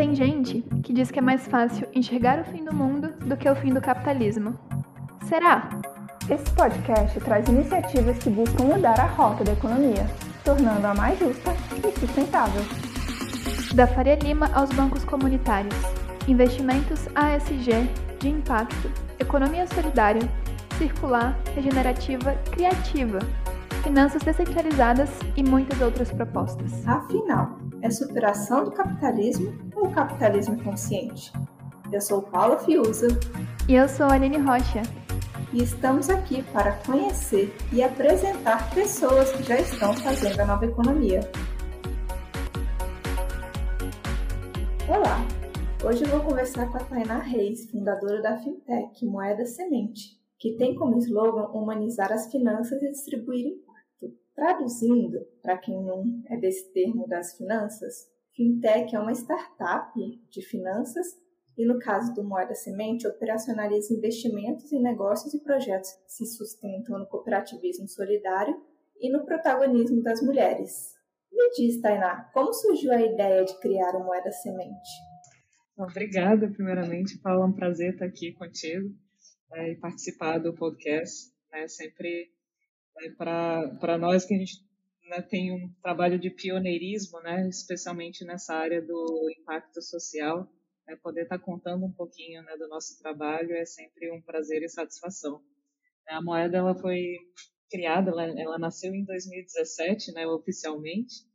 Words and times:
Tem 0.00 0.14
gente 0.14 0.62
que 0.82 0.94
diz 0.94 1.10
que 1.10 1.18
é 1.18 1.22
mais 1.22 1.46
fácil 1.46 1.86
enxergar 1.94 2.40
o 2.40 2.44
fim 2.44 2.64
do 2.64 2.74
mundo 2.74 3.12
do 3.26 3.36
que 3.36 3.46
o 3.46 3.54
fim 3.54 3.70
do 3.70 3.82
capitalismo. 3.82 4.58
Será? 5.24 5.68
Esse 6.26 6.50
podcast 6.52 7.20
traz 7.20 7.46
iniciativas 7.46 8.16
que 8.16 8.30
buscam 8.30 8.64
mudar 8.64 8.98
a 8.98 9.04
rota 9.04 9.44
da 9.44 9.52
economia, 9.52 10.06
tornando-a 10.42 10.94
mais 10.94 11.18
justa 11.18 11.52
e 11.86 12.00
sustentável. 12.00 12.62
Da 13.74 13.86
Faria 13.86 14.14
Lima 14.14 14.50
aos 14.54 14.70
bancos 14.70 15.04
comunitários, 15.04 15.76
investimentos 16.26 17.06
ASG, 17.14 17.86
de 18.20 18.30
impacto, 18.30 18.90
economia 19.18 19.66
solidária, 19.66 20.26
circular, 20.78 21.38
regenerativa, 21.54 22.32
criativa, 22.50 23.18
finanças 23.82 24.22
descentralizadas 24.22 25.10
e 25.36 25.42
muitas 25.42 25.78
outras 25.82 26.10
propostas. 26.10 26.88
Afinal, 26.88 27.58
é 27.82 27.90
superação 27.90 28.64
do 28.64 28.70
capitalismo 28.72 29.52
ou 29.74 29.90
capitalismo 29.90 30.62
consciente? 30.62 31.32
Eu 31.90 32.00
sou 32.00 32.22
Paula 32.22 32.58
Fiuza. 32.58 33.08
E 33.68 33.74
eu 33.74 33.88
sou 33.88 34.06
Aline 34.06 34.38
Rocha. 34.38 34.82
E 35.52 35.62
estamos 35.62 36.08
aqui 36.08 36.42
para 36.52 36.72
conhecer 36.84 37.52
e 37.72 37.82
apresentar 37.82 38.72
pessoas 38.74 39.32
que 39.32 39.42
já 39.42 39.58
estão 39.58 39.92
fazendo 39.94 40.40
a 40.40 40.44
nova 40.44 40.66
economia. 40.66 41.20
Olá! 44.86 45.26
Hoje 45.82 46.04
eu 46.04 46.10
vou 46.10 46.20
conversar 46.20 46.70
com 46.70 46.76
a 46.76 46.80
Tainá 46.80 47.18
Reis, 47.18 47.70
fundadora 47.70 48.20
da 48.20 48.36
Fintech 48.38 49.04
Moeda 49.06 49.46
Semente, 49.46 50.20
que 50.38 50.56
tem 50.56 50.74
como 50.74 50.98
slogan 50.98 51.48
humanizar 51.48 52.12
as 52.12 52.30
finanças 52.30 52.80
e 52.82 52.90
distribuir. 52.90 53.54
Traduzindo, 54.40 55.18
para 55.42 55.58
quem 55.58 55.84
não 55.84 56.02
é 56.26 56.34
desse 56.34 56.72
termo 56.72 57.06
das 57.06 57.36
finanças, 57.36 58.10
Fintech 58.34 58.96
é 58.96 58.98
uma 58.98 59.12
startup 59.12 59.92
de 60.30 60.40
finanças 60.40 61.08
e, 61.58 61.66
no 61.66 61.78
caso 61.78 62.14
do 62.14 62.24
Moeda 62.24 62.54
Semente, 62.54 63.06
operacionaliza 63.06 63.92
investimentos 63.92 64.72
em 64.72 64.80
negócios 64.80 65.34
e 65.34 65.42
projetos 65.42 65.90
que 65.92 66.12
se 66.12 66.24
sustentam 66.24 66.98
no 66.98 67.06
cooperativismo 67.06 67.86
solidário 67.86 68.58
e 68.98 69.12
no 69.12 69.26
protagonismo 69.26 70.02
das 70.02 70.22
mulheres. 70.22 70.94
Me 71.30 71.50
diz, 71.50 71.78
Tainá, 71.82 72.30
como 72.32 72.50
surgiu 72.54 72.92
a 72.92 73.02
ideia 73.02 73.44
de 73.44 73.60
criar 73.60 73.94
o 73.94 74.02
Moeda 74.02 74.32
Semente? 74.32 74.88
Obrigada, 75.76 76.48
primeiramente, 76.48 77.18
Paula, 77.18 77.44
é 77.44 77.48
um 77.48 77.52
prazer 77.52 77.92
estar 77.92 78.06
aqui 78.06 78.32
contigo 78.32 78.88
é, 79.52 79.72
e 79.72 79.76
participar 79.76 80.38
do 80.38 80.54
podcast. 80.54 81.30
Né, 81.52 81.68
sempre 81.68 82.30
é, 83.00 83.10
para 83.10 83.98
nós 83.98 84.24
que 84.24 84.34
a 84.34 84.38
gente 84.38 84.64
né, 85.08 85.20
tem 85.22 85.52
um 85.52 85.72
trabalho 85.82 86.18
de 86.18 86.30
pioneirismo, 86.30 87.20
né, 87.20 87.48
especialmente 87.48 88.24
nessa 88.24 88.54
área 88.54 88.80
do 88.80 89.28
impacto 89.38 89.82
social, 89.82 90.48
né, 90.86 90.96
poder 91.02 91.22
estar 91.22 91.38
contando 91.38 91.84
um 91.84 91.92
pouquinho 91.92 92.42
né, 92.42 92.56
do 92.56 92.68
nosso 92.68 92.98
trabalho 92.98 93.52
é 93.52 93.64
sempre 93.64 94.10
um 94.12 94.20
prazer 94.22 94.62
e 94.62 94.68
satisfação. 94.68 95.42
A 96.08 96.22
moeda 96.22 96.58
ela 96.58 96.74
foi 96.74 97.16
criada, 97.70 98.10
ela, 98.10 98.24
ela 98.40 98.58
nasceu 98.58 98.94
em 98.94 99.04
2017, 99.04 100.12
né, 100.12 100.26
oficialmente, 100.26 101.30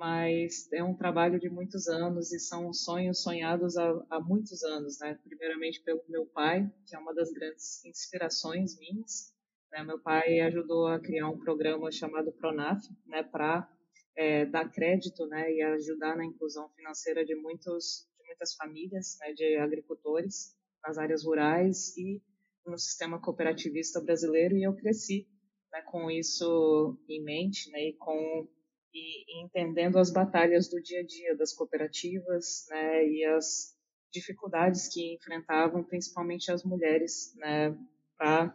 mas 0.00 0.66
é 0.72 0.82
um 0.82 0.94
trabalho 0.94 1.38
de 1.38 1.50
muitos 1.50 1.86
anos 1.86 2.32
e 2.32 2.38
são 2.38 2.72
sonhos 2.72 3.22
sonhados 3.22 3.76
há, 3.76 4.06
há, 4.08 4.18
muitos 4.18 4.62
anos, 4.62 4.98
né? 4.98 5.18
Primeiramente 5.22 5.82
pelo 5.82 6.02
meu 6.08 6.24
pai, 6.24 6.66
que 6.86 6.96
é 6.96 6.98
uma 6.98 7.14
das 7.14 7.30
grandes 7.30 7.84
inspirações 7.84 8.78
minhas. 8.78 9.34
Né? 9.72 9.84
Meu 9.84 9.98
pai 9.98 10.40
ajudou 10.40 10.86
a 10.86 10.98
criar 10.98 11.28
um 11.28 11.38
programa 11.38 11.90
chamado 11.90 12.32
Pronaf, 12.32 12.82
né? 13.06 13.22
Para 13.22 13.68
é, 14.16 14.44
dar 14.46 14.68
crédito, 14.70 15.26
né? 15.26 15.52
E 15.52 15.62
ajudar 15.62 16.16
na 16.16 16.24
inclusão 16.24 16.68
financeira 16.70 17.24
de 17.24 17.34
muitos, 17.34 18.08
de 18.18 18.26
muitas 18.26 18.54
famílias, 18.54 19.16
né? 19.20 19.32
De 19.32 19.56
agricultores 19.56 20.56
nas 20.82 20.98
áreas 20.98 21.24
rurais 21.24 21.96
e 21.96 22.20
no 22.66 22.78
sistema 22.78 23.20
cooperativista 23.20 24.00
brasileiro. 24.00 24.56
E 24.56 24.64
eu 24.64 24.74
cresci, 24.74 25.28
né? 25.72 25.82
Com 25.82 26.10
isso 26.10 26.98
em 27.08 27.22
mente, 27.22 27.70
né? 27.70 27.88
E 27.88 27.92
com 27.94 28.48
e, 28.92 29.42
entendendo 29.44 29.98
as 29.98 30.10
batalhas 30.10 30.68
do 30.68 30.80
dia 30.82 31.00
a 31.00 31.06
dia 31.06 31.36
das 31.36 31.52
cooperativas, 31.52 32.66
né, 32.68 33.06
e 33.06 33.24
as 33.24 33.76
dificuldades 34.12 34.88
que 34.88 35.14
enfrentavam 35.14 35.84
principalmente 35.84 36.50
as 36.50 36.64
mulheres, 36.64 37.32
né, 37.36 37.76
para 38.18 38.54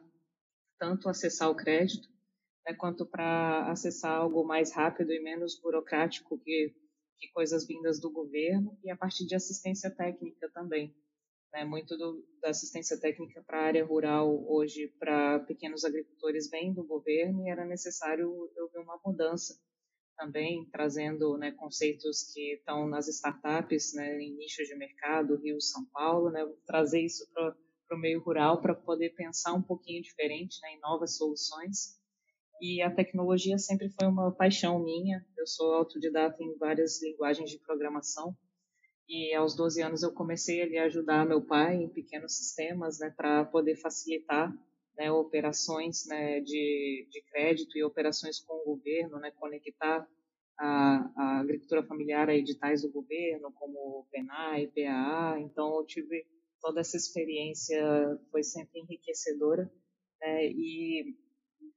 tanto 0.77 1.09
acessar 1.09 1.49
o 1.49 1.55
crédito, 1.55 2.07
né, 2.65 2.73
quanto 2.73 3.05
para 3.05 3.69
acessar 3.71 4.17
algo 4.17 4.43
mais 4.43 4.73
rápido 4.73 5.11
e 5.11 5.19
menos 5.19 5.59
burocrático 5.59 6.37
que, 6.39 6.75
que 7.17 7.27
coisas 7.29 7.65
vindas 7.65 7.99
do 7.99 8.11
governo 8.11 8.77
e 8.83 8.89
a 8.89 8.97
partir 8.97 9.25
de 9.25 9.35
assistência 9.35 9.89
técnica 9.89 10.49
também. 10.53 10.95
Né, 11.53 11.63
muito 11.63 11.97
do, 11.97 12.27
da 12.41 12.49
assistência 12.49 12.99
técnica 12.99 13.41
para 13.43 13.59
a 13.59 13.63
área 13.63 13.85
rural 13.85 14.45
hoje 14.51 14.89
para 14.99 15.39
pequenos 15.39 15.85
agricultores 15.85 16.49
vem 16.49 16.73
do 16.73 16.83
governo 16.83 17.45
e 17.45 17.49
era 17.49 17.63
necessário 17.65 18.51
eu 18.57 18.69
ver 18.69 18.79
uma 18.79 18.99
mudança 19.05 19.57
também 20.17 20.67
trazendo 20.71 21.37
né, 21.37 21.51
conceitos 21.51 22.31
que 22.33 22.53
estão 22.53 22.87
nas 22.87 23.07
startups, 23.07 23.93
né, 23.93 24.19
em 24.19 24.35
nichos 24.35 24.67
de 24.67 24.75
mercado, 24.75 25.37
Rio, 25.37 25.61
São 25.61 25.85
Paulo, 25.85 26.29
né, 26.29 26.45
trazer 26.65 27.01
isso 27.01 27.27
para 27.33 27.55
o 27.93 27.97
meio 27.97 28.21
rural 28.21 28.61
para 28.61 28.73
poder 28.73 29.11
pensar 29.11 29.53
um 29.53 29.61
pouquinho 29.61 30.01
diferente 30.01 30.59
né, 30.61 30.73
em 30.73 30.79
novas 30.79 31.17
soluções. 31.17 31.99
E 32.61 32.81
a 32.81 32.89
tecnologia 32.89 33.57
sempre 33.57 33.89
foi 33.89 34.07
uma 34.07 34.31
paixão 34.31 34.83
minha. 34.83 35.25
Eu 35.37 35.45
sou 35.45 35.73
autodidata 35.73 36.41
em 36.41 36.57
várias 36.57 37.01
linguagens 37.03 37.49
de 37.49 37.59
programação. 37.59 38.35
E 39.07 39.33
aos 39.35 39.55
12 39.55 39.81
anos 39.83 40.03
eu 40.03 40.11
comecei 40.11 40.61
ali 40.61 40.77
a 40.77 40.85
ajudar 40.85 41.27
meu 41.27 41.41
pai 41.41 41.75
em 41.75 41.89
pequenos 41.89 42.37
sistemas 42.37 42.99
né, 42.99 43.13
para 43.15 43.45
poder 43.45 43.75
facilitar 43.75 44.51
né, 44.97 45.11
operações 45.11 46.05
né, 46.07 46.39
de, 46.39 47.07
de 47.11 47.21
crédito 47.29 47.77
e 47.77 47.83
operações 47.83 48.39
com 48.39 48.53
o 48.53 48.75
governo, 48.75 49.19
né, 49.19 49.31
conectar 49.31 50.07
a, 50.57 51.11
a 51.15 51.39
agricultura 51.41 51.83
familiar 51.83 52.29
a 52.29 52.35
editais 52.35 52.81
do 52.81 52.91
governo, 52.91 53.51
como 53.51 53.77
o 53.77 54.07
PENAI, 54.11 54.67
PAA. 54.67 55.39
Então, 55.39 55.77
eu 55.77 55.85
tive 55.85 56.25
toda 56.65 56.81
essa 56.81 56.97
experiência, 56.97 57.79
foi 58.31 58.43
sempre 58.43 58.79
enriquecedora. 58.79 59.71
Né, 60.19 60.47
e, 60.47 61.15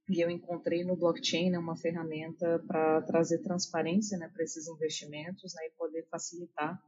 e 0.09 0.19
eu 0.19 0.31
encontrei 0.31 0.83
no 0.83 0.95
blockchain 0.95 1.51
né, 1.51 1.59
uma 1.59 1.77
ferramenta 1.77 2.57
para 2.67 3.03
trazer 3.03 3.37
transparência 3.43 4.17
né, 4.17 4.27
para 4.33 4.43
esses 4.43 4.67
investimentos 4.67 5.53
né, 5.53 5.67
e 5.67 5.77
poder 5.77 6.07
facilitar, 6.09 6.81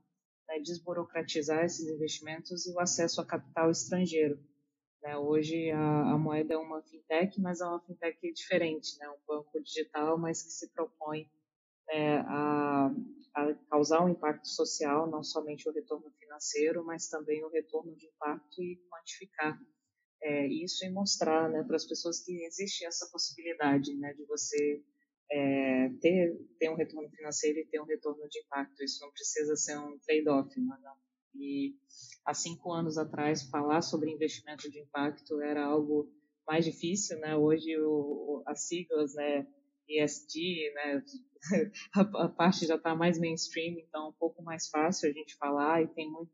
né, 0.47 0.59
desburocratizar 0.61 1.63
esses 1.63 1.87
investimentos 1.87 2.65
e 2.65 2.71
o 2.73 2.79
acesso 2.79 3.21
a 3.21 3.25
capital 3.25 3.69
estrangeiro. 3.69 4.39
Né? 5.03 5.15
Hoje 5.15 5.69
a, 5.69 6.13
a, 6.13 6.17
moeda 6.17 6.55
é 6.55 6.57
uma 6.57 6.81
fintech, 6.81 7.39
mas 7.39 7.61
é 7.61 7.65
uma 7.65 7.81
fintech 7.81 8.17
diferente, 8.33 8.97
um 9.05 9.27
banco 9.27 9.61
digital, 9.61 10.17
mas 10.17 10.41
que 10.41 10.49
se 10.49 10.67
propõe 10.73 11.29
a, 12.25 12.89
causar 13.69 14.03
um 14.03 14.09
impacto 14.09 14.47
social, 14.47 15.09
não 15.09 15.23
somente 15.23 15.67
o 15.67 15.71
retorno 15.71 16.11
financeiro, 16.19 16.83
mas 16.85 17.07
também 17.07 17.43
o 17.43 17.49
retorno 17.49 17.95
de 17.95 18.07
impacto 18.07 18.61
e 18.61 18.77
quantificar 18.89 19.57
é, 20.21 20.47
isso 20.47 20.85
e 20.85 20.89
mostrar 20.89 21.49
né, 21.49 21.63
para 21.63 21.75
as 21.75 21.87
pessoas 21.87 22.23
que 22.23 22.43
existe 22.43 22.85
essa 22.85 23.09
possibilidade 23.11 23.95
né, 23.95 24.13
de 24.13 24.25
você 24.25 24.83
é, 25.31 25.89
ter, 26.01 26.37
ter 26.59 26.69
um 26.69 26.75
retorno 26.75 27.09
financeiro 27.09 27.59
e 27.59 27.65
ter 27.65 27.81
um 27.81 27.85
retorno 27.85 28.27
de 28.27 28.39
impacto. 28.39 28.83
Isso 28.83 29.03
não 29.03 29.11
precisa 29.11 29.55
ser 29.55 29.77
um 29.79 29.97
trade-off, 29.99 30.59
não, 30.59 30.79
não. 30.81 30.95
E 31.33 31.75
há 32.25 32.33
cinco 32.33 32.71
anos 32.71 32.97
atrás, 32.97 33.43
falar 33.43 33.81
sobre 33.81 34.11
investimento 34.11 34.69
de 34.69 34.79
impacto 34.79 35.41
era 35.41 35.63
algo 35.63 36.11
mais 36.45 36.65
difícil, 36.65 37.17
né? 37.19 37.35
Hoje 37.35 37.77
o, 37.79 38.43
as 38.45 38.67
siglas, 38.67 39.15
né? 39.15 39.47
ESG, 39.87 40.73
né? 40.75 41.03
a, 41.95 42.01
a 42.25 42.29
parte 42.29 42.65
já 42.65 42.75
está 42.75 42.95
mais 42.95 43.19
mainstream, 43.19 43.79
então 43.79 44.05
é 44.05 44.09
um 44.09 44.13
pouco 44.13 44.43
mais 44.43 44.69
fácil 44.69 45.09
a 45.09 45.13
gente 45.13 45.35
falar 45.35 45.81
e 45.81 45.87
tem 45.87 46.09
muito, 46.09 46.31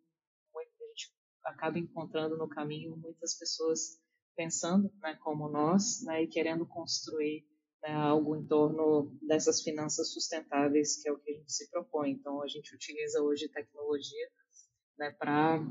muito 0.54 0.70
a 0.82 0.88
gente 0.88 1.14
acaba 1.46 1.80
encontrando 1.80 2.38
no 2.38 2.48
caminho 2.48 2.98
muitas 2.98 3.38
pessoas 3.38 4.00
pensando, 4.36 4.92
né? 5.02 5.16
Como 5.24 5.50
nós, 5.50 6.04
né? 6.04 6.24
E 6.24 6.28
querendo 6.28 6.66
construir 6.66 7.46
né, 7.82 7.94
algo 7.94 8.36
em 8.36 8.46
torno 8.46 9.18
dessas 9.22 9.62
finanças 9.62 10.12
sustentáveis 10.12 11.02
que 11.02 11.10
é 11.10 11.12
o 11.12 11.20
que 11.20 11.32
a 11.32 11.36
gente 11.36 11.52
se 11.52 11.70
propõe. 11.70 12.12
Então 12.12 12.42
a 12.42 12.48
gente 12.48 12.74
utiliza 12.76 13.22
hoje 13.22 13.50
tecnologia 13.50 14.30
né, 14.98 15.12
para 15.12 15.66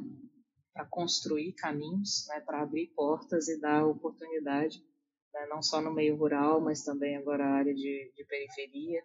construir 0.90 1.52
caminhos, 1.54 2.26
né, 2.28 2.40
para 2.40 2.62
abrir 2.62 2.88
portas 2.94 3.48
e 3.48 3.60
dar 3.60 3.86
oportunidade, 3.86 4.82
né, 5.34 5.46
não 5.46 5.62
só 5.62 5.80
no 5.80 5.92
meio 5.92 6.16
rural, 6.16 6.60
mas 6.60 6.84
também 6.84 7.16
agora 7.16 7.44
a 7.44 7.54
área 7.54 7.74
de, 7.74 8.12
de 8.14 8.24
periferia 8.24 9.02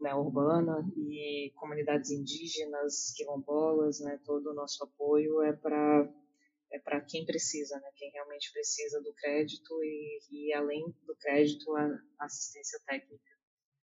né, 0.00 0.14
urbana 0.14 0.84
e 0.96 1.52
comunidades 1.56 2.10
indígenas, 2.10 3.12
quilombolas, 3.14 4.00
né, 4.00 4.18
todo 4.24 4.50
o 4.50 4.54
nosso 4.54 4.82
apoio 4.84 5.42
é 5.42 5.52
para 5.52 6.08
é 6.72 6.78
para 6.78 7.00
quem 7.00 7.26
precisa, 7.26 7.76
né, 7.80 7.90
quem 7.96 8.12
realmente 8.12 8.52
precisa 8.52 9.00
do 9.02 9.12
crédito 9.14 9.74
e, 9.82 10.20
e 10.30 10.54
além 10.54 10.84
do 11.04 11.16
crédito, 11.16 11.74
a 11.76 12.00
assistência 12.20 12.78
técnica. 12.86 13.34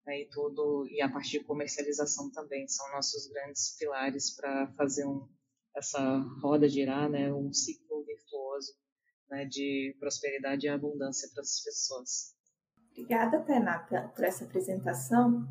né, 0.06 0.22
e 0.22 0.30
tudo 0.30 0.86
e 0.90 1.02
a 1.02 1.10
parte 1.10 1.32
de 1.32 1.44
comercialização 1.46 2.30
também 2.32 2.68
são 2.68 2.92
nossos 2.92 3.28
grandes 3.28 3.76
pilares 3.78 4.36
para 4.36 4.68
fazer 4.74 5.06
um, 5.06 5.28
essa 5.76 6.18
roda 6.42 6.68
girar, 6.68 7.10
né, 7.10 7.34
um 7.34 7.54
ciclo 7.54 8.04
virtuoso 8.04 8.74
né, 9.30 9.46
de 9.46 9.96
prosperidade 10.00 10.66
e 10.66 10.70
abundância 10.70 11.30
para 11.34 11.42
as 11.42 11.62
pessoas. 11.64 12.36
Obrigada, 12.92 13.42
Tainá, 13.44 13.80
por 13.80 14.24
essa 14.24 14.46
apresentação. 14.46 15.48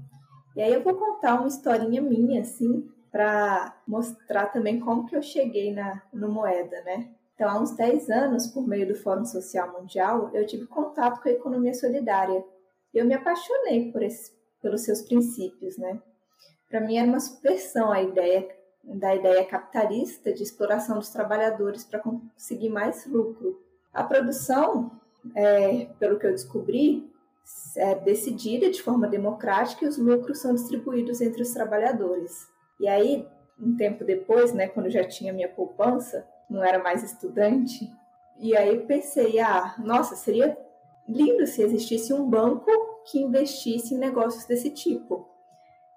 E 0.54 0.62
aí 0.62 0.72
eu 0.72 0.82
vou 0.82 0.94
contar 0.94 1.34
uma 1.34 1.49
historinha 1.49 2.00
minha, 2.00 2.43
assim, 2.43 2.90
para 3.10 3.76
mostrar 3.87 4.46
também 4.46 4.81
como 4.81 5.06
que 5.06 5.16
eu 5.16 5.22
cheguei 5.22 5.72
na, 5.72 6.02
no 6.12 6.28
Moeda, 6.28 6.81
né? 6.82 7.10
Então, 7.34 7.49
há 7.49 7.60
uns 7.60 7.72
10 7.72 8.10
anos, 8.10 8.46
por 8.46 8.66
meio 8.66 8.87
do 8.87 8.94
Fórum 8.94 9.25
Social 9.25 9.72
Mundial, 9.72 10.31
eu 10.32 10.46
tive 10.46 10.66
contato 10.66 11.20
com 11.20 11.28
a 11.28 11.32
economia 11.32 11.75
solidária. 11.75 12.44
Eu 12.94 13.04
me 13.04 13.14
apaixonei 13.14 13.90
por 13.90 14.02
esse, 14.02 14.32
pelos 14.60 14.82
seus 14.82 15.02
princípios, 15.02 15.76
né? 15.76 16.00
Para 16.69 16.81
mim 16.81 16.96
era 16.96 17.06
uma 17.06 17.20
subversão 17.20 17.90
a 17.90 18.02
ideia 18.02 18.49
da 18.84 19.14
ideia 19.14 19.44
capitalista 19.44 20.32
de 20.32 20.43
exploração 20.43 20.99
dos 20.99 21.10
trabalhadores 21.10 21.84
para 21.84 22.00
conseguir 22.00 22.69
mais 22.69 23.06
lucro. 23.06 23.60
A 23.93 24.02
produção, 24.02 24.90
é, 25.34 25.87
pelo 25.99 26.19
que 26.19 26.26
eu 26.26 26.32
descobri, 26.32 27.12
é 27.77 27.94
decidida 27.94 28.71
de 28.71 28.83
forma 28.83 29.09
democrática 29.09 29.85
e 29.85 29.89
os 29.89 29.99
lucros 29.99 30.41
são 30.41 30.55
distribuídos 30.55 31.21
entre 31.21 31.43
os 31.43 31.53
trabalhadores. 31.53 32.47
E 32.79 32.89
aí, 32.89 33.27
um 33.59 33.77
tempo 33.77 34.05
depois, 34.05 34.53
né, 34.53 34.69
quando 34.69 34.91
já 34.91 35.05
tinha 35.05 35.33
minha 35.33 35.49
poupança, 35.49 36.27
não 36.49 36.62
era 36.62 36.83
mais 36.83 37.03
estudante, 37.03 37.91
e 38.39 38.56
aí 38.56 38.81
pensei, 38.81 39.39
ah, 39.41 39.75
nossa, 39.79 40.17
seria 40.17 40.56
lindo 41.09 41.47
se 41.47 41.62
existisse 41.62 42.12
um 42.12 42.29
banco 42.29 42.71
que 43.05 43.21
investisse 43.21 43.95
em 43.95 43.99
negócios 43.99 44.45
desse 44.45 44.71
tipo. 44.71 45.29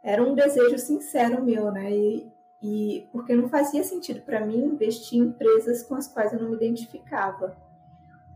Era 0.03 0.24
um 0.24 0.36
desejo 0.36 0.77
sincero 0.77 1.44
meu, 1.44 1.71
né? 1.71 1.91
E, 1.91 2.31
e 2.62 3.07
porque 3.12 3.36
não 3.36 3.50
fazia 3.50 3.83
sentido 3.83 4.21
para 4.21 4.45
mim 4.45 4.65
investir 4.65 5.19
em 5.19 5.24
empresas 5.24 5.83
com 5.83 5.95
as 5.95 6.07
quais 6.07 6.33
eu 6.33 6.39
não 6.39 6.50
me 6.50 6.56
identificava. 6.56 7.56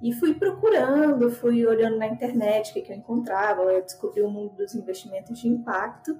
E 0.01 0.13
fui 0.13 0.33
procurando, 0.33 1.29
fui 1.29 1.65
olhando 1.65 1.97
na 1.97 2.07
internet 2.07 2.71
o 2.71 2.73
que, 2.73 2.81
que 2.81 2.91
eu 2.91 2.97
encontrava, 2.97 3.63
eu 3.63 3.81
descobri 3.81 4.21
o 4.21 4.29
mundo 4.29 4.55
dos 4.55 4.73
investimentos 4.73 5.37
de 5.37 5.47
impacto, 5.47 6.17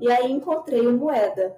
e 0.00 0.10
aí 0.10 0.30
encontrei 0.30 0.86
o 0.86 0.92
Moeda. 0.92 1.56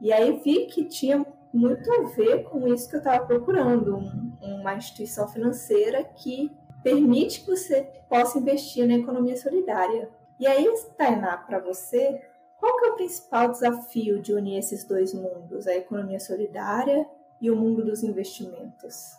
E 0.00 0.12
aí 0.12 0.40
vi 0.44 0.66
que 0.66 0.84
tinha 0.84 1.24
muito 1.52 1.92
a 1.92 2.02
ver 2.08 2.44
com 2.44 2.66
isso 2.68 2.88
que 2.88 2.96
eu 2.96 2.98
estava 2.98 3.26
procurando, 3.26 3.96
um, 3.96 4.32
uma 4.40 4.74
instituição 4.74 5.28
financeira 5.28 6.04
que 6.04 6.50
permite 6.82 7.40
que 7.40 7.50
você 7.50 7.82
possa 8.08 8.38
investir 8.38 8.86
na 8.86 8.94
economia 8.94 9.36
solidária. 9.36 10.08
E 10.38 10.46
aí, 10.46 10.66
Tainá, 10.96 11.36
para 11.36 11.58
você, 11.58 12.20
qual 12.58 12.78
que 12.78 12.86
é 12.86 12.88
o 12.90 12.96
principal 12.96 13.50
desafio 13.50 14.20
de 14.20 14.32
unir 14.32 14.58
esses 14.58 14.84
dois 14.84 15.12
mundos, 15.12 15.66
a 15.66 15.74
economia 15.74 16.18
solidária 16.18 17.06
e 17.40 17.50
o 17.50 17.56
mundo 17.56 17.84
dos 17.84 18.02
investimentos? 18.02 19.12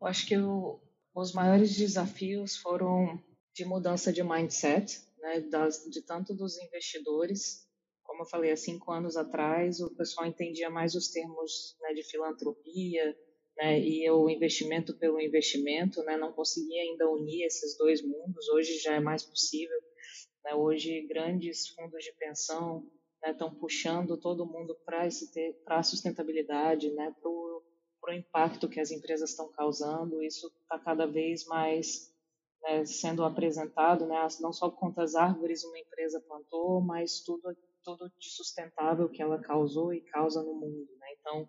Eu 0.00 0.06
acho 0.06 0.26
que 0.26 0.36
o, 0.36 0.80
os 1.20 1.32
maiores 1.32 1.76
desafios 1.76 2.56
foram 2.56 3.22
de 3.54 3.64
mudança 3.64 4.12
de 4.12 4.22
mindset, 4.22 5.00
né, 5.18 5.40
das, 5.40 5.84
de 5.90 6.02
tanto 6.02 6.34
dos 6.34 6.58
investidores 6.58 7.68
como 8.18 8.22
eu 8.22 8.30
falei, 8.30 8.50
há 8.50 8.56
cinco 8.56 8.90
anos 8.90 9.16
atrás, 9.16 9.80
o 9.80 9.94
pessoal 9.94 10.26
entendia 10.26 10.68
mais 10.68 10.96
os 10.96 11.08
termos 11.08 11.76
né, 11.80 11.92
de 11.92 12.02
filantropia 12.02 13.16
né, 13.56 13.78
e 13.78 14.10
o 14.10 14.28
investimento 14.28 14.96
pelo 14.98 15.20
investimento, 15.20 16.02
né, 16.02 16.16
não 16.16 16.32
conseguia 16.32 16.82
ainda 16.82 17.08
unir 17.08 17.44
esses 17.44 17.76
dois 17.76 18.02
mundos. 18.02 18.48
Hoje 18.48 18.78
já 18.78 18.94
é 18.94 19.00
mais 19.00 19.22
possível. 19.22 19.78
Né, 20.44 20.54
hoje, 20.54 21.06
grandes 21.06 21.68
fundos 21.68 22.02
de 22.02 22.12
pensão 22.14 22.90
estão 23.24 23.50
né, 23.50 23.56
puxando 23.60 24.16
todo 24.16 24.46
mundo 24.46 24.74
para 24.84 25.06
a 25.78 25.82
sustentabilidade, 25.82 26.90
né, 26.90 27.14
para 27.20 27.30
o 27.30 27.47
impacto 28.12 28.68
que 28.68 28.80
as 28.80 28.90
empresas 28.90 29.30
estão 29.30 29.50
causando. 29.52 30.22
Isso 30.22 30.46
está 30.62 30.78
cada 30.78 31.06
vez 31.06 31.44
mais 31.46 32.12
né, 32.62 32.84
sendo 32.84 33.24
apresentado, 33.24 34.06
né, 34.06 34.26
não 34.40 34.52
só 34.52 34.70
quantas 34.70 35.14
árvores 35.14 35.64
uma 35.64 35.78
empresa 35.78 36.20
plantou, 36.20 36.80
mas 36.80 37.20
tudo 37.20 37.54
tudo 37.84 38.10
de 38.18 38.30
sustentável 38.30 39.08
que 39.08 39.22
ela 39.22 39.40
causou 39.40 39.94
e 39.94 40.00
causa 40.02 40.42
no 40.42 40.54
mundo. 40.54 40.88
Né? 40.98 41.06
Então, 41.18 41.48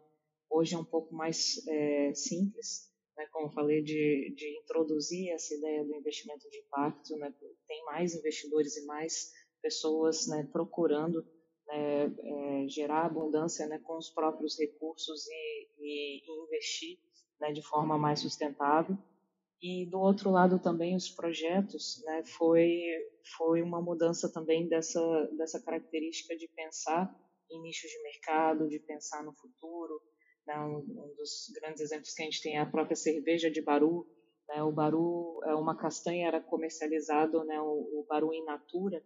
hoje 0.49 0.75
é 0.75 0.77
um 0.77 0.85
pouco 0.85 1.13
mais 1.13 1.65
é, 1.67 2.13
simples, 2.13 2.89
né? 3.17 3.27
como 3.31 3.47
eu 3.47 3.51
falei, 3.51 3.81
de, 3.81 4.33
de 4.35 4.59
introduzir 4.59 5.31
essa 5.31 5.53
ideia 5.53 5.83
do 5.83 5.95
investimento 5.95 6.49
de 6.49 6.59
impacto. 6.59 7.15
Né? 7.17 7.33
Tem 7.67 7.83
mais 7.85 8.15
investidores 8.15 8.77
e 8.77 8.85
mais 8.85 9.31
pessoas 9.61 10.27
né, 10.27 10.47
procurando 10.51 11.25
né, 11.69 12.05
é, 12.05 12.67
gerar 12.67 13.05
abundância 13.05 13.67
né, 13.67 13.79
com 13.83 13.97
os 13.97 14.09
próprios 14.09 14.57
recursos 14.59 15.27
e, 15.27 15.67
e, 15.79 16.43
investir 16.43 16.97
né, 17.39 17.51
de 17.51 17.61
forma 17.61 17.97
mais 17.97 18.19
sustentável. 18.19 18.97
E 19.61 19.85
do 19.85 19.99
outro 19.99 20.31
lado 20.31 20.57
também 20.57 20.95
os 20.95 21.09
projetos, 21.09 22.01
né, 22.05 22.23
foi 22.25 22.81
foi 23.37 23.61
uma 23.61 23.81
mudança 23.81 24.31
também 24.31 24.67
dessa 24.67 25.01
dessa 25.37 25.61
característica 25.61 26.35
de 26.35 26.47
pensar 26.47 27.13
em 27.51 27.61
nichos 27.61 27.91
de 27.91 28.01
mercado, 28.03 28.69
de 28.69 28.79
pensar 28.79 29.23
no 29.23 29.33
futuro. 29.33 30.01
Né, 30.47 30.57
um, 30.59 30.77
um, 30.77 31.13
dos 31.15 31.51
grandes 31.61 31.81
exemplos 31.81 32.13
que 32.13 32.21
a 32.23 32.25
gente 32.25 32.41
tem 32.41 32.57
é 32.57 32.61
a 32.61 32.65
própria 32.65 32.95
cerveja 32.95 33.51
de 33.51 33.61
Baru. 33.61 34.07
Né, 34.47 34.63
o 34.63 34.71
Baru 34.71 35.41
é 35.43 35.53
uma 35.53 35.75
castanha 35.75 36.27
era 36.27 36.41
comercializado, 36.41 37.43
né, 37.43 37.59
o, 37.61 37.99
o 37.99 38.05
Baru 38.07 38.33
in 38.33 38.45
natura, 38.45 39.03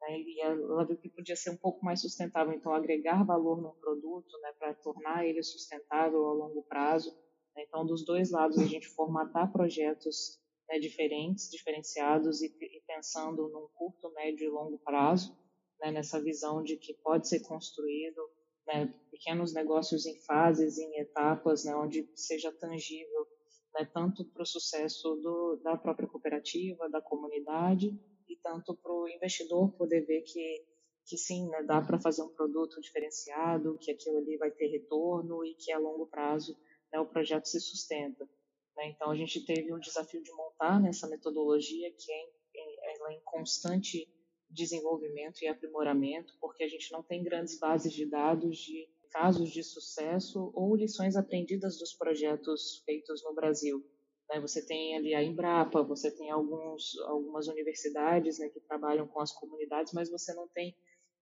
né, 0.00 0.18
e 0.18 0.40
ela 0.40 0.84
viu 0.84 0.96
que 0.96 1.08
podia 1.08 1.36
ser 1.36 1.50
um 1.50 1.56
pouco 1.56 1.84
mais 1.84 2.00
sustentável, 2.00 2.52
então 2.52 2.72
agregar 2.72 3.24
valor 3.24 3.60
no 3.60 3.74
produto, 3.74 4.38
né, 4.42 4.52
para 4.58 4.74
tornar 4.74 5.26
ele 5.26 5.42
sustentável 5.42 6.24
ao 6.24 6.34
longo 6.34 6.62
prazo 6.62 7.14
né? 7.54 7.64
Então, 7.68 7.84
dos 7.84 8.04
dois 8.04 8.30
lados, 8.30 8.58
a 8.58 8.66
gente 8.66 8.88
formatar 8.88 9.52
projetos 9.52 10.38
né, 10.68 10.78
diferentes, 10.78 11.50
diferenciados 11.50 12.42
e, 12.42 12.46
e, 12.46 12.82
pensando 12.86 13.48
num 13.48 13.68
curto, 13.74 14.12
médio 14.14 14.46
e 14.46 14.50
longo 14.50 14.78
prazo, 14.78 15.36
né, 15.80 15.90
nessa 15.90 16.22
visão 16.22 16.62
de 16.62 16.76
que 16.76 16.94
pode 16.94 17.28
ser 17.28 17.40
construído 17.40 18.20
né, 18.66 18.94
pequenos 19.10 19.52
negócios 19.52 20.06
em 20.06 20.20
fases, 20.24 20.78
em 20.78 21.00
etapas, 21.00 21.64
né, 21.64 21.74
onde 21.74 22.08
seja 22.14 22.52
tangível 22.52 23.26
né, 23.74 23.88
tanto 23.92 24.24
para 24.32 24.42
o 24.42 24.46
sucesso 24.46 25.14
do, 25.16 25.60
da 25.62 25.76
própria 25.76 26.08
cooperativa, 26.08 26.88
da 26.90 27.00
comunidade, 27.00 27.96
e 28.30 28.36
tanto 28.36 28.76
para 28.76 28.92
o 28.92 29.08
investidor 29.08 29.72
poder 29.72 30.06
ver 30.06 30.22
que, 30.22 30.64
que 31.04 31.18
sim, 31.18 31.48
né, 31.48 31.64
dá 31.64 31.82
para 31.82 32.00
fazer 32.00 32.22
um 32.22 32.32
produto 32.32 32.80
diferenciado, 32.80 33.76
que 33.78 33.90
aquilo 33.90 34.18
ali 34.18 34.36
vai 34.36 34.52
ter 34.52 34.68
retorno 34.68 35.44
e 35.44 35.54
que 35.54 35.72
a 35.72 35.78
longo 35.78 36.06
prazo 36.06 36.56
né, 36.92 37.00
o 37.00 37.06
projeto 37.06 37.46
se 37.46 37.60
sustenta. 37.60 38.24
Né? 38.76 38.90
Então, 38.90 39.10
a 39.10 39.16
gente 39.16 39.44
teve 39.44 39.72
o 39.72 39.80
desafio 39.80 40.22
de 40.22 40.32
montar 40.32 40.80
nessa 40.80 41.08
metodologia 41.08 41.92
que 41.92 42.12
é 42.12 42.22
em, 42.54 42.78
ela 42.94 43.12
é 43.12 43.16
em 43.16 43.20
constante 43.24 44.08
desenvolvimento 44.48 45.42
e 45.42 45.48
aprimoramento, 45.48 46.32
porque 46.40 46.64
a 46.64 46.68
gente 46.68 46.90
não 46.92 47.02
tem 47.02 47.22
grandes 47.22 47.58
bases 47.58 47.92
de 47.92 48.06
dados 48.06 48.58
de 48.58 48.88
casos 49.10 49.50
de 49.50 49.62
sucesso 49.62 50.52
ou 50.54 50.76
lições 50.76 51.16
aprendidas 51.16 51.78
dos 51.78 51.92
projetos 51.92 52.82
feitos 52.84 53.22
no 53.24 53.34
Brasil. 53.34 53.84
Né? 54.30 54.40
Você 54.40 54.64
tem 54.64 54.96
ali 54.96 55.14
a 55.14 55.22
Embrapa, 55.22 55.82
você 55.82 56.10
tem 56.10 56.30
alguns, 56.30 56.96
algumas 57.06 57.48
universidades 57.48 58.38
né, 58.38 58.48
que 58.48 58.60
trabalham 58.60 59.06
com 59.06 59.20
as 59.20 59.32
comunidades, 59.32 59.92
mas 59.92 60.10
você 60.10 60.32
não 60.32 60.48
tem 60.48 60.74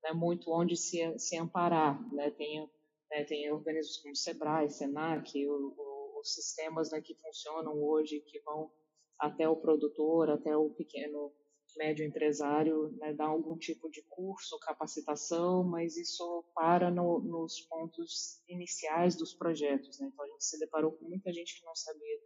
né, 0.04 0.12
muito 0.12 0.52
onde 0.52 0.76
se, 0.76 1.18
se 1.18 1.36
amparar. 1.36 2.00
Né? 2.12 2.30
Tem 2.30 2.70
né, 3.10 3.24
tem 3.24 3.50
organismos 3.50 3.96
como 3.98 4.14
Sebrae, 4.14 4.70
Senac, 4.70 5.32
o, 5.46 5.74
o, 5.76 6.20
os 6.20 6.34
sistemas 6.34 6.90
né, 6.90 7.00
que 7.00 7.14
funcionam 7.14 7.82
hoje, 7.82 8.20
que 8.20 8.40
vão 8.40 8.70
até 9.18 9.48
o 9.48 9.56
produtor, 9.56 10.30
até 10.30 10.56
o 10.56 10.70
pequeno, 10.70 11.32
médio 11.76 12.04
empresário, 12.04 12.90
né, 12.98 13.12
dar 13.12 13.26
algum 13.26 13.56
tipo 13.56 13.90
de 13.90 14.02
curso, 14.08 14.58
capacitação, 14.58 15.62
mas 15.62 15.96
isso 15.96 16.44
para 16.54 16.90
no, 16.90 17.20
nos 17.20 17.60
pontos 17.60 18.42
iniciais 18.48 19.16
dos 19.16 19.34
projetos. 19.34 20.00
Né? 20.00 20.08
Então, 20.12 20.24
a 20.24 20.28
gente 20.28 20.44
se 20.44 20.58
deparou 20.58 20.92
com 20.92 21.08
muita 21.08 21.32
gente 21.32 21.58
que 21.58 21.64
não 21.64 21.74
sabia 21.76 22.18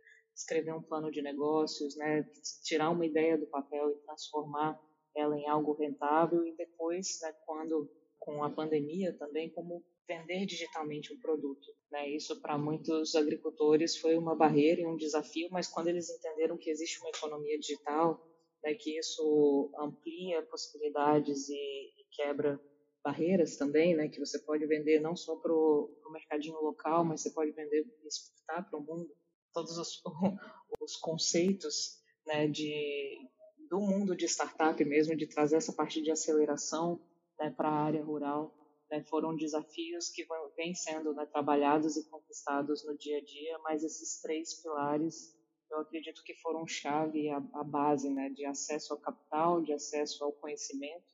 escrever 0.42 0.74
um 0.74 0.82
plano 0.82 1.10
de 1.10 1.22
negócios, 1.22 1.96
né, 1.96 2.24
tirar 2.64 2.90
uma 2.90 3.06
ideia 3.06 3.38
do 3.38 3.46
papel 3.46 3.90
e 3.90 4.04
transformar 4.04 4.78
ela 5.16 5.36
em 5.38 5.48
algo 5.48 5.72
rentável 5.74 6.44
e 6.46 6.54
depois, 6.56 7.18
né, 7.22 7.32
quando 7.46 7.90
com 8.18 8.42
a 8.44 8.50
pandemia 8.50 9.16
também, 9.18 9.50
como 9.50 9.84
vender 10.06 10.46
digitalmente 10.46 11.12
um 11.12 11.20
produto. 11.20 11.66
Né? 11.90 12.10
Isso 12.10 12.40
para 12.40 12.58
muitos 12.58 13.14
agricultores 13.14 13.96
foi 13.96 14.16
uma 14.16 14.34
barreira 14.34 14.80
e 14.80 14.86
um 14.86 14.96
desafio, 14.96 15.48
mas 15.50 15.68
quando 15.68 15.88
eles 15.88 16.08
entenderam 16.10 16.56
que 16.56 16.70
existe 16.70 17.00
uma 17.00 17.10
economia 17.10 17.58
digital, 17.58 18.20
né, 18.62 18.74
que 18.74 18.98
isso 18.98 19.72
amplia 19.78 20.42
possibilidades 20.42 21.48
e, 21.48 21.54
e 21.54 22.04
quebra 22.12 22.60
barreiras 23.04 23.56
também, 23.56 23.96
né, 23.96 24.08
que 24.08 24.20
você 24.20 24.38
pode 24.38 24.64
vender 24.66 25.00
não 25.00 25.16
só 25.16 25.34
para 25.36 25.52
o 25.52 26.12
mercadinho 26.12 26.60
local, 26.60 27.04
mas 27.04 27.22
você 27.22 27.30
pode 27.30 27.50
vender 27.50 27.84
e 28.02 28.06
exportar 28.06 28.68
para 28.68 28.78
o 28.78 28.82
mundo. 28.82 29.10
Todos 29.52 29.78
os, 29.78 30.02
os 30.80 30.96
conceitos 30.96 32.00
né, 32.26 32.48
de 32.48 33.28
do 33.68 33.80
mundo 33.80 34.14
de 34.14 34.26
startup 34.26 34.84
mesmo, 34.84 35.16
de 35.16 35.26
trazer 35.26 35.56
essa 35.56 35.72
parte 35.72 36.02
de 36.02 36.10
aceleração 36.10 37.00
né, 37.38 37.50
para 37.50 37.70
a 37.70 37.84
área 37.84 38.04
rural. 38.04 38.54
Né, 38.90 39.02
foram 39.08 39.34
desafios 39.34 40.10
que 40.10 40.26
vêm 40.54 40.74
sendo 40.74 41.14
né, 41.14 41.24
trabalhados 41.24 41.96
e 41.96 42.06
conquistados 42.10 42.84
no 42.84 42.96
dia 42.98 43.16
a 43.16 43.24
dia, 43.24 43.58
mas 43.60 43.82
esses 43.82 44.20
três 44.20 44.60
pilares 44.60 45.34
eu 45.72 45.80
acredito 45.80 46.22
que 46.22 46.34
foram 46.34 46.66
chave, 46.66 47.30
a, 47.30 47.38
a 47.54 47.64
base 47.64 48.10
né, 48.10 48.28
de 48.28 48.44
acesso 48.44 48.92
ao 48.92 49.00
capital, 49.00 49.62
de 49.62 49.72
acesso 49.72 50.22
ao 50.22 50.32
conhecimento, 50.32 51.06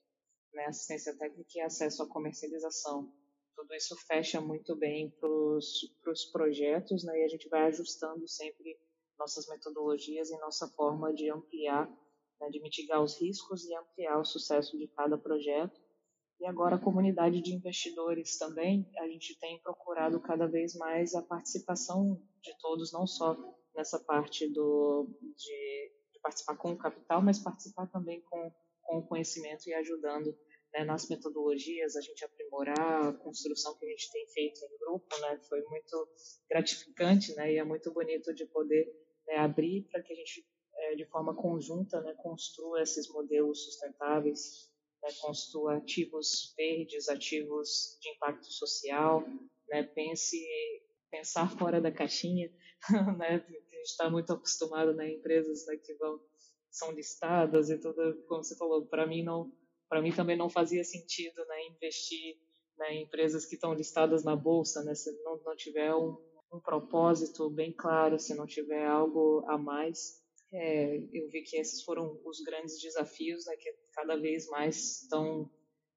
né, 0.52 0.66
assistência 0.66 1.16
técnica 1.16 1.50
e 1.54 1.60
acesso 1.60 2.02
à 2.02 2.08
comercialização. 2.08 3.12
Tudo 3.58 3.74
isso 3.74 3.96
fecha 4.06 4.40
muito 4.40 4.76
bem 4.76 5.10
para 5.18 5.28
os 5.28 6.24
projetos 6.30 7.02
né, 7.02 7.18
e 7.18 7.24
a 7.24 7.28
gente 7.28 7.48
vai 7.48 7.62
ajustando 7.62 8.26
sempre 8.28 8.78
nossas 9.18 9.48
metodologias 9.48 10.30
e 10.30 10.38
nossa 10.38 10.68
forma 10.68 11.12
de 11.12 11.28
ampliar, 11.28 11.90
né, 12.40 12.48
de 12.50 12.62
mitigar 12.62 13.02
os 13.02 13.20
riscos 13.20 13.64
e 13.64 13.74
ampliar 13.74 14.20
o 14.20 14.24
sucesso 14.24 14.78
de 14.78 14.86
cada 14.86 15.18
projeto. 15.18 15.76
E 16.38 16.46
agora 16.46 16.76
a 16.76 16.80
comunidade 16.80 17.42
de 17.42 17.52
investidores 17.52 18.38
também, 18.38 18.88
a 18.96 19.08
gente 19.08 19.36
tem 19.40 19.60
procurado 19.60 20.20
cada 20.20 20.46
vez 20.46 20.76
mais 20.76 21.16
a 21.16 21.22
participação 21.22 22.22
de 22.40 22.56
todos, 22.60 22.92
não 22.92 23.08
só 23.08 23.36
nessa 23.74 23.98
parte 23.98 24.48
do, 24.52 25.08
de, 25.36 25.92
de, 26.12 26.20
participar 26.22 26.56
com 26.56 26.70
o 26.70 26.78
capital, 26.78 27.20
mas 27.20 27.40
participar 27.40 27.88
também 27.88 28.20
com, 28.20 28.52
com 28.82 28.98
o 28.98 29.08
conhecimento 29.08 29.68
e 29.68 29.74
ajudando 29.74 30.32
né, 30.78 30.84
nas 30.84 31.08
metodologias, 31.08 31.96
a 31.96 32.00
gente 32.00 32.24
aprimorar 32.24 33.08
a 33.08 33.12
construção 33.12 33.76
que 33.76 33.86
a 33.86 33.88
gente 33.88 34.10
tem 34.12 34.26
feito 34.28 34.60
em 34.64 34.78
grupo, 34.78 35.06
né, 35.20 35.40
foi 35.48 35.62
muito 35.64 36.08
gratificante, 36.48 37.34
né, 37.34 37.52
e 37.52 37.58
é 37.58 37.64
muito 37.64 37.92
bonito 37.92 38.32
de 38.34 38.46
poder 38.46 38.86
né, 39.26 39.36
abrir 39.36 39.88
para 39.90 40.02
que 40.02 40.12
a 40.12 40.16
gente, 40.16 40.46
é, 40.76 40.94
de 40.94 41.04
forma 41.06 41.34
conjunta, 41.34 42.00
né, 42.00 42.14
construa 42.22 42.82
esses 42.82 43.08
modelos 43.08 43.64
sustentáveis, 43.64 44.70
né, 45.02 45.08
construa 45.20 45.78
ativos 45.78 46.54
verdes, 46.56 47.08
ativos 47.08 47.98
de 48.00 48.10
impacto 48.10 48.46
social, 48.52 49.24
né, 49.68 49.82
pense 49.82 50.38
pensar 51.10 51.50
fora 51.58 51.80
da 51.80 51.90
caixinha, 51.90 52.52
né? 53.18 53.44
A 53.46 53.50
gente 53.50 53.82
está 53.82 54.10
muito 54.10 54.30
acostumado, 54.32 54.92
né? 54.94 55.10
Empresas 55.10 55.64
né, 55.66 55.76
que 55.78 55.94
vão 55.94 56.20
são 56.70 56.92
listadas 56.92 57.70
e 57.70 57.78
tudo, 57.78 58.22
como 58.28 58.44
você 58.44 58.54
falou, 58.56 58.86
para 58.86 59.06
mim 59.06 59.22
não, 59.22 59.50
para 59.88 60.02
mim 60.02 60.12
também 60.12 60.36
não 60.36 60.50
fazia 60.50 60.84
sentido, 60.84 61.44
né? 61.46 61.66
Investir 61.66 62.36
né, 62.78 62.94
em 62.94 63.04
empresas 63.04 63.44
que 63.46 63.54
estão 63.54 63.72
listadas 63.72 64.24
na 64.24 64.36
bolsa, 64.36 64.82
né? 64.84 64.94
Se 64.94 65.10
não, 65.22 65.40
não 65.44 65.56
tiver 65.56 65.94
um, 65.94 66.16
um 66.52 66.60
propósito 66.60 67.50
bem 67.50 67.72
claro, 67.72 68.18
se 68.18 68.34
não 68.34 68.46
tiver 68.46 68.86
algo 68.86 69.44
a 69.48 69.58
mais, 69.58 70.22
é, 70.52 70.96
eu 70.96 71.28
vi 71.30 71.42
que 71.42 71.56
esses 71.56 71.82
foram 71.82 72.20
os 72.24 72.40
grandes 72.40 72.80
desafios, 72.80 73.46
né? 73.46 73.56
Que 73.56 73.72
cada 73.92 74.16
vez 74.16 74.46
mais 74.48 75.02
estão 75.02 75.50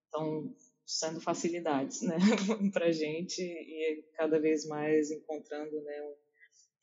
estão 0.06 0.54
sendo 0.86 1.22
facilidades 1.22 2.02
né, 2.02 2.18
para 2.74 2.92
gente 2.92 3.42
e 3.42 4.04
cada 4.16 4.40
vez 4.40 4.68
mais 4.68 5.10
encontrando 5.10 5.82
né, 5.82 6.14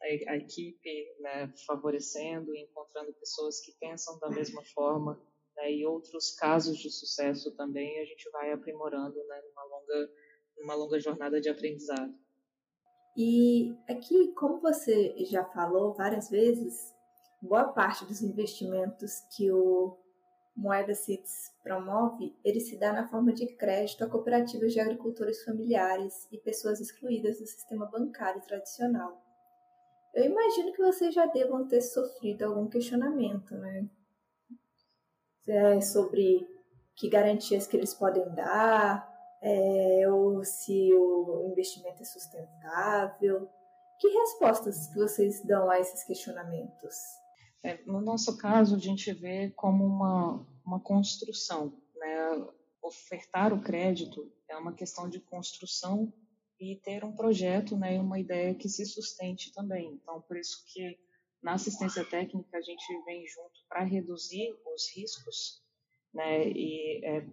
a, 0.01 0.33
a 0.33 0.37
equipe 0.37 1.17
né, 1.21 1.53
favorecendo 1.67 2.55
e 2.55 2.63
encontrando 2.63 3.13
pessoas 3.13 3.61
que 3.61 3.73
pensam 3.79 4.19
da 4.19 4.31
mesma 4.31 4.65
forma 4.65 5.21
né, 5.59 5.73
e 5.73 5.85
outros 5.85 6.31
casos 6.37 6.79
de 6.79 6.91
sucesso 6.91 7.51
também 7.57 8.01
a 8.01 8.05
gente 8.05 8.31
vai 8.31 8.53
aprimorando 8.53 9.17
né, 9.27 9.43
numa, 9.49 9.65
longa, 9.65 10.11
numa 10.59 10.75
longa 10.75 11.01
jornada 11.01 11.41
de 11.41 11.49
aprendizado. 11.49 12.15
E 13.17 13.77
aqui, 13.89 14.33
como 14.35 14.61
você 14.61 15.17
já 15.27 15.45
falou 15.45 15.93
várias 15.93 16.31
vezes, 16.31 16.95
boa 17.43 17.65
parte 17.65 18.05
dos 18.05 18.23
investimentos 18.23 19.21
que 19.37 19.51
o 19.51 19.99
Moeda 20.57 20.95
CITES 20.95 21.53
promove, 21.63 22.37
ele 22.45 22.61
se 22.61 22.77
dá 22.79 22.93
na 22.93 23.09
forma 23.09 23.33
de 23.33 23.47
crédito 23.57 24.05
a 24.05 24.09
cooperativas 24.09 24.73
de 24.73 24.81
agricultores 24.81 25.43
familiares 25.45 26.29
e 26.31 26.39
pessoas 26.39 26.81
excluídas 26.81 27.41
do 27.41 27.47
sistema 27.47 27.87
bancário 27.87 28.41
tradicional. 28.43 29.21
Eu 30.15 30.25
imagino 30.25 30.73
que 30.73 30.83
vocês 30.83 31.15
já 31.15 31.27
devam 31.27 31.67
ter 31.67 31.81
sofrido 31.81 32.45
algum 32.45 32.69
questionamento, 32.69 33.55
né? 33.57 33.89
É, 35.49 35.81
sobre 35.81 36.47
que 36.95 37.09
garantias 37.09 37.67
que 37.67 37.77
eles 37.77 37.95
podem 37.95 38.29
dar, 38.35 39.09
é, 39.41 40.05
ou 40.11 40.45
se 40.45 40.93
o 40.93 41.49
investimento 41.51 42.03
é 42.03 42.05
sustentável. 42.05 43.49
Que 43.99 44.09
respostas 44.09 44.89
que 44.89 44.97
vocês 44.97 45.43
dão 45.45 45.71
a 45.71 45.81
esses 45.81 46.05
questionamentos? 46.05 46.97
É, 47.63 47.79
no 47.87 48.01
nosso 48.01 48.37
caso, 48.37 48.77
a 48.77 48.79
gente 48.79 49.13
vê 49.13 49.51
como 49.57 49.85
uma, 49.85 50.47
uma 50.65 50.81
construção. 50.81 51.73
Né? 51.97 52.47
Ofertar 52.83 53.53
o 53.53 53.61
crédito 53.61 54.31
é 54.49 54.57
uma 54.57 54.73
questão 54.73 55.09
de 55.09 55.21
construção 55.21 56.13
e 56.61 56.77
ter 56.77 57.05
um 57.05 57.13
projeto 57.13 57.77
né, 57.77 57.97
e 57.97 57.99
uma 57.99 58.19
ideia 58.19 58.55
que 58.55 58.69
se 58.69 58.85
sustente 58.85 59.53
também. 59.53 59.93
Então, 59.93 60.21
por 60.21 60.37
isso 60.37 60.65
que 60.67 60.99
na 61.43 61.55
assistência 61.55 62.05
técnica 62.05 62.59
a 62.59 62.61
gente 62.61 63.05
vem 63.05 63.27
junto 63.27 63.61
para 63.69 63.85
reduzir 63.85 64.53
os 64.75 64.97
riscos 64.97 65.63
né, 66.13 66.49
e 66.49 67.05
é, 67.05 67.27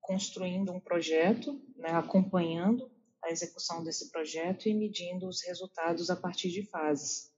construindo 0.00 0.72
um 0.72 0.80
projeto, 0.80 1.60
né, 1.76 1.90
acompanhando 1.90 2.90
a 3.22 3.30
execução 3.30 3.84
desse 3.84 4.10
projeto 4.10 4.68
e 4.68 4.74
medindo 4.74 5.28
os 5.28 5.42
resultados 5.44 6.10
a 6.10 6.16
partir 6.16 6.50
de 6.50 6.66
fases. 6.68 7.32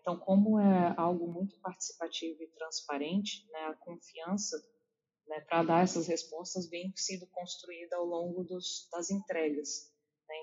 Então, 0.00 0.18
como 0.18 0.60
é 0.60 0.94
algo 0.98 1.26
muito 1.26 1.58
participativo 1.60 2.42
e 2.42 2.48
transparente, 2.48 3.46
né, 3.50 3.60
a 3.66 3.74
confiança 3.74 4.56
né, 5.26 5.40
para 5.40 5.62
dar 5.62 5.82
essas 5.82 6.06
respostas 6.06 6.68
vem 6.68 6.92
sido 6.94 7.26
construída 7.28 7.96
ao 7.96 8.04
longo 8.04 8.44
dos, 8.44 8.86
das 8.92 9.10
entregas. 9.10 9.90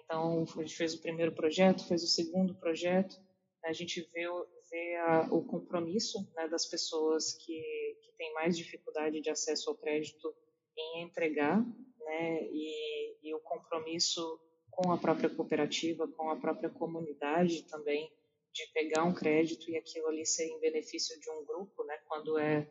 Então, 0.03 0.43
a 0.43 0.61
gente 0.61 0.75
fez 0.75 0.93
o 0.93 1.01
primeiro 1.01 1.33
projeto, 1.33 1.87
fez 1.87 2.03
o 2.03 2.07
segundo 2.07 2.55
projeto, 2.55 3.15
a 3.63 3.73
gente 3.73 4.01
vê, 4.13 4.25
vê 4.71 4.95
a, 4.95 5.27
o 5.29 5.43
compromisso 5.43 6.27
né, 6.35 6.47
das 6.47 6.65
pessoas 6.65 7.33
que, 7.33 7.97
que 8.01 8.11
têm 8.17 8.33
mais 8.33 8.57
dificuldade 8.57 9.21
de 9.21 9.29
acesso 9.29 9.69
ao 9.69 9.75
crédito 9.75 10.33
em 10.77 11.03
entregar, 11.03 11.63
né, 11.99 12.43
e, 12.51 13.17
e 13.21 13.35
o 13.35 13.39
compromisso 13.41 14.39
com 14.71 14.91
a 14.91 14.97
própria 14.97 15.29
cooperativa, 15.29 16.07
com 16.07 16.29
a 16.29 16.37
própria 16.37 16.69
comunidade 16.69 17.63
também, 17.63 18.11
de 18.53 18.65
pegar 18.73 19.03
um 19.03 19.13
crédito 19.13 19.69
e 19.69 19.77
aquilo 19.77 20.07
ali 20.07 20.25
ser 20.25 20.45
em 20.45 20.59
benefício 20.59 21.19
de 21.19 21.29
um 21.29 21.45
grupo, 21.45 21.83
né? 21.85 21.97
Quando 22.07 22.37
é 22.37 22.69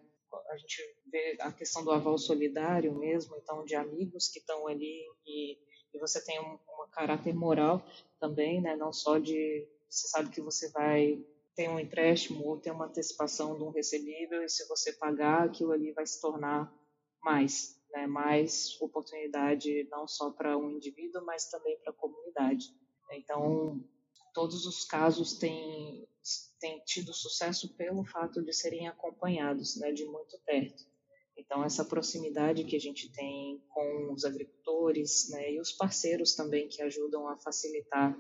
a 0.50 0.56
gente 0.56 0.96
vê 1.10 1.36
a 1.40 1.50
questão 1.50 1.84
do 1.84 1.90
aval 1.90 2.16
solidário 2.16 2.94
mesmo, 2.94 3.36
então 3.36 3.64
de 3.64 3.74
amigos 3.74 4.28
que 4.28 4.38
estão 4.38 4.68
ali 4.68 5.04
e, 5.26 5.58
e 5.92 5.98
você 5.98 6.24
tem 6.24 6.38
um, 6.40 6.54
um 6.54 6.90
caráter 6.92 7.34
moral 7.34 7.82
também, 8.20 8.60
né? 8.60 8.76
Não 8.76 8.92
só 8.92 9.18
de 9.18 9.66
você 9.88 10.06
sabe 10.08 10.30
que 10.30 10.40
você 10.40 10.70
vai 10.70 11.24
ter 11.60 11.68
um 11.68 11.78
empréstimo 11.78 12.42
ou 12.46 12.56
ter 12.58 12.70
uma 12.70 12.86
antecipação 12.86 13.54
de 13.54 13.62
um 13.62 13.68
recebível 13.68 14.42
e 14.42 14.48
se 14.48 14.66
você 14.66 14.94
pagar 14.94 15.44
aquilo 15.44 15.72
ali 15.72 15.92
vai 15.92 16.06
se 16.06 16.18
tornar 16.18 16.74
mais, 17.22 17.78
né? 17.90 18.06
Mais 18.06 18.80
oportunidade 18.80 19.86
não 19.90 20.08
só 20.08 20.30
para 20.30 20.56
um 20.56 20.70
indivíduo, 20.70 21.22
mas 21.26 21.50
também 21.50 21.78
para 21.80 21.90
a 21.92 21.94
comunidade. 21.94 22.74
Então 23.12 23.78
todos 24.32 24.64
os 24.64 24.86
casos 24.86 25.34
têm, 25.36 26.08
têm 26.58 26.80
tido 26.86 27.12
sucesso 27.12 27.76
pelo 27.76 28.06
fato 28.06 28.42
de 28.42 28.54
serem 28.54 28.88
acompanhados 28.88 29.76
né, 29.76 29.92
de 29.92 30.06
muito 30.06 30.38
perto. 30.46 30.88
Então, 31.36 31.64
essa 31.64 31.84
proximidade 31.84 32.64
que 32.64 32.76
a 32.76 32.80
gente 32.80 33.10
tem 33.12 33.62
com 33.68 34.12
os 34.12 34.24
agricultores 34.24 35.28
né, 35.30 35.54
e 35.54 35.60
os 35.60 35.72
parceiros 35.72 36.34
também 36.34 36.68
que 36.68 36.80
ajudam 36.82 37.26
a 37.26 37.36
facilitar 37.36 38.16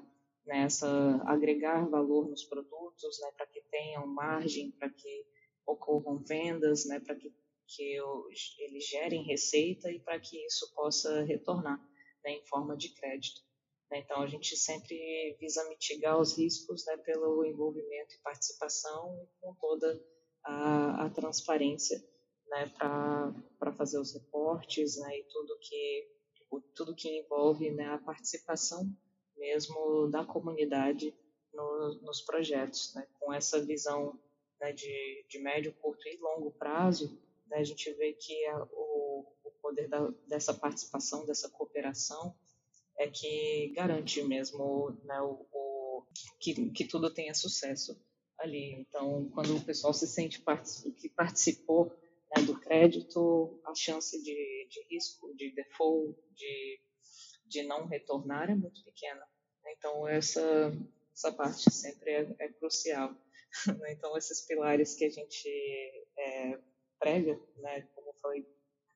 né, 0.46 0.64
essa, 0.64 0.88
agregar 1.26 1.88
valor 1.88 2.28
nos 2.28 2.44
produtos, 2.44 3.20
né, 3.20 3.30
para 3.36 3.46
que 3.46 3.60
tenham 3.70 4.06
margem, 4.06 4.70
para 4.72 4.90
que 4.90 5.26
ocorram 5.66 6.18
vendas, 6.18 6.86
né, 6.86 7.00
para 7.00 7.14
que, 7.14 7.32
que 7.68 7.98
eles 8.58 8.84
gerem 8.84 9.22
receita 9.22 9.90
e 9.90 10.00
para 10.00 10.18
que 10.18 10.44
isso 10.46 10.72
possa 10.74 11.22
retornar 11.22 11.78
né, 12.24 12.32
em 12.32 12.46
forma 12.46 12.76
de 12.76 12.92
crédito. 12.94 13.40
Então, 13.92 14.22
a 14.22 14.26
gente 14.26 14.56
sempre 14.56 15.36
visa 15.40 15.68
mitigar 15.68 16.20
os 16.20 16.38
riscos 16.38 16.86
né, 16.86 16.96
pelo 16.98 17.44
envolvimento 17.44 18.14
e 18.14 18.22
participação 18.22 19.28
com 19.40 19.52
toda 19.54 20.00
a, 20.44 21.06
a 21.06 21.10
transparência 21.10 21.98
né, 22.46 22.72
para 22.78 23.72
fazer 23.76 23.98
os 23.98 24.14
reportes 24.14 24.96
né, 24.96 25.18
e 25.18 25.24
tudo 25.24 25.58
que, 25.60 26.08
tudo 26.74 26.94
que 26.94 27.18
envolve 27.18 27.70
né, 27.72 27.86
a 27.86 27.98
participação 27.98 28.88
mesmo 29.40 30.08
da 30.08 30.24
comunidade 30.24 31.12
no, 31.52 31.94
nos 32.02 32.20
projetos. 32.20 32.94
Né, 32.94 33.06
com 33.18 33.32
essa 33.32 33.64
visão 33.64 34.16
né, 34.60 34.72
de, 34.72 35.24
de 35.28 35.38
médio, 35.40 35.72
curto 35.80 36.06
e 36.06 36.16
longo 36.18 36.52
prazo, 36.52 37.18
né, 37.48 37.58
a 37.58 37.64
gente 37.64 37.90
vê 37.94 38.12
que 38.12 38.46
a, 38.46 38.62
o, 38.70 39.26
o 39.42 39.50
poder 39.62 39.88
da, 39.88 40.08
dessa 40.28 40.54
participação, 40.54 41.26
dessa 41.26 41.48
cooperação, 41.48 42.34
é 42.98 43.08
que 43.08 43.72
garante 43.74 44.22
mesmo 44.22 44.90
né, 45.04 45.20
o, 45.22 45.46
o 45.50 46.06
que, 46.38 46.70
que 46.70 46.84
tudo 46.84 47.12
tenha 47.12 47.32
sucesso 47.34 47.98
ali. 48.38 48.74
Então, 48.74 49.30
quando 49.30 49.56
o 49.56 49.64
pessoal 49.64 49.94
se 49.94 50.06
sente 50.06 50.42
que 50.98 51.08
participou 51.08 51.92
né, 52.36 52.42
do 52.42 52.58
crédito, 52.60 53.60
a 53.64 53.74
chance 53.74 54.22
de, 54.22 54.68
de 54.70 54.94
risco, 54.94 55.34
de 55.34 55.50
default, 55.54 56.18
de, 56.34 56.80
de 57.46 57.62
não 57.62 57.86
retornar 57.86 58.50
é 58.50 58.54
muito 58.54 58.82
pequena. 58.84 59.26
Então, 59.68 60.06
essa, 60.08 60.72
essa 61.14 61.32
parte 61.32 61.70
sempre 61.70 62.10
é, 62.10 62.36
é 62.38 62.48
crucial. 62.48 63.14
Então, 63.90 64.16
esses 64.16 64.46
pilares 64.46 64.94
que 64.94 65.04
a 65.04 65.10
gente 65.10 65.48
é, 66.16 66.58
prega, 67.00 67.36
né, 67.56 67.82
como 67.94 68.14
foi 68.22 68.46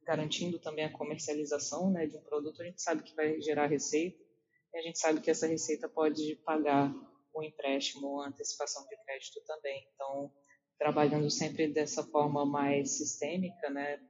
garantindo 0.03 0.61
também 0.61 0.85
a 0.85 0.93
comercialização 0.93 1.91
né, 1.91 2.07
de 2.07 2.17
um 2.17 2.23
produto, 2.23 2.63
a 2.63 2.65
gente 2.65 2.81
sabe 2.81 3.03
que 3.03 3.17
vai 3.17 3.41
gerar 3.41 3.67
receita 3.67 4.23
e 4.73 4.79
a 4.79 4.83
gente 4.83 4.99
sabe 4.99 5.21
que 5.21 5.31
essa 5.31 5.49
receita 5.49 5.89
pode 5.89 6.37
pagar 6.45 6.95
o 7.35 7.43
empréstimo 7.43 8.07
ou 8.07 8.21
antecipação 8.21 8.87
de 8.87 8.97
crédito 9.05 9.41
também. 9.45 9.89
Então, 9.95 10.33
trabalhando 10.79 11.29
sempre 11.31 11.67
dessa 11.67 12.05
forma 12.05 12.47
mais 12.47 12.99
sistêmica, 12.99 13.71
né, 13.71 14.01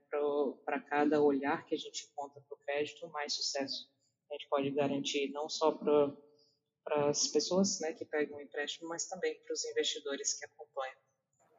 para 0.65 0.81
cada 0.81 1.23
olhar 1.23 1.65
que 1.65 1.75
a 1.75 1.79
gente 1.79 2.13
conta 2.15 2.39
para 2.41 2.55
o 2.55 2.61
crédito, 2.67 3.09
mais 3.09 3.33
sucesso 3.33 3.95
a 4.31 4.35
gente 4.35 4.49
pode 4.49 4.71
garantir, 4.71 5.31
não 5.31 5.49
só 5.49 5.73
para 5.73 6.13
as 6.87 7.29
pessoas 7.29 7.81
né, 7.81 7.93
que 7.93 8.05
pegam 8.05 8.37
o 8.37 8.41
empréstimo, 8.41 8.89
mas 8.89 9.07
também 9.07 9.35
para 9.45 9.53
os 9.53 9.65
investidores 9.65 10.39
que 10.39 10.45
acompanham. 10.45 10.97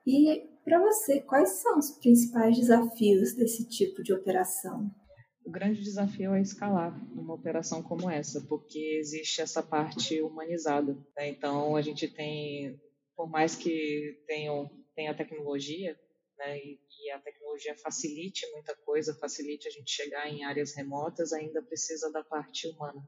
E 0.08 0.48
para 0.64 0.80
você, 0.80 1.22
quais 1.22 1.50
são 1.62 1.80
os 1.80 1.92
principais 1.98 2.56
desafios 2.56 3.34
desse 3.34 3.68
tipo 3.68 4.04
de 4.04 4.14
operação? 4.14 4.92
O 5.44 5.52
grande 5.52 5.82
desafio 5.82 6.34
é 6.34 6.42
escalar 6.42 6.94
uma 7.12 7.34
operação 7.34 7.82
como 7.82 8.10
essa, 8.10 8.42
porque 8.48 8.98
existe 9.00 9.42
essa 9.42 9.64
parte 9.64 10.22
humanizada. 10.22 10.94
Né? 11.16 11.30
Então, 11.30 11.76
a 11.76 11.82
gente 11.82 12.08
tem, 12.08 12.80
por 13.16 13.30
mais 13.30 13.56
que 13.56 14.24
tenham, 14.28 14.70
tenha 14.96 15.16
tecnologia, 15.16 16.00
né, 16.38 16.58
e, 16.58 16.80
e, 17.04 17.12
a 17.12 17.20
tecnologia 17.20 17.76
facilite 17.78 18.46
muita 18.52 18.76
coisa, 18.78 19.18
facilite 19.20 19.68
a 19.68 19.72
gente 19.72 19.90
chegar 19.90 20.28
em 20.28 20.44
áreas 20.44 20.76
remotas, 20.76 21.32
ainda 21.32 21.62
precisa 21.62 22.12
da 22.12 22.24
parte 22.24 22.68
humana. 22.68 23.08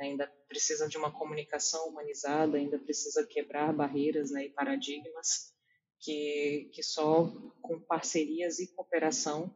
Ainda 0.00 0.26
precisa 0.48 0.88
de 0.88 0.98
uma 0.98 1.12
comunicação 1.12 1.88
humanizada, 1.88 2.56
ainda 2.58 2.78
precisa 2.78 3.26
quebrar 3.26 3.72
barreiras 3.72 4.30
né, 4.30 4.46
e 4.46 4.50
paradigmas 4.50 5.52
que, 6.00 6.70
que 6.72 6.82
só 6.82 7.26
com 7.62 7.80
parcerias 7.80 8.58
e 8.58 8.74
cooperação 8.74 9.54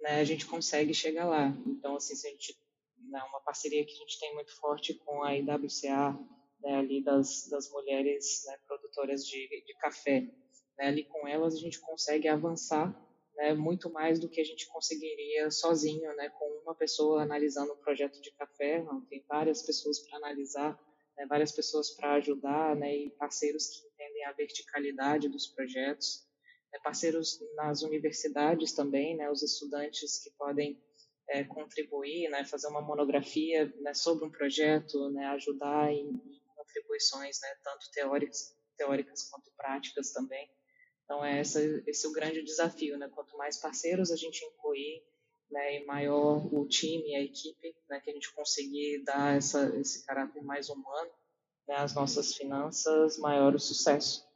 né, 0.00 0.20
a 0.20 0.24
gente 0.24 0.46
consegue 0.46 0.94
chegar 0.94 1.26
lá. 1.26 1.48
Então, 1.66 1.96
assim, 1.96 2.14
se 2.14 2.26
a 2.26 2.30
gente, 2.30 2.58
né, 3.10 3.22
uma 3.28 3.40
parceria 3.40 3.84
que 3.84 3.92
a 3.92 3.98
gente 3.98 4.18
tem 4.18 4.34
muito 4.34 4.54
forte 4.56 4.94
com 4.94 5.22
a 5.22 5.36
IWCA, 5.36 6.18
né, 6.60 6.76
ali 6.76 7.02
das, 7.04 7.46
das 7.48 7.70
mulheres 7.70 8.44
né, 8.46 8.56
produtoras 8.66 9.26
de, 9.26 9.46
de 9.48 9.74
café, 9.74 10.22
né, 10.78 10.86
ali 10.86 11.04
com 11.04 11.28
elas 11.28 11.54
a 11.54 11.58
gente 11.58 11.80
consegue 11.80 12.28
avançar 12.28 12.94
né, 13.36 13.52
muito 13.54 13.90
mais 13.90 14.18
do 14.18 14.28
que 14.28 14.40
a 14.40 14.44
gente 14.44 14.66
conseguiria 14.68 15.50
sozinho, 15.50 16.14
né, 16.16 16.30
com 16.30 16.44
uma 16.62 16.74
pessoa 16.74 17.22
analisando 17.22 17.72
um 17.72 17.76
projeto 17.76 18.20
de 18.20 18.32
café, 18.32 18.82
não, 18.82 19.00
tem 19.02 19.24
várias 19.28 19.62
pessoas 19.62 20.00
para 20.00 20.18
analisar, 20.18 20.78
né, 21.16 21.26
várias 21.26 21.52
pessoas 21.52 21.90
para 21.90 22.14
ajudar, 22.14 22.74
né, 22.74 22.96
e 22.96 23.10
parceiros 23.10 23.68
que 23.68 23.86
entendem 23.86 24.24
a 24.24 24.32
verticalidade 24.32 25.28
dos 25.28 25.46
projetos, 25.46 26.26
né, 26.72 26.78
parceiros 26.82 27.38
nas 27.56 27.82
universidades 27.82 28.72
também, 28.72 29.16
né, 29.16 29.30
os 29.30 29.42
estudantes 29.42 30.18
que 30.22 30.30
podem 30.38 30.80
é, 31.28 31.44
contribuir, 31.44 32.28
né, 32.30 32.44
fazer 32.44 32.68
uma 32.68 32.80
monografia 32.80 33.66
né, 33.80 33.92
sobre 33.92 34.24
um 34.24 34.30
projeto, 34.30 35.10
né, 35.10 35.26
ajudar 35.26 35.92
em, 35.92 36.08
em 36.08 36.40
contribuições, 36.54 37.38
né, 37.42 37.48
tanto 37.62 37.90
teóricas, 37.92 38.56
teóricas 38.78 39.28
quanto 39.28 39.50
práticas 39.56 40.12
também. 40.12 40.48
Então, 41.06 41.24
é 41.24 41.38
essa, 41.38 41.62
esse 41.86 42.04
é 42.04 42.08
o 42.08 42.12
grande 42.12 42.42
desafio, 42.42 42.98
né? 42.98 43.08
Quanto 43.08 43.38
mais 43.38 43.56
parceiros 43.56 44.10
a 44.10 44.16
gente 44.16 44.44
incluir, 44.44 45.02
né, 45.48 45.80
e 45.80 45.86
maior 45.86 46.52
o 46.52 46.66
time, 46.66 47.14
a 47.14 47.22
equipe, 47.22 47.74
né, 47.88 48.00
que 48.00 48.10
a 48.10 48.12
gente 48.12 48.34
conseguir 48.34 49.04
dar 49.04 49.36
essa, 49.36 49.72
esse 49.78 50.04
caráter 50.04 50.42
mais 50.42 50.68
humano 50.68 51.10
né, 51.68 51.76
às 51.76 51.94
nossas 51.94 52.34
finanças, 52.34 53.16
maior 53.18 53.54
o 53.54 53.58
sucesso. 53.58 54.26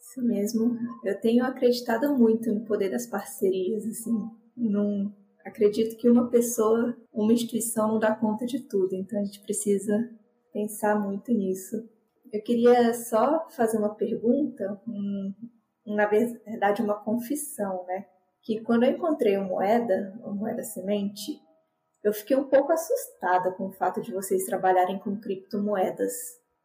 Isso 0.00 0.22
mesmo. 0.22 0.78
Eu 1.04 1.20
tenho 1.20 1.44
acreditado 1.44 2.16
muito 2.16 2.52
no 2.52 2.64
poder 2.64 2.90
das 2.90 3.06
parcerias, 3.06 3.84
assim. 3.84 4.16
Não 4.56 5.14
acredito 5.44 5.96
que 5.96 6.08
uma 6.08 6.28
pessoa, 6.28 6.96
uma 7.12 7.32
instituição 7.32 7.88
não 7.88 7.98
dá 7.98 8.14
conta 8.14 8.46
de 8.46 8.60
tudo, 8.60 8.94
então 8.94 9.20
a 9.20 9.24
gente 9.24 9.40
precisa 9.40 10.10
pensar 10.52 10.98
muito 10.98 11.32
nisso. 11.32 11.76
Eu 12.32 12.42
queria 12.42 12.92
só 12.94 13.48
fazer 13.50 13.78
uma 13.78 13.94
pergunta, 13.94 14.80
um, 14.86 15.32
na 15.94 16.06
verdade 16.06 16.82
uma 16.82 17.02
confissão, 17.02 17.84
né? 17.86 18.06
Que 18.42 18.60
quando 18.60 18.84
eu 18.84 18.92
encontrei 18.92 19.36
uma 19.36 19.48
moeda, 19.48 20.14
uma 20.20 20.34
moeda 20.34 20.62
semente, 20.62 21.40
eu 22.02 22.12
fiquei 22.12 22.36
um 22.36 22.48
pouco 22.48 22.72
assustada 22.72 23.52
com 23.52 23.66
o 23.66 23.72
fato 23.72 24.00
de 24.00 24.12
vocês 24.12 24.44
trabalharem 24.44 24.98
com 24.98 25.20
criptomoedas. 25.20 26.12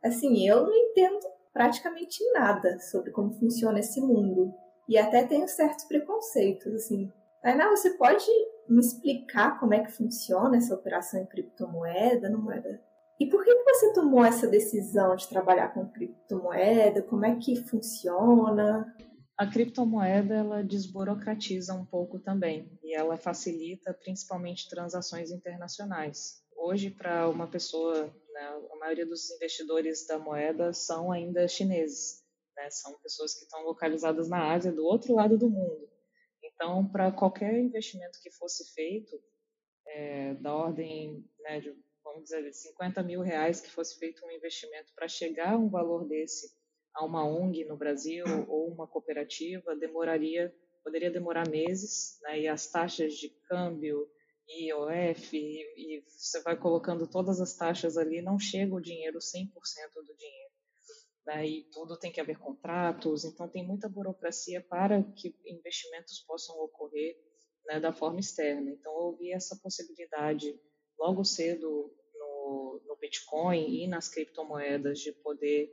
Assim, 0.03 0.47
eu 0.47 0.63
não 0.63 0.73
entendo 0.73 1.19
praticamente 1.51 2.23
nada 2.33 2.79
sobre 2.79 3.11
como 3.11 3.33
funciona 3.33 3.79
esse 3.79 3.99
mundo 4.01 4.53
e 4.87 4.97
até 4.97 5.23
tenho 5.23 5.47
certos 5.47 5.85
preconceitos, 5.85 6.73
assim. 6.73 7.11
Tainá, 7.41 7.69
você 7.69 7.91
pode 7.91 8.25
me 8.69 8.79
explicar 8.79 9.59
como 9.59 9.73
é 9.73 9.83
que 9.83 9.91
funciona 9.91 10.57
essa 10.57 10.73
operação 10.73 11.19
em 11.19 11.25
criptomoeda, 11.25 12.29
no 12.29 12.39
moeda? 12.39 12.81
E 13.19 13.27
por 13.27 13.43
que 13.43 13.53
você 13.63 13.93
tomou 13.93 14.25
essa 14.25 14.47
decisão 14.47 15.15
de 15.15 15.27
trabalhar 15.27 15.73
com 15.73 15.87
criptomoeda? 15.89 17.01
Como 17.03 17.25
é 17.25 17.35
que 17.35 17.55
funciona? 17.55 18.93
A 19.35 19.47
criptomoeda 19.47 20.35
ela 20.35 20.63
desburocratiza 20.63 21.73
um 21.73 21.83
pouco 21.83 22.19
também 22.19 22.79
e 22.83 22.93
ela 22.93 23.17
facilita 23.17 23.91
principalmente 23.91 24.69
transações 24.69 25.31
internacionais. 25.31 26.43
Hoje, 26.55 26.91
para 26.91 27.27
uma 27.27 27.47
pessoa, 27.47 28.05
né, 28.31 28.61
a 28.71 28.75
maioria 28.77 29.07
dos 29.07 29.31
investidores 29.31 30.05
da 30.05 30.19
moeda 30.19 30.71
são 30.71 31.11
ainda 31.11 31.47
chineses, 31.47 32.23
né, 32.55 32.69
são 32.69 32.93
pessoas 32.99 33.33
que 33.33 33.45
estão 33.45 33.63
localizadas 33.63 34.29
na 34.29 34.53
Ásia, 34.53 34.71
do 34.71 34.85
outro 34.85 35.15
lado 35.15 35.35
do 35.35 35.49
mundo. 35.49 35.89
Então, 36.43 36.87
para 36.87 37.11
qualquer 37.11 37.59
investimento 37.59 38.19
que 38.21 38.29
fosse 38.29 38.71
feito, 38.75 39.19
é, 39.87 40.35
da 40.35 40.55
ordem 40.55 41.27
né, 41.39 41.59
de, 41.59 41.75
vamos 42.03 42.23
dizer, 42.23 42.53
50 42.53 43.01
mil 43.01 43.21
reais 43.21 43.59
que 43.59 43.71
fosse 43.71 43.97
feito 43.97 44.23
um 44.25 44.31
investimento 44.31 44.93
para 44.95 45.07
chegar 45.07 45.53
a 45.53 45.57
um 45.57 45.69
valor 45.69 46.07
desse 46.07 46.53
a 46.93 47.05
uma 47.05 47.25
ONG 47.25 47.65
no 47.65 47.77
Brasil 47.77 48.25
ou 48.47 48.67
uma 48.67 48.87
cooperativa 48.87 49.75
demoraria 49.75 50.53
poderia 50.83 51.09
demorar 51.09 51.49
meses, 51.49 52.19
né? 52.21 52.41
E 52.41 52.47
as 52.47 52.67
taxas 52.67 53.13
de 53.13 53.29
câmbio, 53.47 54.07
IOF, 54.47 55.35
e, 55.35 55.97
e 55.97 56.03
você 56.05 56.41
vai 56.41 56.57
colocando 56.57 57.07
todas 57.07 57.39
as 57.39 57.55
taxas 57.55 57.97
ali, 57.97 58.21
não 58.21 58.37
chega 58.37 58.75
o 58.75 58.81
dinheiro 58.81 59.17
100% 59.19 59.47
do 59.95 60.15
dinheiro. 60.17 60.53
Né? 61.25 61.47
E 61.47 61.63
tudo 61.71 61.97
tem 61.97 62.11
que 62.11 62.19
haver 62.19 62.37
contratos, 62.37 63.23
então 63.23 63.47
tem 63.47 63.65
muita 63.65 63.87
burocracia 63.87 64.61
para 64.61 65.01
que 65.15 65.33
investimentos 65.45 66.19
possam 66.27 66.59
ocorrer 66.59 67.17
né, 67.65 67.79
da 67.79 67.93
forma 67.93 68.19
externa. 68.19 68.69
Então 68.69 68.93
eu 68.93 69.15
vi 69.17 69.31
essa 69.31 69.55
possibilidade 69.55 70.59
logo 70.99 71.23
cedo 71.23 71.95
no, 72.13 72.81
no 72.85 72.97
Bitcoin 72.97 73.83
e 73.83 73.87
nas 73.87 74.09
criptomoedas 74.09 74.99
de 74.99 75.13
poder 75.13 75.71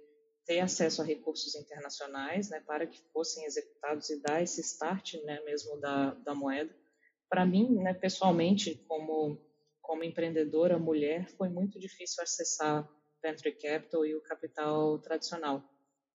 ter 0.51 0.59
acesso 0.59 1.01
a 1.01 1.05
recursos 1.05 1.55
internacionais, 1.55 2.51
né, 2.51 2.61
para 2.67 2.85
que 2.85 3.01
fossem 3.13 3.45
executados 3.45 4.11
e 4.11 4.21
dar 4.21 4.43
esse 4.43 4.61
start, 4.63 5.15
né, 5.23 5.41
mesmo 5.45 5.79
da, 5.79 6.13
da 6.15 6.35
moeda. 6.35 6.75
Para 7.29 7.47
mim, 7.47 7.77
né, 7.77 7.95
pessoalmente, 7.95 8.75
como 8.89 9.41
como 9.81 10.03
empreendedora 10.03 10.77
mulher, 10.77 11.29
foi 11.37 11.49
muito 11.49 11.79
difícil 11.79 12.23
acessar 12.23 12.89
venture 13.23 13.53
capital 13.53 14.05
e 14.05 14.15
o 14.17 14.23
capital 14.23 14.99
tradicional. 14.99 15.63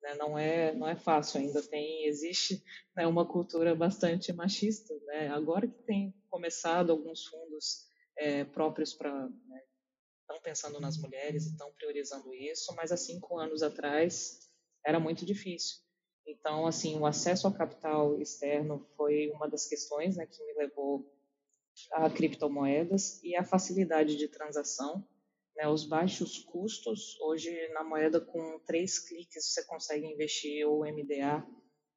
Né? 0.02 0.15
Não 0.15 0.38
é 0.38 0.74
não 0.74 0.88
é 0.88 0.98
fácil. 0.98 1.39
Ainda 1.39 1.62
tem 1.62 2.06
existe 2.06 2.62
né, 2.95 3.08
uma 3.08 3.26
cultura 3.26 3.74
bastante 3.74 4.34
machista. 4.34 4.93
Né? 5.08 5.30
Agora 5.30 5.65
que 5.67 5.82
tem 5.84 6.13
começado 6.30 6.91
alguns 6.91 7.26
fundos 7.26 7.86
é, 8.17 8.43
próprios 8.43 8.93
para 8.93 9.28
né, 9.28 9.62
pensando 10.45 10.79
nas 10.79 10.95
mulheres 10.97 11.45
e 11.45 11.49
estão 11.49 11.73
priorizando 11.73 12.31
isso, 12.34 12.71
mas 12.75 12.91
há 12.91 12.97
cinco 12.97 13.39
anos 13.39 13.63
atrás 13.63 14.47
era 14.86 14.99
muito 14.99 15.25
difícil. 15.25 15.79
Então, 16.27 16.67
assim, 16.67 16.97
o 16.99 17.05
acesso 17.05 17.47
ao 17.47 17.53
capital 17.53 18.19
externo 18.21 18.88
foi 18.95 19.31
uma 19.31 19.49
das 19.49 19.67
questões 19.67 20.15
né, 20.15 20.27
que 20.27 20.43
me 20.45 20.53
levou 20.53 21.12
a 21.93 22.10
criptomoedas 22.10 23.21
e 23.23 23.36
a 23.36 23.43
facilidade 23.43 24.15
de 24.15 24.27
transação, 24.27 25.03
né, 25.55 25.67
os 25.67 25.84
baixos 25.84 26.39
custos. 26.39 27.19
Hoje, 27.21 27.51
na 27.69 27.84
moeda, 27.84 28.21
com 28.21 28.60
três 28.65 28.99
cliques, 28.99 29.51
você 29.51 29.65
consegue 29.65 30.05
investir 30.05 30.67
o 30.67 30.81
MDA 30.86 31.45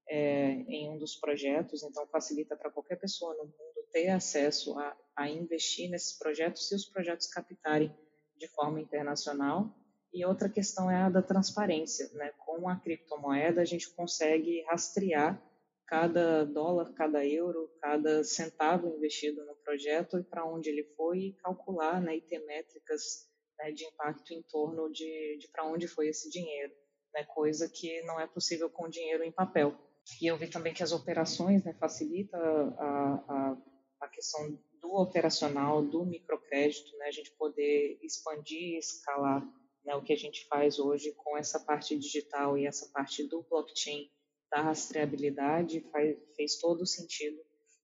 é, 0.08 0.52
em 0.68 0.90
um 0.90 0.98
dos 0.98 1.16
projetos, 1.16 1.82
então 1.82 2.06
facilita 2.06 2.56
para 2.56 2.70
qualquer 2.70 2.96
pessoa 2.96 3.34
no 3.34 3.44
mundo 3.44 3.88
ter 3.92 4.08
acesso 4.08 4.78
a, 4.78 4.96
a 5.16 5.28
investir 5.28 5.90
nesses 5.90 6.18
projetos 6.18 6.68
se 6.68 6.74
os 6.74 6.87
projetos 6.87 7.26
captarem 7.26 7.94
de 8.38 8.48
forma 8.48 8.81
internacional. 8.81 9.74
E 10.12 10.24
outra 10.24 10.48
questão 10.48 10.90
é 10.90 10.96
a 10.96 11.11
da 11.11 11.22
transparência. 11.22 12.09
Né? 12.14 12.31
Com 12.38 12.68
a 12.68 12.77
criptomoeda, 12.77 13.61
a 13.61 13.64
gente 13.64 13.90
consegue 13.90 14.62
rastrear 14.64 15.42
cada 15.88 16.44
dólar, 16.44 16.92
cada 16.92 17.24
euro, 17.27 17.70
cada 17.81 18.22
centavo 18.22 18.88
investido 18.88 19.44
no 19.46 19.55
projeto 19.57 20.18
e 20.18 20.22
para 20.22 20.44
onde 20.44 20.68
ele 20.68 20.85
foi 20.96 21.18
e 21.18 21.33
calcular 21.35 22.01
né, 22.01 22.16
e 22.16 22.20
ter 22.20 22.44
métricas 22.44 23.27
né, 23.59 23.72
de 23.72 23.87
impacto 23.87 24.33
em 24.33 24.42
torno 24.42 24.90
de, 24.92 25.38
de 25.40 25.48
para 25.48 25.64
onde 25.66 25.88
foi 25.88 26.09
esse 26.09 26.29
dinheiro, 26.31 26.72
né, 27.14 27.24
coisa 27.24 27.70
que 27.70 28.03
não 28.03 28.20
é 28.20 28.27
possível 28.27 28.68
com 28.68 28.88
dinheiro 28.88 29.24
em 29.24 29.33
papel. 29.33 29.74
E 30.20 30.27
eu 30.27 30.37
vi 30.37 30.48
também 30.48 30.74
que 30.74 30.83
as 30.83 30.92
operações 30.92 31.64
né, 31.64 31.74
facilita 31.74 32.37
a, 32.37 33.24
a, 33.29 33.57
a 34.00 34.08
questão 34.08 34.58
do 34.80 34.94
operacional, 34.94 35.82
do 35.82 36.04
microcrédito, 36.04 36.96
né, 36.98 37.06
a 37.06 37.11
gente 37.11 37.30
poder 37.32 37.98
expandir 38.02 38.74
e 38.74 38.78
escalar 38.78 39.42
né, 39.84 39.94
o 39.94 40.02
que 40.02 40.12
a 40.12 40.16
gente 40.16 40.46
faz 40.46 40.78
hoje 40.78 41.12
com 41.12 41.37
essa 41.37 41.58
parte 41.61 41.96
digital 41.96 42.56
e 42.56 42.66
essa 42.66 42.90
parte 42.92 43.24
do 43.24 43.42
blockchain 43.42 44.11
da 44.50 44.62
rastreabilidade 44.62 45.80
faz, 45.90 46.16
fez 46.37 46.58
todo 46.58 46.87
sentido 46.87 47.38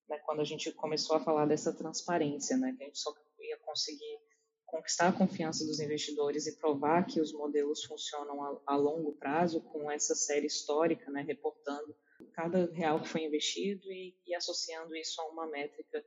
né, 0.08 0.18
quando 0.18 0.40
a 0.40 0.44
gente 0.44 0.70
começou 0.72 1.16
a 1.16 1.20
falar 1.20 1.46
dessa 1.46 1.72
transparência, 1.72 2.56
né, 2.56 2.74
que 2.76 2.82
a 2.82 2.86
gente 2.86 2.98
só 2.98 3.14
ia 3.40 3.58
conseguir 3.58 4.18
conquistar 4.66 5.08
a 5.08 5.12
confiança 5.12 5.64
dos 5.64 5.78
investidores 5.80 6.46
e 6.46 6.56
provar 6.56 7.06
que 7.06 7.20
os 7.20 7.32
modelos 7.32 7.84
funcionam 7.84 8.42
a, 8.42 8.60
a 8.66 8.76
longo 8.76 9.12
prazo 9.12 9.60
com 9.60 9.90
essa 9.90 10.14
série 10.14 10.46
histórica, 10.46 11.10
né, 11.10 11.22
reportando 11.22 11.94
cada 12.34 12.70
real 12.72 13.00
que 13.00 13.08
foi 13.08 13.24
investido 13.24 13.90
e, 13.90 14.16
e 14.26 14.34
associando 14.34 14.94
isso 14.96 15.20
a 15.20 15.28
uma 15.28 15.46
métrica 15.46 16.04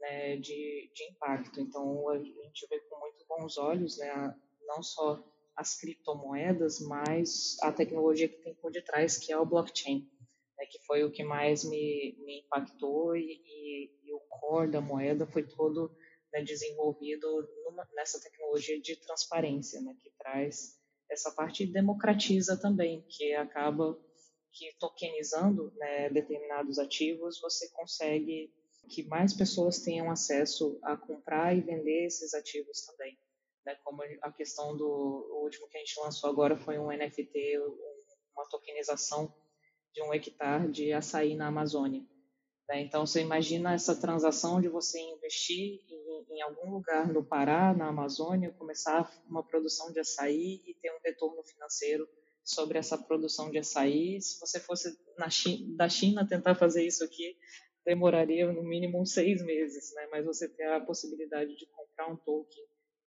né, 0.00 0.36
de, 0.36 0.90
de 0.94 1.04
impacto. 1.10 1.60
Então, 1.60 2.08
a 2.10 2.18
gente 2.18 2.66
vê 2.68 2.80
com 2.80 2.98
muito 3.00 3.24
bons 3.28 3.58
olhos, 3.58 3.98
né, 3.98 4.34
não 4.66 4.82
só 4.82 5.22
as 5.56 5.78
criptomoedas, 5.80 6.80
mas 6.80 7.56
a 7.62 7.72
tecnologia 7.72 8.28
que 8.28 8.42
tem 8.42 8.54
por 8.56 8.70
detrás, 8.70 9.16
que 9.16 9.32
é 9.32 9.38
o 9.38 9.46
blockchain, 9.46 10.06
né, 10.58 10.66
que 10.66 10.78
foi 10.86 11.02
o 11.04 11.10
que 11.10 11.24
mais 11.24 11.64
me, 11.64 12.16
me 12.24 12.40
impactou 12.40 13.16
e, 13.16 13.22
e, 13.22 13.90
e, 14.04 14.12
o 14.12 14.20
core 14.28 14.70
da 14.70 14.80
moeda 14.80 15.26
foi 15.26 15.46
todo 15.46 15.90
né, 16.32 16.42
desenvolvido 16.42 17.26
numa, 17.64 17.88
nessa 17.94 18.20
tecnologia 18.20 18.80
de 18.80 18.96
transparência, 18.96 19.80
né, 19.80 19.94
que 20.02 20.10
traz 20.18 20.78
essa 21.10 21.30
parte 21.30 21.66
democratiza 21.66 22.60
também, 22.60 23.06
que 23.08 23.32
acaba 23.34 23.98
que 24.56 24.74
tokenizando 24.78 25.72
né, 25.76 26.08
determinados 26.10 26.78
ativos, 26.78 27.40
você 27.40 27.68
consegue 27.70 28.52
que 28.88 29.02
mais 29.02 29.34
pessoas 29.34 29.80
tenham 29.80 30.10
acesso 30.10 30.78
a 30.82 30.96
comprar 30.96 31.56
e 31.56 31.60
vender 31.60 32.06
esses 32.06 32.32
ativos 32.34 32.82
também 32.86 33.18
né, 33.66 33.76
como 33.82 34.00
a 34.22 34.32
questão 34.32 34.76
do 34.76 34.86
o 34.86 35.42
último 35.42 35.68
que 35.68 35.76
a 35.76 35.80
gente 35.80 36.00
lançou 36.00 36.30
agora 36.30 36.56
foi 36.56 36.78
um 36.78 36.86
NFT, 36.86 37.58
uma 38.34 38.48
tokenização 38.48 39.34
de 39.92 40.02
um 40.02 40.14
hectare 40.14 40.70
de 40.70 40.92
açaí 40.92 41.34
na 41.34 41.48
Amazônia. 41.48 42.02
Né? 42.68 42.80
Então, 42.82 43.04
você 43.04 43.20
imagina 43.20 43.74
essa 43.74 43.94
transação 43.94 44.60
de 44.60 44.68
você 44.68 45.00
investir 45.00 45.80
em, 45.88 46.36
em, 46.36 46.42
algum 46.42 46.70
lugar 46.70 47.12
no 47.12 47.24
Pará, 47.24 47.74
na 47.74 47.88
Amazônia, 47.88 48.52
começar 48.52 49.10
uma 49.28 49.42
produção 49.42 49.92
de 49.92 49.98
açaí 49.98 50.62
e 50.64 50.74
ter 50.80 50.90
um 50.92 51.00
retorno 51.04 51.42
financeiro 51.42 52.08
sobre 52.46 52.78
essa 52.78 52.96
produção 52.96 53.50
de 53.50 53.58
açaí. 53.58 54.22
Se 54.22 54.38
você 54.38 54.60
fosse 54.60 54.96
na 55.18 55.28
China, 55.28 55.76
da 55.76 55.88
China 55.88 56.26
tentar 56.26 56.54
fazer 56.54 56.86
isso 56.86 57.02
aqui, 57.02 57.36
demoraria 57.84 58.50
no 58.52 58.62
mínimo 58.62 59.00
uns 59.00 59.12
seis 59.12 59.44
meses, 59.44 59.92
né? 59.94 60.06
mas 60.12 60.24
você 60.24 60.48
ter 60.48 60.70
a 60.70 60.80
possibilidade 60.80 61.56
de 61.56 61.66
comprar 61.66 62.06
um 62.06 62.16
token 62.16 62.64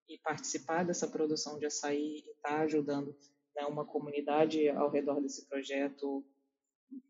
e 0.09 0.17
participar 0.17 0.83
dessa 0.83 1.07
produção 1.07 1.57
de 1.57 1.65
açaí 1.65 2.17
e 2.17 2.31
estar 2.31 2.49
tá 2.49 2.61
ajudando 2.61 3.15
né, 3.55 3.65
uma 3.65 3.85
comunidade 3.85 4.67
ao 4.69 4.89
redor 4.89 5.21
desse 5.21 5.47
projeto 5.47 6.25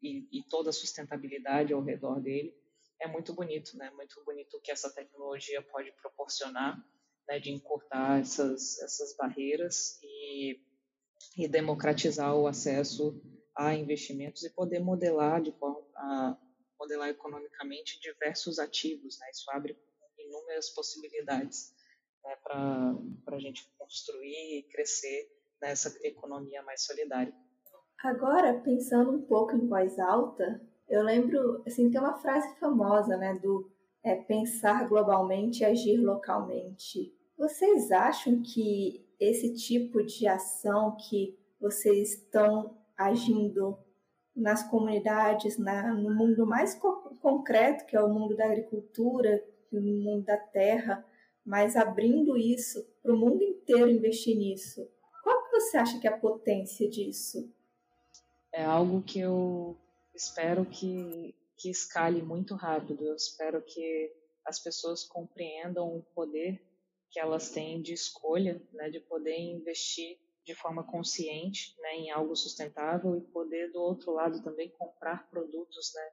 e, 0.03 0.27
e, 0.31 0.43
toda 0.49 0.69
a 0.69 0.73
sustentabilidade 0.73 1.73
ao 1.73 1.81
redor 1.81 2.19
dele 2.19 2.53
é 3.01 3.07
muito 3.07 3.33
bonito, 3.33 3.77
né? 3.77 3.89
Muito 3.91 4.21
bonito 4.25 4.57
o 4.57 4.61
que 4.61 4.73
essa 4.73 4.93
tecnologia 4.93 5.61
pode 5.61 5.89
proporcionar, 5.93 6.77
né, 7.29 7.39
de 7.39 7.49
encurtar 7.49 8.19
essas 8.19 8.77
essas 8.81 9.15
barreiras 9.15 9.97
e, 10.03 10.59
e 11.37 11.47
democratizar 11.47 12.35
o 12.35 12.47
acesso 12.47 13.21
a 13.55 13.73
investimentos 13.73 14.43
e 14.43 14.49
poder 14.49 14.79
modelar 14.79 15.41
de 15.41 15.51
forma 15.51 16.37
modelar 16.79 17.09
economicamente 17.09 17.99
diversos 17.99 18.57
ativos, 18.57 19.19
né? 19.19 19.29
Isso 19.31 19.51
abre 19.51 19.77
inúmeras 20.17 20.69
possibilidades 20.69 21.73
né, 22.23 22.35
para 22.43 23.35
a 23.35 23.39
gente 23.39 23.69
construir 23.77 24.59
e 24.59 24.63
crescer 24.71 25.29
nessa 25.61 25.97
economia 26.07 26.63
mais 26.63 26.85
solidária. 26.85 27.33
Agora, 28.01 28.61
pensando 28.61 29.11
um 29.11 29.21
pouco 29.21 29.55
em 29.55 29.67
voz 29.67 29.99
alta, 29.99 30.61
eu 30.87 31.03
lembro, 31.03 31.61
assim, 31.67 31.91
tem 31.91 31.99
uma 31.99 32.17
frase 32.17 32.57
famosa, 32.59 33.17
né, 33.17 33.33
do 33.35 33.69
é, 34.03 34.15
pensar 34.15 34.87
globalmente 34.87 35.61
e 35.61 35.65
agir 35.65 35.97
localmente. 35.97 37.13
Vocês 37.37 37.91
acham 37.91 38.41
que 38.41 39.05
esse 39.19 39.53
tipo 39.53 40.03
de 40.03 40.27
ação 40.27 40.95
que 40.95 41.37
vocês 41.59 42.13
estão 42.13 42.77
agindo 42.97 43.77
nas 44.35 44.63
comunidades, 44.69 45.57
na, 45.57 45.93
no 45.93 46.15
mundo 46.15 46.45
mais 46.45 46.73
co 46.75 47.09
concreto, 47.21 47.85
que 47.85 47.95
é 47.95 48.01
o 48.01 48.07
mundo 48.07 48.35
da 48.37 48.45
agricultura, 48.45 49.43
no 49.71 49.81
mundo 49.81 50.23
da 50.23 50.37
terra, 50.37 51.05
mas 51.45 51.75
abrindo 51.75 52.37
isso 52.37 52.85
para 53.01 53.13
o 53.13 53.17
mundo 53.17 53.43
inteiro 53.43 53.89
investir 53.89 54.37
nisso. 54.37 54.87
Qual 55.23 55.43
que 55.43 55.51
você 55.51 55.77
acha 55.77 55.99
que 55.99 56.07
é 56.07 56.11
a 56.11 56.17
potência 56.17 56.89
disso? 56.89 57.51
É 58.53 58.63
algo 58.63 59.01
que 59.01 59.19
eu 59.19 59.77
espero 60.15 60.65
que, 60.65 61.35
que 61.57 61.69
escale 61.69 62.21
muito 62.21 62.55
rápido. 62.55 63.03
Eu 63.03 63.15
espero 63.15 63.61
que 63.61 64.11
as 64.45 64.59
pessoas 64.59 65.03
compreendam 65.03 65.97
o 65.97 66.01
poder 66.15 66.61
que 67.09 67.19
elas 67.19 67.49
têm 67.49 67.81
de 67.81 67.93
escolha, 67.93 68.61
né, 68.71 68.89
de 68.89 68.99
poder 68.99 69.37
investir 69.37 70.19
de 70.45 70.55
forma 70.55 70.83
consciente 70.83 71.75
né, 71.79 71.95
em 71.95 72.11
algo 72.11 72.35
sustentável 72.35 73.15
e 73.15 73.21
poder, 73.21 73.71
do 73.71 73.81
outro 73.81 74.11
lado, 74.11 74.43
também 74.43 74.69
comprar 74.71 75.29
produtos 75.29 75.91
né, 75.93 76.11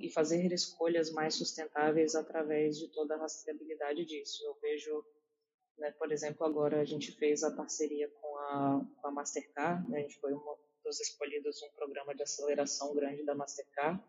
e 0.00 0.10
fazer 0.10 0.52
escolhas 0.52 1.10
mais 1.10 1.34
sustentáveis 1.34 2.14
através 2.14 2.78
de 2.78 2.88
toda 2.88 3.14
a 3.14 3.18
rastreabilidade 3.18 4.04
disso. 4.04 4.44
Eu 4.44 4.54
vejo, 4.60 5.04
né, 5.78 5.90
por 5.92 6.12
exemplo, 6.12 6.46
agora 6.46 6.80
a 6.80 6.84
gente 6.84 7.12
fez 7.12 7.42
a 7.42 7.54
parceria 7.54 8.08
com 8.20 8.36
a, 8.38 8.86
com 9.00 9.08
a 9.08 9.10
Mastercard, 9.10 9.88
né, 9.90 9.98
a 9.98 10.02
gente 10.02 10.18
foi 10.18 10.32
um 10.32 10.40
dos 10.84 11.00
escolhidos 11.00 11.62
um 11.62 11.70
programa 11.74 12.14
de 12.14 12.22
aceleração 12.22 12.94
grande 12.94 13.24
da 13.24 13.34
Mastercard, 13.34 14.02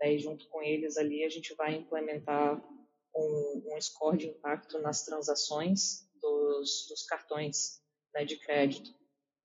né, 0.00 0.14
e 0.14 0.18
junto 0.18 0.48
com 0.48 0.62
eles 0.62 0.96
ali 0.96 1.24
a 1.24 1.28
gente 1.28 1.54
vai 1.54 1.74
implementar 1.74 2.62
um, 3.14 3.74
um 3.74 3.80
score 3.80 4.18
de 4.18 4.28
impacto 4.28 4.78
nas 4.80 5.04
transações 5.04 6.08
dos, 6.20 6.86
dos 6.88 7.04
cartões 7.04 7.80
né, 8.14 8.24
de 8.24 8.36
crédito. 8.36 8.90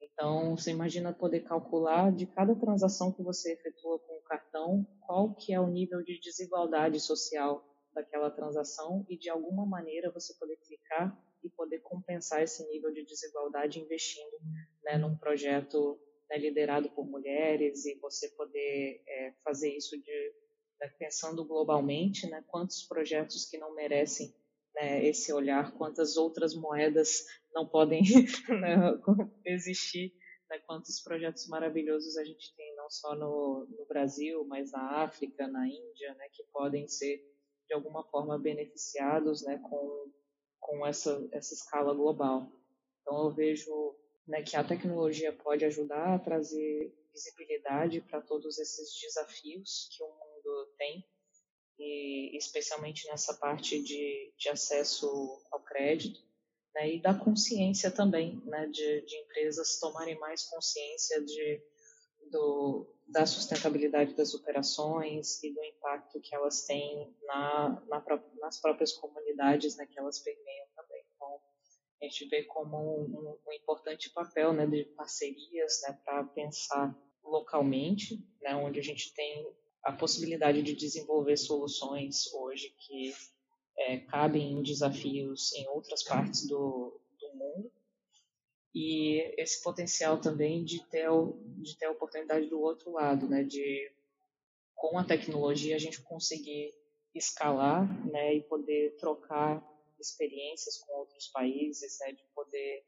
Então, 0.01 0.55
você 0.55 0.71
imagina 0.71 1.13
poder 1.13 1.41
calcular 1.41 2.11
de 2.11 2.25
cada 2.25 2.55
transação 2.55 3.11
que 3.11 3.23
você 3.23 3.53
efetua 3.53 3.99
com 3.99 4.17
o 4.17 4.23
cartão, 4.23 4.87
qual 5.01 5.33
que 5.35 5.53
é 5.53 5.59
o 5.59 5.67
nível 5.67 6.01
de 6.03 6.19
desigualdade 6.19 6.99
social 6.99 7.63
daquela 7.93 8.29
transação 8.29 9.05
e 9.09 9.17
de 9.17 9.29
alguma 9.29 9.65
maneira 9.65 10.11
você 10.11 10.33
poder 10.37 10.57
clicar 10.57 11.17
e 11.43 11.49
poder 11.49 11.79
compensar 11.79 12.41
esse 12.41 12.67
nível 12.67 12.91
de 12.91 13.05
desigualdade 13.05 13.79
investindo 13.79 14.37
né, 14.83 14.97
num 14.97 15.17
projeto 15.17 15.99
né, 16.29 16.37
liderado 16.37 16.89
por 16.91 17.05
mulheres 17.05 17.85
e 17.85 17.95
você 17.99 18.29
poder 18.29 19.01
é, 19.07 19.33
fazer 19.43 19.69
isso 19.69 19.97
de, 20.01 20.33
pensando 20.97 21.45
globalmente, 21.45 22.27
né, 22.29 22.43
quantos 22.47 22.83
projetos 22.83 23.45
que 23.45 23.57
não 23.57 23.73
merecem 23.73 24.33
né, 24.75 25.05
esse 25.05 25.31
olhar, 25.31 25.71
quantas 25.77 26.17
outras 26.17 26.53
moedas 26.53 27.25
não 27.53 27.65
podem 27.65 28.01
né, 28.49 28.77
existir, 29.45 30.13
né, 30.49 30.59
quantos 30.67 30.99
projetos 31.01 31.47
maravilhosos 31.47 32.17
a 32.17 32.23
gente 32.23 32.53
tem, 32.55 32.75
não 32.75 32.89
só 32.89 33.15
no, 33.15 33.65
no, 33.69 33.85
Brasil, 33.85 34.45
mas 34.45 34.71
na 34.71 35.03
África, 35.03 35.47
na 35.47 35.65
Índia, 35.67 36.13
né, 36.15 36.27
que 36.31 36.43
podem 36.51 36.87
ser, 36.87 37.23
de 37.67 37.73
alguma 37.73 38.03
forma, 38.09 38.37
beneficiados 38.37 39.43
com, 39.63 40.11
com 40.59 40.85
essa, 40.85 41.27
essa 41.31 41.53
escala 41.53 41.93
global. 41.93 42.51
Então, 43.01 43.23
eu 43.23 43.31
vejo 43.31 43.95
né, 44.27 44.41
que 44.41 44.57
a 44.57 44.63
tecnologia 44.63 45.31
pode 45.31 45.63
ajudar 45.63 46.15
a 46.15 46.19
trazer 46.19 46.93
visibilidade 47.13 48.01
para 48.01 48.21
todos 48.21 48.59
esses 48.59 48.99
desafios 48.99 49.87
que 49.95 50.03
o 50.03 50.07
mundo 50.07 50.34
tem, 50.77 51.05
e 51.77 52.37
especialmente 52.37 53.07
nessa 53.07 53.33
parte 53.35 53.81
de, 53.81 54.33
de 54.37 54.49
acesso 54.49 55.07
ao 55.51 55.61
crédito, 55.63 56.21
né, 56.73 56.95
e 56.95 57.01
da 57.01 57.13
consciência 57.13 57.89
também, 57.89 58.41
né, 58.45 58.67
de, 58.67 59.01
de 59.01 59.17
empresas 59.17 59.79
tomarem 59.79 60.17
mais 60.19 60.43
consciência 60.43 61.23
de, 61.23 61.61
do, 62.31 62.93
da 63.07 63.25
sustentabilidade 63.25 64.13
das 64.13 64.33
operações 64.33 65.41
e 65.43 65.53
do 65.53 65.63
impacto 65.63 66.19
que 66.19 66.35
elas 66.35 66.65
têm 66.65 67.15
na, 67.23 67.83
na, 67.87 68.03
nas 68.41 68.59
próprias 68.59 68.93
comunidades 68.93 69.77
né, 69.77 69.85
que 69.85 69.99
elas 69.99 70.19
permeiam 70.19 70.67
também. 70.75 71.03
Então, 71.15 71.39
a 72.01 72.05
gente 72.05 72.27
vê 72.27 72.43
como 72.43 72.77
um, 72.77 73.37
um 73.47 73.53
importante 73.53 74.09
papel 74.11 74.53
né, 74.53 74.65
de 74.65 74.83
parcerias 74.95 75.81
né, 75.87 75.97
para 76.03 76.23
pensar 76.25 76.95
localmente, 77.23 78.19
né, 78.41 78.55
onde 78.55 78.79
a 78.79 78.83
gente 78.83 79.13
tem 79.13 79.47
a 79.85 79.91
possibilidade 79.91 80.63
de 80.63 80.75
desenvolver 80.75 81.37
soluções 81.37 82.33
hoje 82.33 82.73
que 82.79 83.13
é, 83.77 83.99
cabem 83.99 84.53
em 84.53 84.63
desafios 84.63 85.53
em 85.53 85.67
outras 85.69 86.03
partes 86.03 86.47
do, 86.47 86.99
do 87.19 87.37
mundo. 87.37 87.71
E 88.73 89.19
esse 89.37 89.61
potencial 89.61 90.19
também 90.19 90.65
de 90.65 90.83
ter, 90.89 91.07
de 91.61 91.77
ter 91.77 91.85
a 91.85 91.91
oportunidade 91.91 92.47
do 92.47 92.59
outro 92.59 92.91
lado, 92.91 93.29
né, 93.29 93.43
de 93.43 93.91
com 94.73 94.97
a 94.97 95.05
tecnologia 95.05 95.75
a 95.75 95.79
gente 95.79 96.01
conseguir 96.01 96.73
escalar 97.13 97.87
né, 98.11 98.35
e 98.35 98.43
poder 98.43 98.95
trocar 98.97 99.63
experiências 99.99 100.79
com 100.79 100.93
outros 100.93 101.27
países, 101.27 101.97
né, 102.01 102.11
de 102.11 102.23
poder 102.33 102.83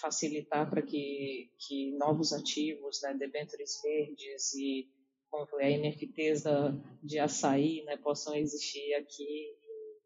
facilitar 0.00 0.68
para 0.68 0.82
que, 0.82 1.50
que 1.66 1.92
novos 1.96 2.32
ativos, 2.32 3.00
né, 3.02 3.14
debêntures 3.14 3.80
verdes 3.82 4.54
e 4.54 4.88
foi, 5.48 5.76
NFTs 5.76 6.44
de 7.02 7.18
açaí 7.18 7.82
né, 7.84 7.96
possam 7.96 8.34
existir 8.34 8.94
aqui 8.94 9.56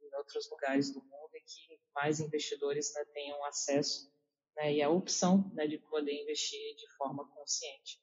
em 0.03 0.17
outros 0.17 0.49
lugares 0.51 0.93
do 0.93 1.01
mundo 1.01 1.31
e 1.35 1.41
que 1.41 1.81
mais 1.95 2.21
investidores 2.21 2.93
né, 2.95 3.05
tenham 3.13 3.45
acesso 3.45 4.11
né, 4.57 4.73
e 4.73 4.83
a 4.83 4.89
opção 4.89 5.51
né, 5.55 5.67
de 5.67 5.79
poder 5.79 6.13
investir 6.23 6.77
de 6.77 6.97
forma 6.97 7.29
consciente. 7.35 8.01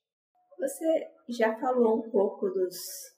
Você 0.60 1.12
já 1.30 1.60
falou 1.60 2.06
um 2.06 2.12
pouco 2.12 2.50
dos, 2.50 2.78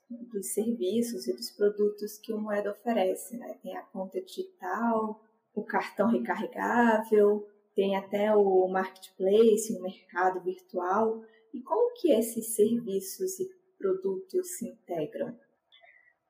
dos 0.10 0.54
serviços 0.54 1.28
e 1.28 1.34
dos 1.36 1.52
produtos 1.52 2.18
que 2.18 2.34
o 2.34 2.40
Moeda 2.40 2.72
oferece, 2.72 3.38
né? 3.38 3.60
Tem 3.62 3.76
a 3.76 3.84
conta 3.84 4.22
digital, 4.22 5.22
o 5.54 5.64
cartão 5.64 6.10
recarregável, 6.10 7.46
tem 7.76 7.96
até 7.98 8.34
o 8.34 8.68
marketplace, 8.68 9.78
o 9.78 9.82
mercado 9.82 10.42
virtual. 10.42 11.22
E 11.54 11.62
como 11.62 11.94
que 11.94 12.12
esses 12.12 12.56
serviços 12.56 13.40
e 13.40 13.50
produtos 13.86 14.58
se 14.58 14.70
integram? 14.70 15.38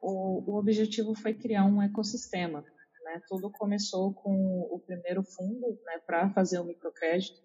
O, 0.02 0.52
o 0.52 0.58
objetivo 0.58 1.16
foi 1.16 1.34
criar 1.34 1.66
um 1.66 1.82
ecossistema. 1.82 2.62
Né? 3.04 3.22
Tudo 3.28 3.50
começou 3.50 4.14
com 4.14 4.62
o 4.70 4.80
primeiro 4.80 5.24
fundo 5.24 5.80
né, 5.86 6.00
para 6.06 6.30
fazer 6.32 6.60
o 6.60 6.66
microcrédito, 6.66 7.42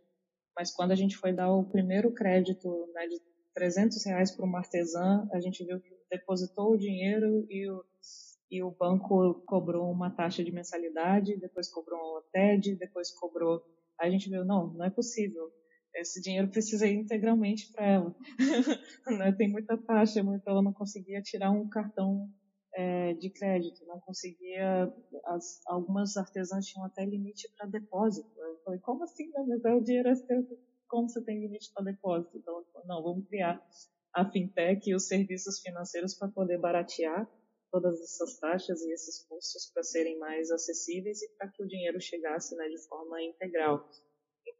mas 0.57 0.75
quando 0.75 0.90
a 0.90 0.96
gente 0.96 1.16
foi 1.16 1.33
dar 1.33 1.53
o 1.53 1.64
primeiro 1.64 2.12
crédito 2.12 2.90
né, 2.92 3.07
de 3.07 3.20
300 3.55 4.05
reais 4.05 4.31
para 4.35 4.44
uma 4.44 4.59
artesã, 4.59 5.29
a 5.33 5.40
gente 5.40 5.64
viu 5.64 5.81
que 5.81 5.96
depositou 6.11 6.73
o 6.73 6.79
dinheiro 6.79 7.46
e 7.49 7.70
o, 7.70 7.85
e 8.51 8.62
o 8.62 8.70
banco 8.70 9.35
cobrou 9.46 9.90
uma 9.90 10.11
taxa 10.11 10.42
de 10.42 10.51
mensalidade, 10.51 11.38
depois 11.38 11.68
cobrou 11.68 11.99
uma 11.99 12.23
TED, 12.33 12.75
depois 12.77 13.12
cobrou. 13.12 13.62
A 13.99 14.11
gente 14.11 14.29
viu, 14.29 14.44
não, 14.44 14.73
não 14.73 14.85
é 14.85 14.90
possível 14.90 15.53
esse 15.94 16.20
dinheiro 16.20 16.48
precisa 16.48 16.87
ir 16.87 16.94
integralmente 16.94 17.70
para 17.72 17.87
ela. 17.87 18.16
né? 19.18 19.33
Tem 19.33 19.50
muita 19.50 19.76
taxa, 19.76 20.20
então 20.20 20.40
ela 20.46 20.62
não 20.62 20.72
conseguia 20.72 21.20
tirar 21.22 21.50
um 21.50 21.68
cartão 21.68 22.29
é, 22.74 23.14
de 23.14 23.31
crédito, 23.31 23.85
não 23.87 24.00
conseguia. 24.00 24.92
As, 25.26 25.61
algumas 25.66 26.16
artesãs 26.16 26.66
tinham 26.66 26.85
até 26.85 27.05
limite 27.05 27.48
para 27.57 27.66
depósito. 27.66 28.29
Eu 28.38 28.61
falei, 28.64 28.81
como 28.81 29.05
assim? 29.05 29.29
Né? 29.29 29.44
Mas 29.48 29.64
é 29.64 29.74
o 29.74 29.81
dinheiro 29.81 30.09
é 30.09 30.14
seu, 30.14 30.46
como 30.88 31.09
você 31.09 31.22
tem 31.22 31.40
limite 31.40 31.72
para 31.72 31.85
depósito? 31.85 32.37
Então, 32.37 32.64
não, 32.87 33.03
vamos 33.03 33.26
criar 33.29 33.64
a 34.12 34.29
fintech 34.29 34.90
e 34.90 34.94
os 34.94 35.07
serviços 35.07 35.61
financeiros 35.61 36.14
para 36.14 36.29
poder 36.29 36.59
baratear 36.59 37.29
todas 37.70 38.00
essas 38.00 38.38
taxas 38.38 38.83
e 38.83 38.92
esses 38.92 39.24
custos 39.29 39.70
para 39.72 39.85
serem 39.85 40.18
mais 40.18 40.50
acessíveis 40.50 41.22
e 41.22 41.29
para 41.37 41.48
que 41.48 41.62
o 41.62 41.68
dinheiro 41.68 42.00
chegasse 42.00 42.57
né, 42.57 42.68
de 42.68 42.79
forma 42.88 43.22
integral. 43.22 43.88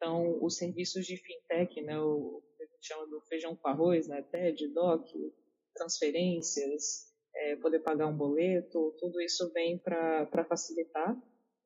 Então, 0.00 0.42
os 0.42 0.56
serviços 0.56 1.04
de 1.04 1.18
fintech, 1.18 1.82
né, 1.82 2.00
o 2.00 2.42
que 2.56 2.62
a 2.62 2.66
gente 2.66 2.86
chama 2.86 3.06
do 3.06 3.20
feijão 3.28 3.54
com 3.54 3.68
arroz, 3.68 4.08
né, 4.08 4.22
TED, 4.22 4.68
DOC, 4.68 5.12
transferências, 5.74 7.12
é, 7.34 7.56
poder 7.56 7.80
pagar 7.80 8.06
um 8.06 8.16
boleto, 8.16 8.96
tudo 8.98 9.20
isso 9.20 9.52
vem 9.52 9.76
para 9.76 10.46
facilitar 10.48 11.14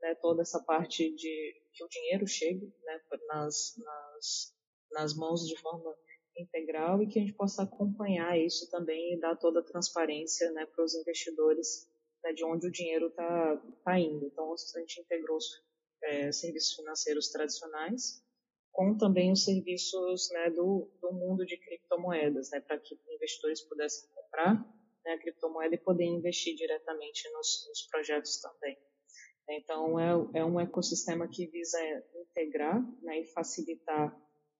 né, 0.01 0.16
toda 0.16 0.42
essa 0.42 0.61
parte 0.61 1.14
de 1.14 1.55
que 1.73 1.85
o 1.85 1.88
dinheiro 1.88 2.27
chegue 2.27 2.75
né, 2.83 3.01
nas, 3.29 3.77
nas, 3.79 4.55
nas 4.90 5.16
mãos 5.16 5.47
de 5.47 5.57
forma 5.61 5.94
integral 6.37 7.01
e 7.03 7.07
que 7.07 7.20
a 7.20 7.23
gente 7.23 7.35
possa 7.35 7.62
acompanhar 7.62 8.37
isso 8.37 8.68
também 8.68 9.14
e 9.14 9.20
dar 9.20 9.37
toda 9.37 9.61
a 9.61 9.64
transparência 9.64 10.51
né, 10.51 10.66
para 10.66 10.85
os 10.85 10.92
investidores 10.97 11.88
né, 12.25 12.33
de 12.33 12.44
onde 12.44 12.66
o 12.66 12.73
dinheiro 12.73 13.07
está 13.07 13.62
tá 13.85 13.97
indo. 13.97 14.27
Então, 14.27 14.53
a 14.53 14.81
gente 14.81 15.01
integrou 15.01 15.38
é, 16.03 16.33
serviços 16.33 16.75
financeiros 16.75 17.31
tradicionais, 17.31 18.24
com 18.75 18.99
também 18.99 19.31
os 19.31 19.45
serviços 19.45 20.29
né, 20.33 20.51
do, 20.51 20.91
do 21.01 21.13
mundo 21.13 21.47
de 21.47 21.57
criptomoedas, 21.57 22.51
né, 22.51 22.61
para 22.61 22.77
que 22.77 22.99
investidores 23.09 23.63
pudessem 23.63 24.11
comprar 24.13 24.55
né, 25.05 25.13
a 25.13 25.19
criptomoeda 25.19 25.77
e 25.77 25.79
poder 25.79 26.05
investir 26.05 26.57
diretamente 26.57 27.31
nos, 27.33 27.67
nos 27.69 27.87
projetos 27.87 28.41
também. 28.41 28.77
Então, 29.49 30.01
é, 30.01 30.41
é, 30.41 30.45
um 30.45 30.59
ecossistema 30.59 31.29
que 31.29 31.47
visa 31.47 31.79
integrar 32.17 32.83
né, 33.01 33.21
e 33.21 33.27
facilitar 33.27 34.13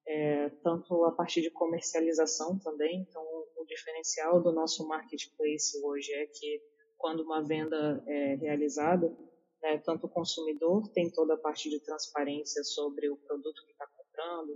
é, 0.07 0.49
tanto 0.63 1.05
a 1.05 1.11
parte 1.11 1.43
de 1.43 1.51
comercialização 1.51 2.57
também. 2.61 3.01
Então, 3.01 3.23
o 3.57 3.65
diferencial 3.67 4.41
do 4.41 4.53
nosso 4.53 4.87
marketplace 4.87 5.77
hoje 5.83 6.13
é 6.13 6.27
que 6.27 6.63
quando 6.97 7.25
uma 7.25 7.43
venda 7.43 8.01
é 8.07 8.37
realizada, 8.37 9.09
né, 9.61 9.79
tanto 9.79 10.07
o 10.07 10.11
consumidor 10.11 10.87
tem 10.93 11.11
toda 11.11 11.35
a 11.35 11.39
parte 11.39 11.69
de 11.69 11.81
transparência 11.81 12.63
sobre 12.63 13.11
o 13.11 13.17
produto 13.17 13.65
que 13.65 13.73
está 13.73 13.87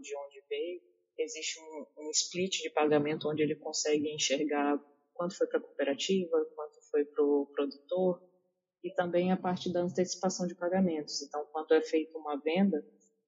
de 0.01 0.17
onde 0.17 0.43
veio, 0.49 0.81
existe 1.19 1.61
um, 1.61 1.87
um, 1.99 2.11
split 2.11 2.63
de 2.63 2.71
pagamento 2.71 3.29
onde 3.29 3.43
ele 3.43 3.57
consegue 3.57 4.09
enxergar 4.15 4.79
quanto 5.15 5.37
foi 5.37 5.47
para 5.49 5.59
a 5.59 5.63
cooperativa, 5.63 6.45
quanto 6.55 6.81
foi 6.91 7.05
para 7.05 7.25
o 7.25 7.47
produtor, 7.53 8.23
e 8.85 8.93
também 8.95 9.33
a 9.33 9.37
parte 9.37 9.73
da 9.73 9.81
antecipação 9.81 10.47
de 10.47 10.55
pagamentos. 10.55 11.21
Então, 11.23 11.45
quando 11.53 11.75
é 11.75 11.83
feita 11.83 12.17
uma 12.17 12.37
venda, 12.37 12.85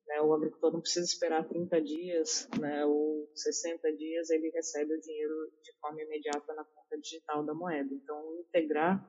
né, 0.07 0.21
o 0.23 0.33
agricultor 0.33 0.73
não 0.73 0.81
precisa 0.81 1.05
esperar 1.05 1.49
30 1.49 1.83
dias 1.83 2.49
né, 2.61 2.85
ou 2.87 3.29
60 3.35 3.93
dias, 3.97 4.31
ele 4.31 4.51
recebe 4.51 4.95
o 4.95 5.01
dinheiro 5.01 5.53
de 5.63 5.73
forma 5.81 6.01
imediata 6.03 6.55
na 6.55 6.65
conta 6.65 6.99
digital 6.99 7.45
da 7.45 7.55
moeda. 7.55 7.93
Então, 7.93 8.39
integrar 8.41 9.05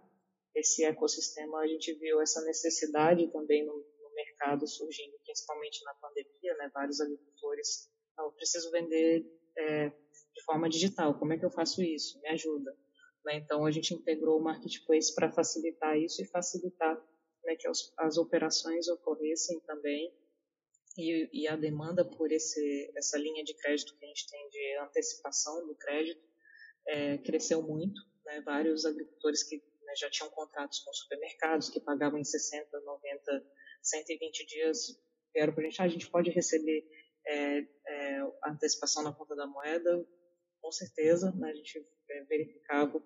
esse 0.55 0.83
ecossistema, 0.83 1.59
a 1.59 1.67
gente 1.67 1.93
viu 1.93 2.19
essa 2.19 2.43
necessidade 2.43 3.31
também 3.31 3.65
no, 3.65 3.85
mercado 4.13 4.67
surgindo, 4.67 5.17
principalmente 5.23 5.83
na 5.83 5.93
pandemia, 5.95 6.55
né? 6.57 6.71
Vários 6.73 6.99
agricultores, 6.99 7.89
eu 8.19 8.31
preciso 8.33 8.71
vender 8.71 9.25
é, 9.57 9.89
de 9.89 10.43
forma 10.45 10.69
digital, 10.69 11.17
como 11.17 11.33
é 11.33 11.37
que 11.37 11.45
eu 11.45 11.51
faço 11.51 11.81
isso? 11.81 12.19
Me 12.21 12.29
ajuda. 12.29 12.75
Né? 13.25 13.35
Então, 13.35 13.65
a 13.65 13.71
gente 13.71 13.93
integrou 13.93 14.39
o 14.39 14.43
Marketplace 14.43 15.13
para 15.13 15.31
facilitar 15.31 15.97
isso 15.97 16.21
e 16.21 16.27
facilitar 16.27 16.95
né, 17.43 17.55
que 17.55 17.67
as, 17.67 17.93
as 17.97 18.17
operações 18.17 18.87
ocorressem 18.87 19.59
também 19.61 20.13
e, 20.97 21.29
e, 21.31 21.47
a 21.47 21.55
demanda 21.55 22.03
por 22.03 22.31
esse, 22.31 22.91
essa 22.97 23.17
linha 23.17 23.43
de 23.43 23.53
crédito 23.53 23.97
que 23.97 24.03
a 24.03 24.07
gente 24.07 24.29
tem 24.29 24.49
de 24.49 24.77
antecipação 24.79 25.65
do 25.65 25.75
crédito 25.75 26.21
é, 26.87 27.17
cresceu 27.19 27.61
muito. 27.61 28.01
Né? 28.25 28.41
Vários 28.41 28.85
agricultores 28.85 29.43
que 29.43 29.57
né, 29.57 29.93
já 29.97 30.09
tinham 30.09 30.29
contratos 30.31 30.79
com 30.79 30.93
supermercados 30.93 31.69
que 31.69 31.79
pagavam 31.79 32.19
em 32.19 32.23
60, 32.23 32.79
90, 32.81 33.45
120 33.81 34.45
dias, 34.45 34.99
vieram 35.33 35.53
para 35.53 35.63
a 35.63 35.65
gente, 35.65 35.81
ah, 35.81 35.85
a 35.85 35.89
gente 35.89 36.09
pode 36.09 36.29
receber 36.29 36.83
é, 37.25 37.59
é, 37.59 38.31
antecipação 38.45 39.03
na 39.03 39.13
conta 39.13 39.35
da 39.35 39.47
moeda, 39.47 40.05
com 40.61 40.71
certeza, 40.71 41.31
né, 41.31 41.49
a 41.49 41.53
gente 41.53 41.85
é, 42.09 42.23
verificava 42.23 42.99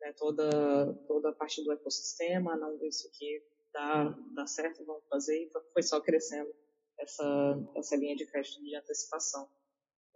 né, 0.00 0.12
toda, 0.16 0.94
toda 1.06 1.30
a 1.30 1.34
parte 1.34 1.62
do 1.64 1.72
ecossistema, 1.72 2.56
não, 2.56 2.78
isso 2.86 3.08
aqui 3.08 3.42
dá, 3.72 4.04
dá 4.34 4.46
certo, 4.46 4.84
vamos 4.84 5.04
fazer, 5.08 5.36
e 5.36 5.50
foi 5.72 5.82
só 5.82 6.00
crescendo 6.00 6.52
essa, 6.98 7.70
essa 7.76 7.96
linha 7.96 8.16
de 8.16 8.26
crédito 8.26 8.62
de 8.62 8.76
antecipação. 8.76 9.48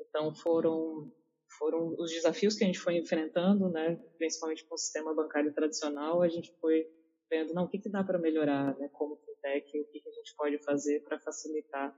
Então 0.01 0.35
foram 0.35 1.12
foram 1.59 1.95
os 1.99 2.11
desafios 2.11 2.55
que 2.55 2.64
a 2.64 2.66
gente 2.66 2.79
foi 2.79 2.99
enfrentando, 2.99 3.71
né, 3.71 3.97
principalmente 4.19 4.64
com 4.64 4.75
o 4.75 4.79
sistema 4.79 5.14
bancário 5.14 5.55
tradicional, 5.55 6.21
a 6.21 6.29
gente 6.29 6.53
foi 6.61 6.87
vendo, 7.31 7.55
não, 7.55 7.64
o 7.64 7.69
que, 7.69 7.79
que 7.79 7.88
dá 7.88 8.05
para 8.05 8.19
melhorar, 8.19 8.77
né, 8.79 8.90
como 8.92 9.16
fintech, 9.47 9.81
o 9.81 9.85
que, 9.87 10.09
a 10.09 10.13
gente 10.13 10.35
pode 10.37 10.59
fazer 10.59 11.01
para 11.05 11.21
facilitar 11.21 11.97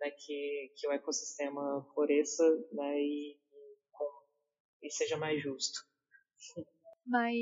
né, 0.00 0.10
que, 0.10 0.72
que 0.76 0.88
o 0.88 0.92
ecossistema 0.92 1.84
floresça 1.94 2.44
né, 2.72 3.00
e, 3.00 3.36
e, 4.82 4.86
e 4.86 4.90
seja 4.90 5.16
mais 5.16 5.42
justo. 5.42 5.80
Mas 7.06 7.34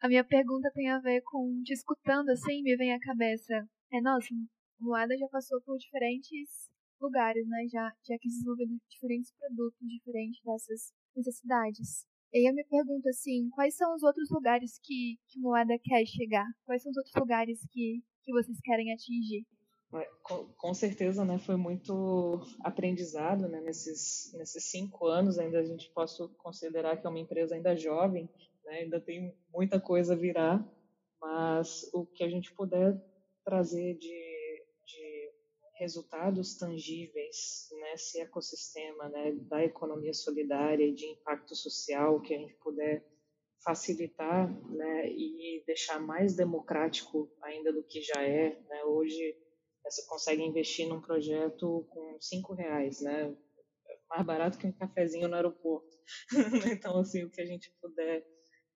a 0.00 0.08
minha 0.08 0.24
pergunta 0.24 0.70
tem 0.74 0.90
a 0.90 0.98
ver 0.98 1.22
com, 1.22 1.62
te 1.64 1.72
escutando 1.72 2.30
assim, 2.30 2.62
me 2.62 2.76
vem 2.76 2.92
à 2.92 3.00
cabeça, 3.00 3.66
é, 3.92 4.00
nossa, 4.00 4.28
Moeda 4.78 5.16
já 5.16 5.28
passou 5.28 5.60
por 5.62 5.78
diferentes 5.78 6.70
lugares, 7.00 7.46
né? 7.48 7.66
Já, 7.70 7.90
já 8.06 8.18
quis 8.18 8.32
desenvolver 8.32 8.66
diferentes 8.90 9.32
produtos 9.38 9.78
diferentes 9.80 10.42
dessas 10.42 10.92
necessidades. 11.14 12.06
E 12.32 12.38
aí 12.38 12.44
eu 12.44 12.54
me 12.54 12.64
pergunto 12.64 13.08
assim, 13.08 13.48
quais 13.50 13.74
são 13.76 13.94
os 13.94 14.02
outros 14.02 14.28
lugares 14.30 14.78
que, 14.82 15.16
que 15.28 15.40
Moeda 15.40 15.78
quer 15.82 16.04
chegar? 16.04 16.46
Quais 16.64 16.82
são 16.82 16.90
os 16.90 16.96
outros 16.96 17.14
lugares 17.14 17.60
que, 17.72 18.02
que 18.26 18.32
vocês 18.32 18.60
querem 18.60 18.92
atingir? 18.92 19.46
Com, 20.24 20.48
com 20.58 20.74
certeza, 20.74 21.24
né, 21.24 21.38
foi 21.38 21.56
muito 21.56 22.40
aprendizado, 22.60 23.48
né, 23.48 23.60
nesses, 23.60 24.32
nesses 24.34 24.64
cinco 24.64 25.06
anos 25.06 25.38
ainda 25.38 25.60
a 25.60 25.64
gente 25.64 25.88
posso 25.94 26.28
considerar 26.36 26.96
que 26.96 27.06
é 27.06 27.10
uma 27.10 27.20
empresa 27.20 27.54
ainda 27.54 27.76
jovem, 27.76 28.28
né? 28.64 28.80
ainda 28.80 29.00
tem 29.00 29.32
muita 29.54 29.80
coisa 29.80 30.12
a 30.12 30.16
virar, 30.16 30.68
mas 31.20 31.88
o 31.94 32.04
que 32.04 32.24
a 32.24 32.28
gente 32.28 32.52
puder 32.52 33.00
trazer 33.44 33.94
de, 33.94 34.64
de 34.84 35.30
resultados 35.78 36.58
tangíveis 36.58 37.68
nesse 37.80 38.20
ecossistema 38.20 39.08
né, 39.08 39.32
da 39.42 39.64
economia 39.64 40.12
solidária 40.12 40.84
e 40.84 40.94
de 40.94 41.06
impacto 41.06 41.54
social 41.54 42.20
que 42.20 42.34
a 42.34 42.38
gente 42.38 42.54
puder 42.54 43.06
facilitar 43.66 44.48
né, 44.70 45.08
e 45.08 45.64
deixar 45.66 45.98
mais 45.98 46.36
democrático 46.36 47.28
ainda 47.42 47.72
do 47.72 47.82
que 47.82 48.00
já 48.00 48.22
é. 48.22 48.56
Né? 48.68 48.84
Hoje 48.84 49.36
você 49.84 50.06
consegue 50.06 50.42
investir 50.42 50.88
num 50.88 51.00
projeto 51.00 51.84
com 51.90 52.16
cinco 52.20 52.54
reais, 52.54 53.00
né? 53.00 53.36
mais 54.08 54.24
barato 54.24 54.56
que 54.56 54.66
um 54.68 54.72
cafezinho 54.72 55.28
no 55.28 55.34
aeroporto. 55.34 55.98
então, 56.78 56.96
assim, 57.00 57.24
o 57.24 57.30
que 57.30 57.40
a 57.40 57.46
gente 57.46 57.72
puder 57.80 58.24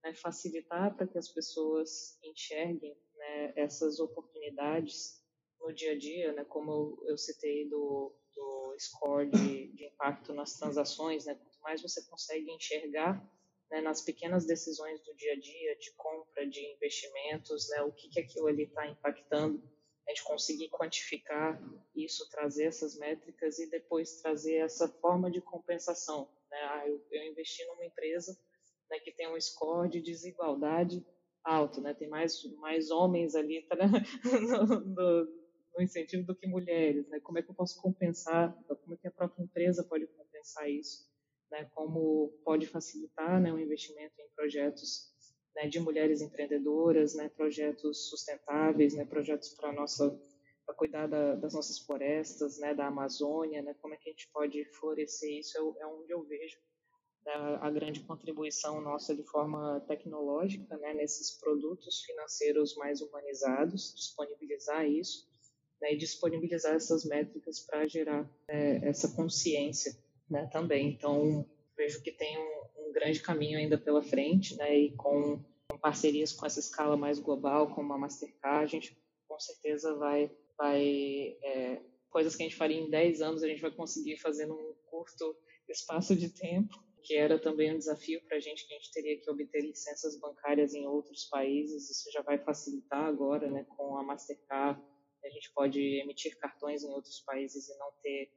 né, 0.03 0.13
facilitar 0.15 0.97
para 0.97 1.07
que 1.07 1.17
as 1.17 1.29
pessoas 1.29 2.19
enxerguem 2.25 2.97
né, 3.15 3.53
essas 3.55 4.01
oportunidades 4.01 5.21
no 5.61 5.73
dia 5.73 5.93
a 5.93 5.99
dia, 5.99 6.33
né, 6.33 6.45
como 6.45 7.01
eu, 7.07 7.17
citei 7.17 7.69
do, 7.69 8.13
do 8.35 8.77
score 8.79 9.31
de, 9.31 9.73
de, 9.73 9.87
impacto 9.87 10.33
nas 10.33 10.55
transações, 10.55 11.27
né, 11.27 11.35
quanto 11.35 11.61
mais 11.61 11.81
você 11.81 12.05
consegue 12.09 12.51
enxergar 12.51 13.25
né, 13.71 13.81
nas 13.81 14.03
pequenas 14.03 14.45
decisões 14.45 15.01
do 15.03 15.15
dia 15.15 15.33
a 15.33 15.39
dia, 15.39 15.77
de 15.77 15.93
compra, 15.93 16.47
de 16.47 16.61
investimentos, 16.75 17.69
né, 17.71 17.83
o 17.83 17.93
que, 17.93 18.09
que 18.09 18.21
aquilo 18.21 18.49
ali 18.49 18.65
está 18.65 18.87
impactando, 18.87 19.63
a 20.07 20.11
gente 20.11 20.25
conseguir 20.25 20.69
quantificar 20.71 21.63
isso, 21.95 22.29
trazer 22.31 22.65
essas 22.65 22.99
métricas 22.99 23.59
e 23.59 23.71
depois 23.71 24.21
trazer 24.21 24.57
essa 24.57 24.89
forma 24.89 25.31
de 25.31 25.41
compensação. 25.41 26.29
Né? 26.51 26.59
Ah, 26.63 26.89
eu, 26.89 27.01
eu 27.13 27.23
investi 27.25 27.65
numa 27.67 27.85
empresa 27.85 28.37
né, 28.91 28.99
que 28.99 29.13
tem 29.13 29.33
um 29.33 29.41
score 29.41 29.89
de 29.89 30.01
desigualdade 30.01 31.05
alto, 31.45 31.81
né? 31.81 31.95
Tem 31.95 32.09
mais 32.09 32.43
mais 32.59 32.91
homens 32.91 33.35
ali 33.35 33.63
tá, 33.63 33.77
no, 33.79 34.81
no, 34.81 35.25
no, 35.75 35.83
incentivo 35.83 36.25
do 36.27 36.35
que 36.35 36.47
mulheres, 36.47 37.09
né? 37.09 37.21
Como 37.21 37.39
é 37.39 37.43
que 37.43 37.51
eu 37.51 37.55
posso 37.55 37.81
compensar? 37.81 38.53
Como 38.67 38.95
é 38.95 38.97
que 38.97 39.09
a 39.09 39.13
própria 39.13 39.43
empresa 39.43 39.85
pode 39.85 40.07
compensar 40.09 40.69
isso? 40.69 41.10
Né? 41.51 41.69
Como 41.75 42.33
pode 42.45 42.67
facilitar, 42.67 43.41
né, 43.41 43.53
o 43.53 43.59
investimento 43.59 44.15
em 44.21 44.29
projetos 44.35 45.11
né, 45.55 45.67
de 45.67 45.81
mulheres 45.81 46.21
empreendedoras, 46.21 47.15
né, 47.15 47.29
projetos 47.29 48.09
sustentáveis, 48.09 48.95
né, 48.95 49.05
projetos 49.05 49.51
para 49.55 49.73
nossa 49.73 50.19
cuidar 50.77 51.09
da, 51.09 51.35
das 51.35 51.53
nossas 51.53 51.81
florestas, 51.81 52.59
né, 52.59 52.73
da 52.73 52.87
Amazônia, 52.87 53.61
né, 53.61 53.75
como 53.83 53.95
é 53.95 53.97
que 53.97 54.09
a 54.09 54.13
gente 54.13 54.29
pode 54.33 54.65
florescer 54.79 55.39
isso 55.39 55.59
é, 55.59 55.83
é 55.83 55.87
onde 55.87 56.13
eu 56.13 56.23
vejo 56.23 56.57
a, 57.27 57.67
a 57.67 57.71
grande 57.71 58.01
contribuição 58.01 58.81
nossa 58.81 59.15
de 59.15 59.23
forma 59.25 59.81
tecnológica, 59.89 60.77
né, 60.79 60.95
nesses 60.95 61.39
produtos 61.39 62.03
financeiros 62.03 62.77
mais 62.77 63.01
humanizados, 63.01 63.93
disponibilizar 63.95 64.87
isso 64.89 65.29
né, 65.81 65.95
e 65.95 65.97
disponibilizar 65.97 66.75
essas 66.75 67.05
métricas 67.05 67.61
para 67.61 67.87
gerar 67.89 68.29
é, 68.49 68.89
essa 68.89 69.15
consciência 69.15 69.97
né, 70.31 70.49
também. 70.53 70.89
Então, 70.89 71.47
vejo 71.77 72.03
que 72.03 72.13
tem 72.13 72.39
um, 72.39 72.89
um, 72.89 72.93
grande 72.93 73.21
caminho 73.21 73.59
ainda 73.59 73.77
pela 73.77 74.03
frente, 74.03 74.57
né, 74.57 74.79
e 74.79 74.97
com, 74.97 75.43
com, 75.69 75.79
parcerias 75.79 76.33
com 76.33 76.47
essa 76.47 76.61
escala 76.61 76.97
mais 76.97 77.19
global, 77.19 77.75
como 77.75 77.93
a 77.93 77.99
Mastercard, 77.99 78.65
a 78.65 78.67
gente 78.67 78.97
com 79.29 79.39
certeza 79.39 79.95
vai, 79.97 80.31
vai 80.57 81.37
é, 81.43 81.81
coisas 82.11 82.35
que 82.35 82.43
a 82.43 82.47
gente 82.47 82.57
faria 82.57 82.81
em 82.81 82.91
10 82.91 83.23
anos, 83.23 83.43
a 83.43 83.49
gente 83.49 83.63
vai 83.63 83.71
conseguir 83.71 84.17
fazer 84.19 84.47
num 84.47 84.75
curto 84.91 85.37
espaço 85.69 86.17
de 86.17 86.29
tempo 86.29 86.79
que 87.03 87.15
era 87.17 87.39
também 87.39 87.75
um 87.75 87.79
desafio 87.79 88.21
para 88.27 88.37
a 88.37 88.41
gente, 88.41 88.67
que 88.67 88.75
a 88.75 88.77
gente 88.77 88.93
teria 88.93 89.19
que 89.19 89.31
obter 89.31 89.63
licenças 89.63 90.19
bancárias 90.19 90.75
em 90.75 90.87
outros 90.87 91.25
países. 91.25 91.91
Isso 91.91 92.11
já 92.13 92.23
vai 92.23 92.39
facilitar 92.39 93.05
agora, 93.05 93.51
né, 93.51 93.65
com 93.77 93.97
a 93.97 94.03
Mastercard. 94.03 94.81
A 95.25 95.29
gente 95.29 95.53
pode 95.53 95.81
emitir 95.81 96.39
cartões 96.39 96.83
em 96.83 96.91
outros 96.91 97.21
países 97.21 97.69
e 97.69 97.79
não 97.79 97.91
ter 98.03 98.31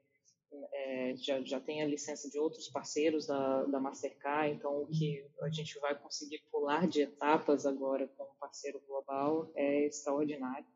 é, 0.71 1.15
já, 1.17 1.41
já 1.41 1.59
tem 1.59 1.81
a 1.81 1.87
licença 1.87 2.29
de 2.29 2.39
outros 2.39 2.69
parceiros 2.69 3.27
da, 3.27 3.63
da 3.63 3.79
Mastercard, 3.79 4.55
então 4.55 4.81
o 4.81 4.87
que 4.87 5.25
a 5.41 5.49
gente 5.49 5.79
vai 5.79 5.97
conseguir 5.97 6.43
pular 6.51 6.87
de 6.87 7.01
etapas 7.01 7.65
agora 7.65 8.07
com 8.07 8.23
um 8.23 8.35
parceiro 8.39 8.81
global 8.87 9.51
é 9.55 9.85
extraordinário. 9.85 10.67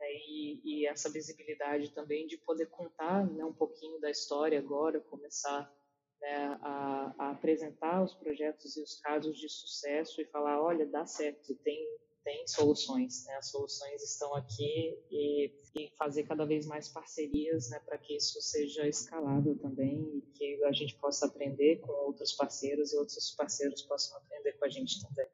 É, 0.00 0.12
e, 0.28 0.60
e, 0.62 0.86
essa 0.86 1.10
visibilidade 1.10 1.94
também 1.94 2.26
de 2.26 2.36
poder 2.38 2.66
contar 2.66 3.26
né, 3.26 3.44
um 3.44 3.52
pouquinho 3.52 3.98
da 3.98 4.10
história 4.10 4.58
agora, 4.58 5.00
começar 5.00 5.72
né, 6.20 6.58
a, 6.60 7.14
a, 7.18 7.30
apresentar 7.30 8.02
os 8.02 8.14
projetos 8.14 8.76
e 8.76 8.82
os 8.82 9.00
casos 9.00 9.38
de 9.38 9.48
sucesso 9.48 10.20
e 10.20 10.26
falar, 10.26 10.60
olha, 10.62 10.86
dá 10.86 11.06
certo, 11.06 11.54
tem, 11.56 11.82
tem 12.26 12.44
soluções, 12.48 13.24
né, 13.24 13.36
as 13.36 13.50
soluções 13.50 14.02
estão 14.02 14.34
aqui 14.34 14.98
e, 15.12 15.52
e 15.76 15.88
fazer 15.96 16.24
cada 16.24 16.44
vez 16.44 16.66
mais 16.66 16.88
parcerias 16.88 17.70
né, 17.70 17.78
para 17.86 17.96
que 17.98 18.16
isso 18.16 18.40
seja 18.40 18.84
escalável 18.88 19.56
também 19.58 20.02
e 20.18 20.20
que 20.34 20.64
a 20.64 20.72
gente 20.72 20.96
possa 20.96 21.26
aprender 21.26 21.76
com 21.76 21.92
outros 22.04 22.32
parceiros 22.32 22.92
e 22.92 22.96
outros 22.96 23.30
parceiros 23.36 23.82
possam 23.82 24.18
aprender 24.18 24.54
com 24.54 24.64
a 24.64 24.68
gente 24.68 25.00
também. 25.06 25.28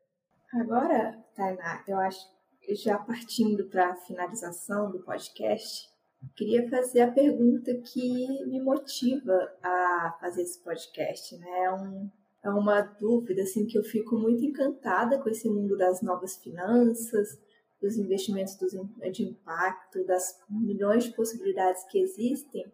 Agora, 0.52 1.24
Tainá, 1.35 1.83
eu 1.88 1.96
acho 1.96 2.31
já 2.68 2.98
partindo 2.98 3.70
para 3.70 3.92
a 3.92 3.96
finalização 3.96 4.92
do 4.92 5.02
podcast, 5.02 5.90
Queria 6.37 6.68
fazer 6.70 7.00
a 7.00 7.11
pergunta 7.11 7.74
que 7.78 8.46
me 8.46 8.61
motiva 8.61 9.52
a 9.61 10.16
fazer 10.20 10.42
esse 10.42 10.62
podcast, 10.62 11.37
né? 11.37 11.64
É, 11.64 11.72
um, 11.72 12.09
é 12.42 12.50
uma 12.50 12.81
dúvida 12.81 13.42
assim 13.42 13.66
que 13.66 13.78
eu 13.78 13.85
fico 13.85 14.16
muito 14.16 14.44
encantada 14.44 15.18
com 15.18 15.28
esse 15.28 15.48
mundo 15.48 15.76
das 15.76 16.02
novas 16.02 16.37
finanças, 16.37 17.38
dos 17.81 17.96
investimentos 17.96 18.57
de 19.12 19.22
impacto, 19.24 20.05
das 20.05 20.38
milhões 20.48 21.05
de 21.05 21.12
possibilidades 21.12 21.85
que 21.85 22.00
existem. 22.00 22.64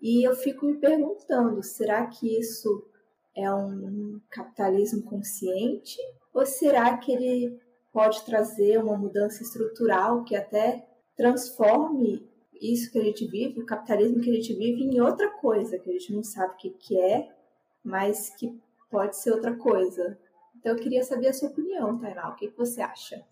E 0.00 0.26
eu 0.26 0.34
fico 0.34 0.66
me 0.66 0.76
perguntando, 0.76 1.62
será 1.62 2.06
que 2.06 2.38
isso 2.38 2.86
é 3.34 3.52
um 3.52 4.20
capitalismo 4.30 5.02
consciente 5.02 5.98
ou 6.32 6.44
será 6.46 6.96
que 6.96 7.12
ele 7.12 7.58
pode 7.92 8.24
trazer 8.24 8.78
uma 8.78 8.96
mudança 8.96 9.42
estrutural 9.42 10.24
que 10.24 10.36
até 10.36 10.86
transforme 11.16 12.28
isso 12.60 12.90
que 12.90 12.98
a 12.98 13.04
gente 13.04 13.26
vive, 13.26 13.60
o 13.60 13.66
capitalismo 13.66 14.20
que 14.20 14.30
a 14.30 14.34
gente 14.34 14.54
vive, 14.54 14.82
em 14.82 15.00
outra 15.00 15.30
coisa, 15.30 15.78
que 15.78 15.90
a 15.90 15.92
gente 15.92 16.12
não 16.12 16.22
sabe 16.22 16.54
o 16.54 16.56
que, 16.56 16.70
que 16.70 17.00
é, 17.00 17.28
mas 17.82 18.30
que 18.30 18.60
pode 18.90 19.16
ser 19.16 19.32
outra 19.32 19.56
coisa. 19.56 20.18
Então 20.56 20.72
eu 20.72 20.78
queria 20.82 21.02
saber 21.02 21.28
a 21.28 21.32
sua 21.32 21.50
opinião, 21.50 21.98
Tainá, 21.98 22.30
o 22.30 22.34
que, 22.34 22.48
você 22.48 22.80
acha? 22.80 23.24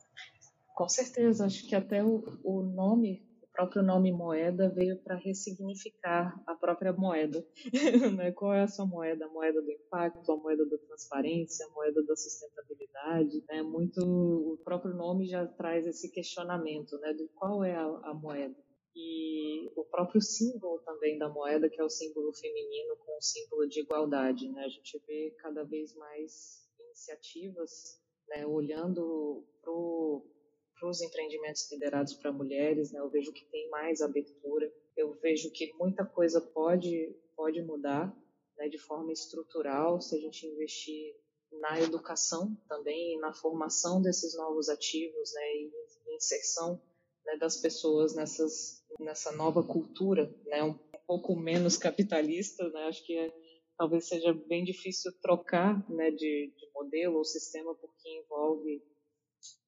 Com 0.74 0.88
certeza, 0.88 1.46
acho 1.46 1.66
que 1.66 1.74
até 1.74 2.04
o, 2.04 2.22
o 2.44 2.62
nome, 2.62 3.26
o 3.42 3.46
próprio 3.52 3.82
nome 3.82 4.12
moeda 4.12 4.68
veio 4.68 4.98
para 5.02 5.16
ressignificar 5.16 6.38
a 6.46 6.54
própria 6.54 6.92
moeda. 6.92 7.44
né? 8.16 8.30
Qual 8.32 8.52
é 8.52 8.62
a 8.62 8.68
sua 8.68 8.86
moeda? 8.86 9.24
A 9.24 9.30
moeda 9.30 9.60
do 9.60 9.70
impacto, 9.70 10.30
a 10.30 10.36
moeda 10.36 10.64
da 10.66 10.78
transparência, 10.78 11.66
a 11.66 11.70
moeda 11.74 12.02
da 12.04 12.14
sustentabilidade. 12.14 13.42
Né? 13.48 13.62
Muito, 13.62 14.00
o 14.02 14.58
próprio 14.62 14.94
nome 14.94 15.26
já 15.26 15.46
traz 15.46 15.86
esse 15.86 16.10
questionamento 16.10 16.98
né? 16.98 17.12
de 17.14 17.26
qual 17.34 17.64
é 17.64 17.74
a, 17.74 17.86
a 18.04 18.14
moeda 18.14 18.65
e 18.96 19.70
o 19.76 19.84
próprio 19.84 20.22
símbolo 20.22 20.80
também 20.80 21.18
da 21.18 21.28
moeda, 21.28 21.68
que 21.68 21.78
é 21.78 21.84
o 21.84 21.90
símbolo 21.90 22.32
feminino 22.32 22.96
com 22.96 23.18
o 23.18 23.22
símbolo 23.22 23.68
de 23.68 23.80
igualdade. 23.80 24.48
Né? 24.48 24.64
A 24.64 24.68
gente 24.68 24.98
vê 25.06 25.36
cada 25.38 25.62
vez 25.64 25.94
mais 25.94 26.66
iniciativas 26.80 28.00
né, 28.28 28.46
olhando 28.46 29.44
para 29.60 30.88
os 30.88 31.02
empreendimentos 31.02 31.70
liderados 31.70 32.14
para 32.14 32.32
mulheres. 32.32 32.90
Né? 32.90 32.98
Eu 32.98 33.10
vejo 33.10 33.34
que 33.34 33.44
tem 33.44 33.68
mais 33.68 34.00
abertura, 34.00 34.72
eu 34.96 35.12
vejo 35.20 35.50
que 35.50 35.74
muita 35.74 36.04
coisa 36.06 36.40
pode, 36.40 37.14
pode 37.36 37.60
mudar 37.60 38.16
né, 38.56 38.66
de 38.70 38.78
forma 38.78 39.12
estrutural 39.12 40.00
se 40.00 40.16
a 40.16 40.18
gente 40.18 40.46
investir 40.46 41.14
na 41.60 41.80
educação 41.80 42.56
também, 42.66 43.18
na 43.20 43.32
formação 43.34 44.00
desses 44.00 44.34
novos 44.36 44.70
ativos 44.70 45.32
né, 45.34 45.54
e 45.54 46.14
inserção 46.16 46.80
né, 47.26 47.36
das 47.36 47.56
pessoas 47.56 48.14
nessas, 48.14 48.84
nessa 48.98 49.32
nova 49.32 49.62
cultura, 49.62 50.32
né, 50.46 50.62
um 50.62 50.78
pouco 51.06 51.36
menos 51.36 51.76
capitalista, 51.76 52.68
né, 52.70 52.84
acho 52.84 53.04
que 53.04 53.16
é, 53.16 53.32
talvez 53.76 54.06
seja 54.08 54.32
bem 54.32 54.64
difícil 54.64 55.12
trocar 55.20 55.88
né, 55.90 56.10
de, 56.10 56.52
de 56.56 56.70
modelo 56.74 57.18
ou 57.18 57.24
sistema 57.24 57.74
porque 57.74 58.08
envolve 58.08 58.82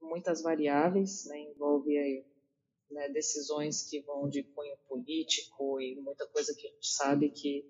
muitas 0.00 0.42
variáveis, 0.42 1.26
né, 1.26 1.38
envolve 1.40 1.96
aí, 1.96 2.24
né, 2.90 3.08
decisões 3.10 3.88
que 3.88 4.00
vão 4.02 4.28
de 4.28 4.42
cunho 4.42 4.76
político 4.88 5.80
e 5.80 6.00
muita 6.00 6.26
coisa 6.28 6.54
que 6.54 6.66
a 6.66 6.70
gente 6.70 6.88
sabe 6.88 7.30
que 7.30 7.64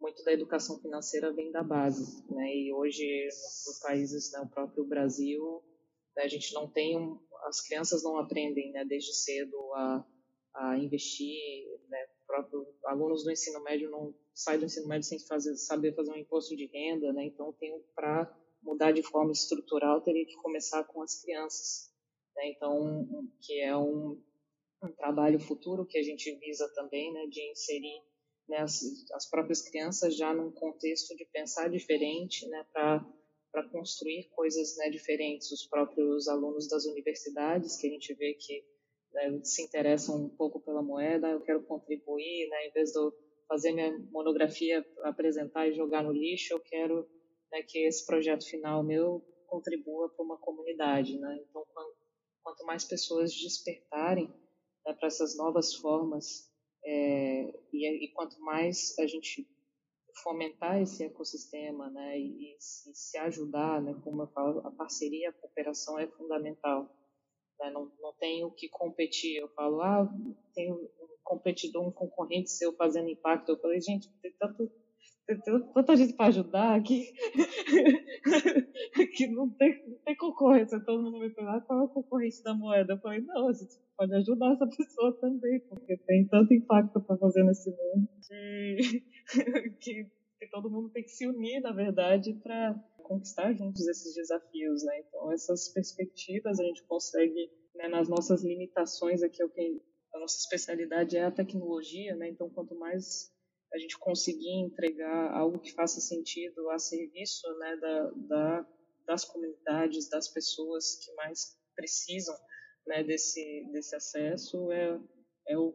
muito 0.00 0.24
da 0.24 0.32
educação 0.32 0.80
financeira 0.80 1.32
vem 1.32 1.52
da 1.52 1.62
base, 1.62 2.24
né? 2.32 2.56
E 2.56 2.72
hoje, 2.72 3.04
nos 3.66 3.78
países, 3.80 4.32
né, 4.32 4.40
o 4.40 4.48
próprio 4.48 4.84
Brasil, 4.84 5.62
né, 6.16 6.22
a 6.22 6.28
gente 6.28 6.54
não 6.54 6.66
tem 6.66 6.98
um, 6.98 7.20
as 7.44 7.60
crianças 7.60 8.02
não 8.02 8.16
aprendem 8.18 8.72
né, 8.72 8.84
desde 8.84 9.14
cedo 9.14 9.56
a, 9.74 10.06
a 10.54 10.76
investir, 10.76 11.38
né, 11.88 12.06
próprio, 12.26 12.66
alunos 12.84 13.24
do 13.24 13.30
ensino 13.30 13.62
médio 13.62 13.90
não 13.90 14.14
saem 14.34 14.58
do 14.58 14.66
ensino 14.66 14.88
médio 14.88 15.04
sem 15.04 15.18
fazer, 15.18 15.56
saber 15.56 15.94
fazer 15.94 16.12
um 16.12 16.16
imposto 16.16 16.56
de 16.56 16.66
renda, 16.66 17.12
né, 17.12 17.24
então 17.24 17.52
tem 17.54 17.82
para 17.94 18.32
mudar 18.62 18.92
de 18.92 19.02
forma 19.02 19.32
estrutural, 19.32 20.00
teria 20.02 20.26
que 20.26 20.36
começar 20.36 20.84
com 20.84 21.02
as 21.02 21.20
crianças. 21.20 21.90
Né? 22.36 22.50
Então, 22.50 23.08
que 23.40 23.60
é 23.60 23.76
um, 23.76 24.20
um 24.82 24.92
trabalho 24.92 25.40
futuro 25.40 25.86
que 25.86 25.98
a 25.98 26.02
gente 26.02 26.34
visa 26.36 26.68
também, 26.74 27.12
né, 27.12 27.26
de 27.26 27.50
inserir 27.50 28.02
né, 28.48 28.58
as, 28.58 28.82
as 29.12 29.28
próprias 29.28 29.62
crianças 29.62 30.16
já 30.16 30.34
num 30.34 30.50
contexto 30.50 31.16
de 31.16 31.24
pensar 31.26 31.68
diferente, 31.68 32.46
né, 32.48 32.66
para 32.72 33.68
construir 33.70 34.28
coisas 34.30 34.76
né, 34.76 34.90
diferentes. 34.90 35.50
Os 35.50 35.66
próprios 35.66 36.28
alunos 36.28 36.68
das 36.68 36.84
universidades, 36.84 37.76
que 37.76 37.86
a 37.86 37.90
gente 37.90 38.12
vê 38.14 38.34
que 38.34 38.64
né, 39.12 39.40
se 39.44 39.62
interessam 39.62 40.24
um 40.24 40.28
pouco 40.28 40.60
pela 40.60 40.82
moeda, 40.82 41.28
eu 41.28 41.40
quero 41.40 41.62
contribuir, 41.62 42.48
né, 42.48 42.66
em 42.66 42.72
vez 42.72 42.92
de 42.92 42.98
eu 42.98 43.12
fazer 43.48 43.72
minha 43.72 43.98
monografia, 44.12 44.84
apresentar 45.02 45.66
e 45.66 45.74
jogar 45.74 46.04
no 46.04 46.12
lixo, 46.12 46.54
eu 46.54 46.60
quero 46.60 47.08
né, 47.50 47.62
que 47.62 47.80
esse 47.86 48.06
projeto 48.06 48.48
final 48.48 48.82
meu 48.82 49.22
contribua 49.48 50.08
para 50.08 50.24
uma 50.24 50.38
comunidade. 50.38 51.18
Né? 51.18 51.40
Então, 51.48 51.64
quanto 52.42 52.64
mais 52.64 52.84
pessoas 52.84 53.32
despertarem 53.34 54.28
né, 54.86 54.94
para 54.94 55.08
essas 55.08 55.36
novas 55.36 55.74
formas 55.74 56.48
é, 56.84 57.52
e, 57.72 58.04
e, 58.04 58.12
quanto 58.12 58.40
mais 58.40 58.96
a 58.98 59.06
gente 59.06 59.46
fomentar 60.22 60.80
esse 60.80 61.04
ecossistema 61.04 61.90
né, 61.90 62.18
e, 62.18 62.54
e, 62.54 62.56
se 62.60 63.18
ajudar, 63.18 63.82
né, 63.82 63.94
como 64.02 64.22
eu 64.22 64.28
falo, 64.28 64.66
a 64.66 64.70
parceria, 64.70 65.30
a 65.30 65.32
cooperação 65.32 65.98
é 65.98 66.06
fundamental. 66.06 66.88
Né? 67.60 67.70
Não, 67.70 67.90
não 68.00 68.12
tenho 68.14 68.50
que 68.50 68.68
competir. 68.68 69.36
Eu 69.36 69.48
falo, 69.48 69.80
ah, 69.82 70.12
tem 70.54 70.72
um 70.72 70.88
competidor, 71.22 71.86
um 71.86 71.92
concorrente 71.92 72.50
seu 72.50 72.74
fazendo 72.74 73.08
impacto. 73.08 73.50
Eu 73.50 73.60
falei, 73.60 73.80
gente, 73.80 74.10
tem 74.20 74.32
tanto 74.38 74.70
tem 75.26 75.62
tanta 75.72 75.96
gente 75.96 76.14
para 76.14 76.26
ajudar 76.26 76.74
aqui 76.74 77.12
que 79.14 79.28
não 79.28 79.48
tem, 79.50 79.80
não 79.86 79.98
tem 80.04 80.16
concorrência. 80.16 80.80
Todo 80.80 81.02
mundo 81.02 81.20
me 81.20 81.30
pergunta 81.30 81.56
ah, 81.56 81.60
qual 81.60 81.80
é 81.80 81.82
o 81.84 81.88
concorrente 81.88 82.42
da 82.42 82.52
moeda. 82.52 82.94
Eu 82.94 82.98
falei, 82.98 83.20
não, 83.20 83.48
a 83.48 83.52
gente 83.52 83.78
pode 83.96 84.12
ajudar 84.14 84.52
essa 84.52 84.66
pessoa 84.76 85.12
também, 85.20 85.60
porque 85.68 85.96
tem 85.98 86.26
tanto 86.26 86.52
impacto 86.52 87.00
para 87.00 87.16
fazer 87.16 87.44
nesse 87.44 87.70
mundo 87.70 88.08
que, 88.26 89.04
que, 89.80 90.06
que, 90.40 90.50
todo 90.50 90.70
mundo 90.70 90.90
tem 90.90 91.02
que 91.02 91.10
se 91.10 91.26
unir, 91.26 91.60
na 91.60 91.72
verdade, 91.72 92.32
para 92.42 92.74
conquistar 93.02 93.52
juntos 93.52 93.86
esses 93.86 94.14
desafios. 94.14 94.82
Né? 94.84 95.00
Então, 95.00 95.30
essas 95.32 95.68
perspectivas 95.68 96.58
a 96.58 96.64
gente 96.64 96.82
consegue, 96.84 97.50
né, 97.74 97.88
nas 97.88 98.08
nossas 98.08 98.42
limitações 98.42 99.22
aqui, 99.22 99.42
é 99.42 99.44
o 99.44 99.50
que 99.50 99.82
a 100.14 100.18
nossa 100.18 100.38
especialidade 100.38 101.16
é 101.16 101.24
a 101.24 101.30
tecnologia, 101.30 102.16
né? 102.16 102.28
então 102.28 102.50
quanto 102.50 102.74
mais 102.74 103.32
a 103.72 103.78
gente 103.78 103.96
conseguir 103.98 104.50
entregar 104.60 105.32
algo 105.32 105.60
que 105.60 105.72
faça 105.72 106.00
sentido 106.00 106.68
a 106.70 106.78
serviço 106.78 107.46
né, 107.58 107.76
da, 107.76 108.10
da, 108.16 108.66
das 109.06 109.24
comunidades, 109.24 110.08
das 110.08 110.28
pessoas 110.28 110.96
que 110.96 111.14
mais 111.14 111.56
precisam 111.76 112.34
né, 112.86 113.04
desse, 113.04 113.68
desse 113.70 113.94
acesso, 113.94 114.72
é, 114.72 115.00
é 115.46 115.56
o 115.56 115.72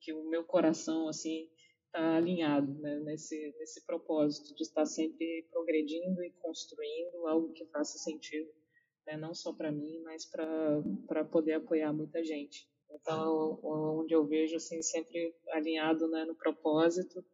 que 0.00 0.12
o 0.12 0.28
meu 0.30 0.44
coração 0.44 1.08
assim 1.08 1.50
está 1.88 2.16
alinhado 2.16 2.72
né, 2.80 3.00
nesse, 3.00 3.54
nesse 3.58 3.84
propósito 3.84 4.54
de 4.54 4.62
estar 4.62 4.86
sempre 4.86 5.46
progredindo 5.50 6.22
e 6.22 6.30
construindo 6.40 7.26
algo 7.26 7.52
que 7.52 7.66
faça 7.66 7.98
sentido, 7.98 8.48
né, 9.06 9.16
não 9.16 9.34
só 9.34 9.52
para 9.52 9.72
mim, 9.72 10.00
mas 10.02 10.24
para 10.24 11.24
poder 11.24 11.54
apoiar 11.54 11.92
muita 11.92 12.22
gente. 12.22 12.68
Então, 12.90 13.58
onde 13.62 14.14
eu 14.14 14.26
vejo 14.26 14.56
assim 14.56 14.80
sempre 14.82 15.34
alinhado 15.50 16.08
né, 16.08 16.24
no 16.24 16.34
propósito, 16.34 17.24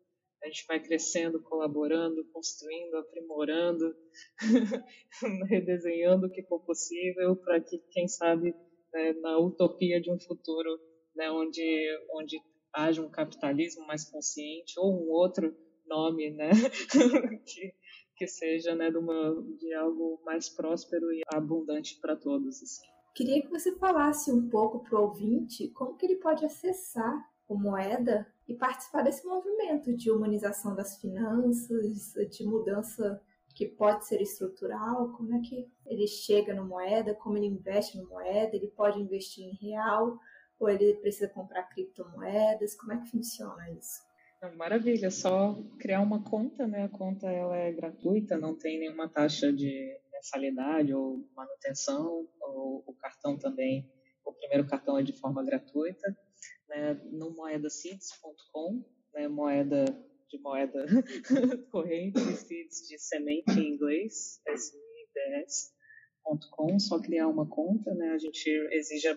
a 0.43 0.47
gente 0.47 0.67
vai 0.67 0.79
crescendo, 0.79 1.41
colaborando, 1.43 2.25
construindo, 2.27 2.97
aprimorando, 2.97 3.97
redesenhando 5.49 6.27
o 6.27 6.31
que 6.31 6.43
for 6.43 6.61
possível 6.61 7.35
para 7.37 7.61
que, 7.61 7.79
quem 7.91 8.07
sabe, 8.07 8.55
né, 8.93 9.13
na 9.15 9.39
utopia 9.39 10.01
de 10.01 10.13
um 10.13 10.21
futuro 10.21 10.79
né, 11.15 11.31
onde, 11.31 11.63
onde 12.11 12.41
haja 12.75 13.01
um 13.01 13.11
capitalismo 13.11 13.87
mais 13.87 14.05
consciente 14.05 14.79
ou 14.79 14.93
um 14.93 15.11
outro 15.11 15.55
nome 15.87 16.31
né, 16.31 16.51
que, 17.47 17.75
que 18.17 18.27
seja 18.27 18.75
né, 18.75 18.91
de, 18.91 18.99
uma, 18.99 19.43
de 19.59 19.73
algo 19.75 20.21
mais 20.25 20.49
próspero 20.49 21.13
e 21.13 21.23
abundante 21.33 21.99
para 22.01 22.17
todos. 22.17 22.63
Assim. 22.63 22.87
Queria 23.15 23.41
que 23.43 23.49
você 23.49 23.77
falasse 23.77 24.33
um 24.33 24.49
pouco 24.49 24.83
para 24.83 24.99
o 24.99 25.05
ouvinte 25.05 25.69
como 25.69 25.97
que 25.97 26.05
ele 26.05 26.17
pode 26.17 26.45
acessar 26.45 27.15
o 27.47 27.57
Moeda 27.57 28.27
e 28.49 28.55
participar 28.55 29.03
desse 29.03 29.27
movimento 29.27 29.95
de 29.95 30.11
humanização 30.11 30.75
das 30.75 31.01
finanças, 31.01 32.13
de 32.31 32.45
mudança 32.45 33.23
que 33.55 33.67
pode 33.67 34.07
ser 34.07 34.21
estrutural, 34.21 35.13
como 35.13 35.35
é 35.35 35.41
que 35.41 35.69
ele 35.87 36.09
chega 36.09 36.53
no 36.53 36.67
moeda, 36.67 37.15
como 37.15 37.37
ele 37.37 37.47
investe 37.47 37.97
no 37.97 38.09
moeda, 38.09 38.57
ele 38.57 38.67
pode 38.67 39.01
investir 39.01 39.45
em 39.45 39.55
real 39.55 40.19
ou 40.59 40.69
ele 40.69 40.95
precisa 40.95 41.29
comprar 41.29 41.65
criptomoedas, 41.65 42.75
como 42.75 42.93
é 42.93 43.01
que 43.01 43.11
funciona 43.11 43.71
isso? 43.73 44.03
Maravilha, 44.57 45.11
só 45.11 45.59
criar 45.79 46.03
uma 46.03 46.23
conta, 46.23 46.67
né? 46.67 46.85
A 46.85 46.89
conta 46.89 47.31
ela 47.31 47.57
é 47.57 47.73
gratuita, 47.73 48.37
não 48.37 48.55
tem 48.55 48.79
nenhuma 48.79 49.09
taxa 49.09 49.51
de 49.51 49.99
mensalidade 50.13 50.93
ou 50.95 51.27
manutenção, 51.35 52.29
ou 52.41 52.85
o 52.87 52.95
cartão 52.95 53.39
também, 53.39 53.91
o 54.25 54.33
primeiro 54.33 54.67
cartão 54.67 54.99
é 54.99 55.03
de 55.03 55.13
forma 55.13 55.45
gratuita, 55.45 56.17
né, 56.69 56.95
no 57.13 57.35
moedaseeds.com, 57.35 58.83
né, 59.15 59.29
moeda 59.29 59.85
de 60.29 60.39
moeda 60.41 60.87
corrente, 61.71 62.19
seeds 62.19 62.89
de 62.89 62.99
semente 62.99 63.53
em 63.53 63.75
inglês, 63.75 64.41
SIDS.com, 66.17 66.79
só 66.79 66.99
criar 67.01 67.29
uma 67.29 67.47
conta, 67.49 67.95
né, 67.95 68.13
a 68.13 68.19
gente 68.19 68.49
exige 68.73 69.09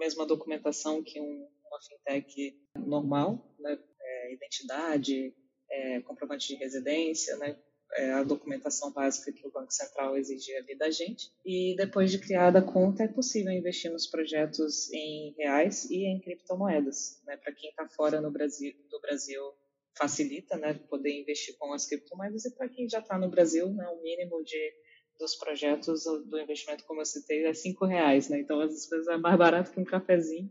mesma 0.00 0.26
documentação 0.26 1.02
que 1.02 1.20
um, 1.20 1.46
uma 1.66 1.78
fintech 1.82 2.58
normal, 2.74 3.38
né, 3.58 3.78
é, 4.00 4.32
identidade, 4.32 5.34
é, 5.70 6.00
comprovante 6.00 6.48
de 6.48 6.54
residência, 6.54 7.36
né, 7.36 7.56
é 7.92 8.12
a 8.12 8.22
documentação 8.22 8.92
básica 8.92 9.32
que 9.32 9.46
o 9.46 9.50
Banco 9.50 9.72
Central 9.72 10.16
exigia 10.16 10.58
ali 10.58 10.76
da 10.76 10.90
gente. 10.90 11.30
E 11.44 11.74
depois 11.76 12.10
de 12.10 12.18
criada 12.18 12.60
a 12.60 12.62
conta, 12.62 13.02
é 13.02 13.08
possível 13.08 13.52
investir 13.52 13.90
nos 13.90 14.06
projetos 14.06 14.90
em 14.92 15.34
reais 15.36 15.90
e 15.90 16.04
em 16.04 16.20
criptomoedas. 16.20 17.20
Né? 17.26 17.36
Para 17.36 17.52
quem 17.52 17.70
está 17.70 17.88
fora 17.88 18.20
no 18.20 18.30
Brasil, 18.30 18.72
do 18.88 19.00
Brasil, 19.00 19.42
facilita 19.98 20.56
né, 20.56 20.74
poder 20.88 21.20
investir 21.20 21.56
com 21.58 21.72
as 21.72 21.84
criptomoedas. 21.84 22.44
E 22.44 22.54
para 22.54 22.68
quem 22.68 22.88
já 22.88 23.00
está 23.00 23.18
no 23.18 23.28
Brasil, 23.28 23.68
né, 23.70 23.86
o 23.88 24.00
mínimo 24.00 24.42
de, 24.44 24.72
dos 25.20 25.36
projetos 25.36 26.04
do 26.04 26.40
investimento, 26.40 26.84
como 26.84 27.02
eu 27.02 27.04
citei, 27.04 27.46
é 27.46 27.54
cinco 27.54 27.84
reais. 27.84 28.28
Né? 28.28 28.40
Então, 28.40 28.60
às 28.60 28.88
vezes, 28.88 29.06
é 29.06 29.16
mais 29.16 29.38
barato 29.38 29.70
que 29.70 29.78
um 29.78 29.84
cafezinho. 29.84 30.50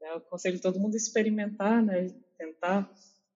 Né? 0.00 0.10
Eu 0.10 0.16
aconselho 0.16 0.60
todo 0.60 0.80
mundo 0.80 0.96
experimentar, 0.96 1.84
né? 1.84 2.08
tentar 2.36 2.90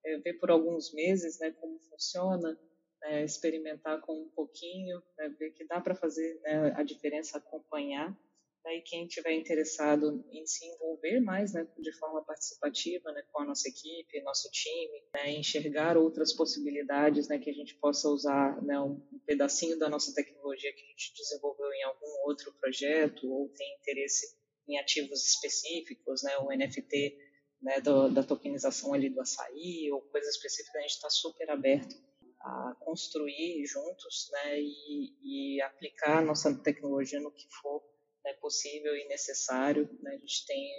é, 0.05 0.19
ver 0.19 0.35
por 0.35 0.51
alguns 0.51 0.93
meses 0.93 1.39
né, 1.39 1.51
como 1.53 1.79
funciona 1.91 2.59
né, 3.03 3.25
experimentar 3.25 4.01
com 4.01 4.15
um 4.15 4.29
pouquinho, 4.31 5.03
né, 5.19 5.29
ver 5.39 5.51
que 5.51 5.67
dá 5.67 5.81
para 5.81 5.95
fazer 5.95 6.41
né, 6.43 6.73
a 6.77 6.83
diferença, 6.83 7.39
acompanhar. 7.39 8.17
E 8.65 8.81
quem 8.83 9.07
tiver 9.09 9.33
interessado 9.33 10.25
em 10.31 10.47
se 10.47 10.65
envolver 10.67 11.21
mais 11.21 11.53
né, 11.53 11.67
de 11.79 11.93
forma 11.99 12.25
participativa 12.25 13.11
né, 13.13 13.23
com 13.33 13.43
a 13.43 13.45
nossa 13.45 13.69
equipe, 13.69 14.23
nosso 14.23 14.49
time, 14.51 15.03
né, 15.15 15.33
enxergar 15.33 15.97
outras 15.97 16.33
possibilidades 16.33 17.29
né, 17.29 17.39
que 17.39 17.51
a 17.51 17.53
gente 17.53 17.75
possa 17.77 18.09
usar 18.09 18.63
né, 18.63 18.79
um, 18.81 19.01
pedacinho 19.27 19.79
da 19.79 19.89
nossa 19.89 20.15
tecnologia 20.15 20.73
que 20.73 20.81
a 20.81 20.87
gente 20.87 21.13
desenvolveu 21.15 21.73
em 21.73 21.83
algum 21.83 22.29
outro 22.29 22.53
projeto 22.61 23.31
ou 23.31 23.49
tem 23.49 23.77
interesse 23.81 24.37
em 24.69 24.79
ativos 24.79 25.27
específicos, 25.27 26.23
né, 26.23 26.39
o 26.39 26.49
NFT 26.57 27.19
né, 27.61 27.81
do, 27.81 28.09
da 28.09 28.23
tokenização 28.23 28.95
ali 28.95 29.11
do 29.11 29.21
açaí 29.21 29.91
ou 29.93 30.01
coisa 30.03 30.29
específica, 30.29 30.79
a 30.79 30.83
gente 30.83 30.93
está 30.93 31.11
super 31.11 31.51
aberto 31.51 31.95
a 32.41 32.77
construir 32.81 33.65
juntos 33.67 34.31
né, 34.33 34.61
e, 34.61 35.57
e 35.57 35.63
aplicar 35.63 36.19
a 36.19 36.25
nossa 36.25 36.55
tecnologia 36.63 37.21
no 37.21 37.33
que 37.33 37.47
for 37.61 37.92
né, 38.25 38.33
possível 38.35 38.95
e 38.97 39.07
necessário. 39.09 39.89
Né, 40.01 40.13
a 40.15 40.19
gente 40.19 40.47
tem, 40.47 40.71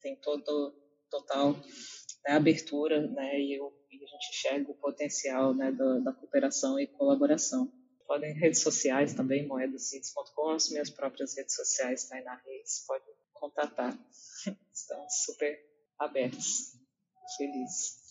tem 0.00 0.16
todo, 0.16 0.74
total 1.10 1.52
né, 2.26 2.34
abertura 2.34 3.06
né, 3.06 3.40
e, 3.40 3.58
eu, 3.58 3.72
e, 3.90 3.96
a 3.96 4.06
gente 4.06 4.30
enxerga 4.30 4.70
o 4.70 4.76
potencial 4.76 5.54
né, 5.54 5.72
da, 5.72 5.98
da 6.00 6.12
cooperação 6.12 6.78
e 6.78 6.86
colaboração. 6.86 7.72
Podem 8.06 8.34
redes 8.34 8.62
sociais 8.62 9.14
também, 9.14 9.46
moedacids.com, 9.48 10.50
as 10.50 10.70
minhas 10.70 10.90
próprias 10.90 11.36
redes 11.36 11.56
sociais, 11.56 12.08
Tainá 12.08 12.40
Reis, 12.44 12.84
pode 12.86 13.04
contatar. 13.32 13.98
Estão 14.72 15.04
super 15.08 15.58
abertos. 15.98 16.76
Felizes. 17.36 18.06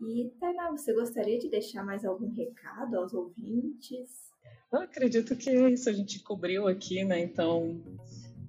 E, 0.00 0.30
Tainá, 0.40 0.70
você 0.72 0.92
gostaria 0.92 1.38
de 1.38 1.48
deixar 1.48 1.84
mais 1.84 2.04
algum 2.04 2.28
recado 2.34 2.96
aos 2.96 3.14
ouvintes? 3.14 4.33
Eu 4.72 4.80
acredito 4.80 5.36
que 5.36 5.50
é 5.50 5.70
isso 5.70 5.88
a 5.88 5.92
gente 5.92 6.20
cobriu 6.20 6.66
aqui, 6.66 7.04
né? 7.04 7.20
Então, 7.20 7.80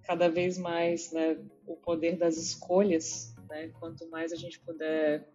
cada 0.04 0.28
vez 0.28 0.58
mais, 0.58 1.12
né, 1.12 1.38
o 1.68 1.76
poder 1.76 2.18
das 2.18 2.38
escolhas, 2.38 3.34
né? 3.50 3.70
Quanto 3.80 4.08
mais 4.10 4.32
a 4.32 4.36
gente 4.36 4.60
puder 4.60 5.28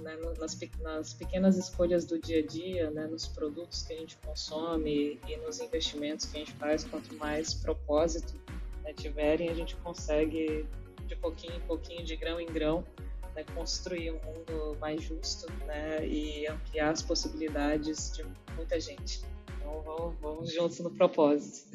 né, 0.00 0.16
nas, 0.38 0.58
nas, 0.80 1.14
pequenas 1.14 1.56
escolhas 1.56 2.04
do 2.04 2.18
dia 2.18 2.40
a 2.40 2.46
dia, 2.46 2.90
né, 2.90 3.06
nos 3.06 3.26
produtos 3.26 3.82
que 3.82 3.92
a 3.92 3.96
gente 3.96 4.16
consome 4.18 5.18
e 5.26 5.36
nos 5.38 5.60
investimentos 5.60 6.26
que 6.26 6.36
a 6.36 6.40
gente 6.40 6.52
faz, 6.52 6.84
quanto 6.84 7.14
mais 7.14 7.54
propósito 7.54 8.34
né, 8.82 8.92
tiverem, 8.92 9.48
a 9.48 9.54
gente 9.54 9.74
consegue 9.76 10.66
de 11.06 11.16
pouquinho 11.16 11.56
em 11.56 11.60
pouquinho, 11.60 12.04
de 12.04 12.16
grão 12.16 12.40
em 12.40 12.46
grão, 12.46 12.84
né, 13.34 13.44
construir 13.54 14.10
um 14.10 14.20
mundo 14.22 14.76
mais 14.80 15.02
justo 15.02 15.50
né, 15.64 16.06
e 16.06 16.46
ampliar 16.46 16.90
as 16.90 17.02
possibilidades 17.02 18.12
de 18.12 18.24
muita 18.54 18.78
gente. 18.78 19.22
Vamos, 19.66 20.14
vamos 20.20 20.52
juntos 20.52 20.78
no 20.80 20.90
propósito. 20.90 21.68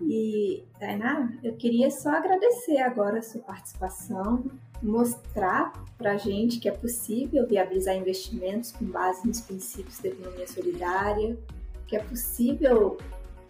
E, 0.00 0.62
Tainá, 0.78 1.32
eu 1.42 1.56
queria 1.56 1.90
só 1.90 2.10
agradecer 2.10 2.78
agora 2.78 3.18
a 3.18 3.22
sua 3.22 3.40
participação, 3.40 4.44
mostrar 4.82 5.72
para 5.96 6.12
a 6.12 6.16
gente 6.16 6.58
que 6.58 6.68
é 6.68 6.72
possível 6.72 7.46
viabilizar 7.46 7.96
investimentos 7.96 8.72
com 8.72 8.84
base 8.84 9.26
nos 9.26 9.40
princípios 9.40 9.98
da 10.00 10.10
economia 10.10 10.46
solidária, 10.46 11.38
que 11.86 11.96
é 11.96 12.00
possível 12.00 12.98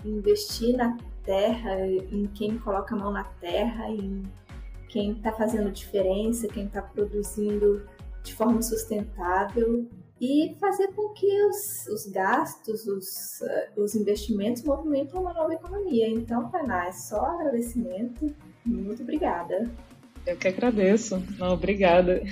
investir 0.04 0.76
na 0.76 0.96
terra, 1.24 1.84
em 1.84 2.28
quem 2.28 2.56
coloca 2.58 2.94
a 2.94 2.98
mão 2.98 3.10
na 3.10 3.24
terra, 3.24 3.90
em 3.90 4.22
quem 4.88 5.12
está 5.12 5.32
fazendo 5.32 5.70
diferença, 5.72 6.46
quem 6.46 6.66
está 6.66 6.80
produzindo 6.80 7.84
de 8.22 8.32
forma 8.34 8.62
sustentável 8.62 9.84
e 10.20 10.56
fazer 10.58 10.88
com 10.88 11.10
que 11.10 11.44
os, 11.46 11.86
os 11.88 12.06
gastos, 12.06 12.86
os, 12.86 13.40
uh, 13.42 13.82
os 13.82 13.94
investimentos 13.94 14.62
movimentem 14.62 15.20
uma 15.20 15.32
nova 15.32 15.52
economia. 15.52 16.08
Então, 16.08 16.48
Tainá, 16.50 16.86
é 16.86 16.92
só 16.92 17.20
agradecimento. 17.26 18.34
Muito 18.64 19.02
obrigada. 19.02 19.70
Eu 20.26 20.36
que 20.36 20.48
agradeço. 20.48 21.22
Não, 21.38 21.52
obrigada. 21.52 22.22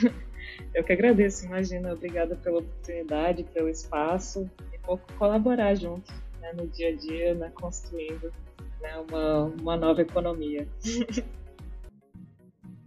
Eu 0.74 0.82
que 0.82 0.92
agradeço, 0.92 1.46
imagina. 1.46 1.92
Obrigada 1.92 2.36
pela 2.36 2.58
oportunidade, 2.58 3.44
pelo 3.44 3.68
espaço 3.68 4.50
e 4.72 4.78
por 4.78 4.98
colaborar 5.18 5.74
junto 5.74 6.12
né, 6.40 6.52
no 6.54 6.66
dia 6.66 6.88
a 6.88 6.96
dia, 6.96 7.34
né, 7.34 7.50
construindo 7.54 8.32
né, 8.80 8.98
uma, 9.08 9.44
uma 9.44 9.76
nova 9.76 10.02
economia. 10.02 10.66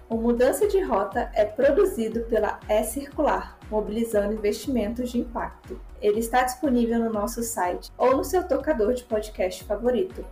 O 0.08 0.16
Mudança 0.16 0.66
de 0.66 0.80
Rota 0.80 1.30
é 1.34 1.44
produzido 1.44 2.20
pela 2.30 2.58
E-Circular, 2.66 3.58
mobilizando 3.70 4.32
investimentos 4.32 5.10
de 5.10 5.18
impacto. 5.18 5.78
Ele 6.00 6.20
está 6.20 6.44
disponível 6.44 6.98
no 6.98 7.12
nosso 7.12 7.42
site 7.42 7.92
ou 7.98 8.16
no 8.16 8.24
seu 8.24 8.48
tocador 8.48 8.94
de 8.94 9.04
podcast 9.04 9.64
favorito. 9.64 10.24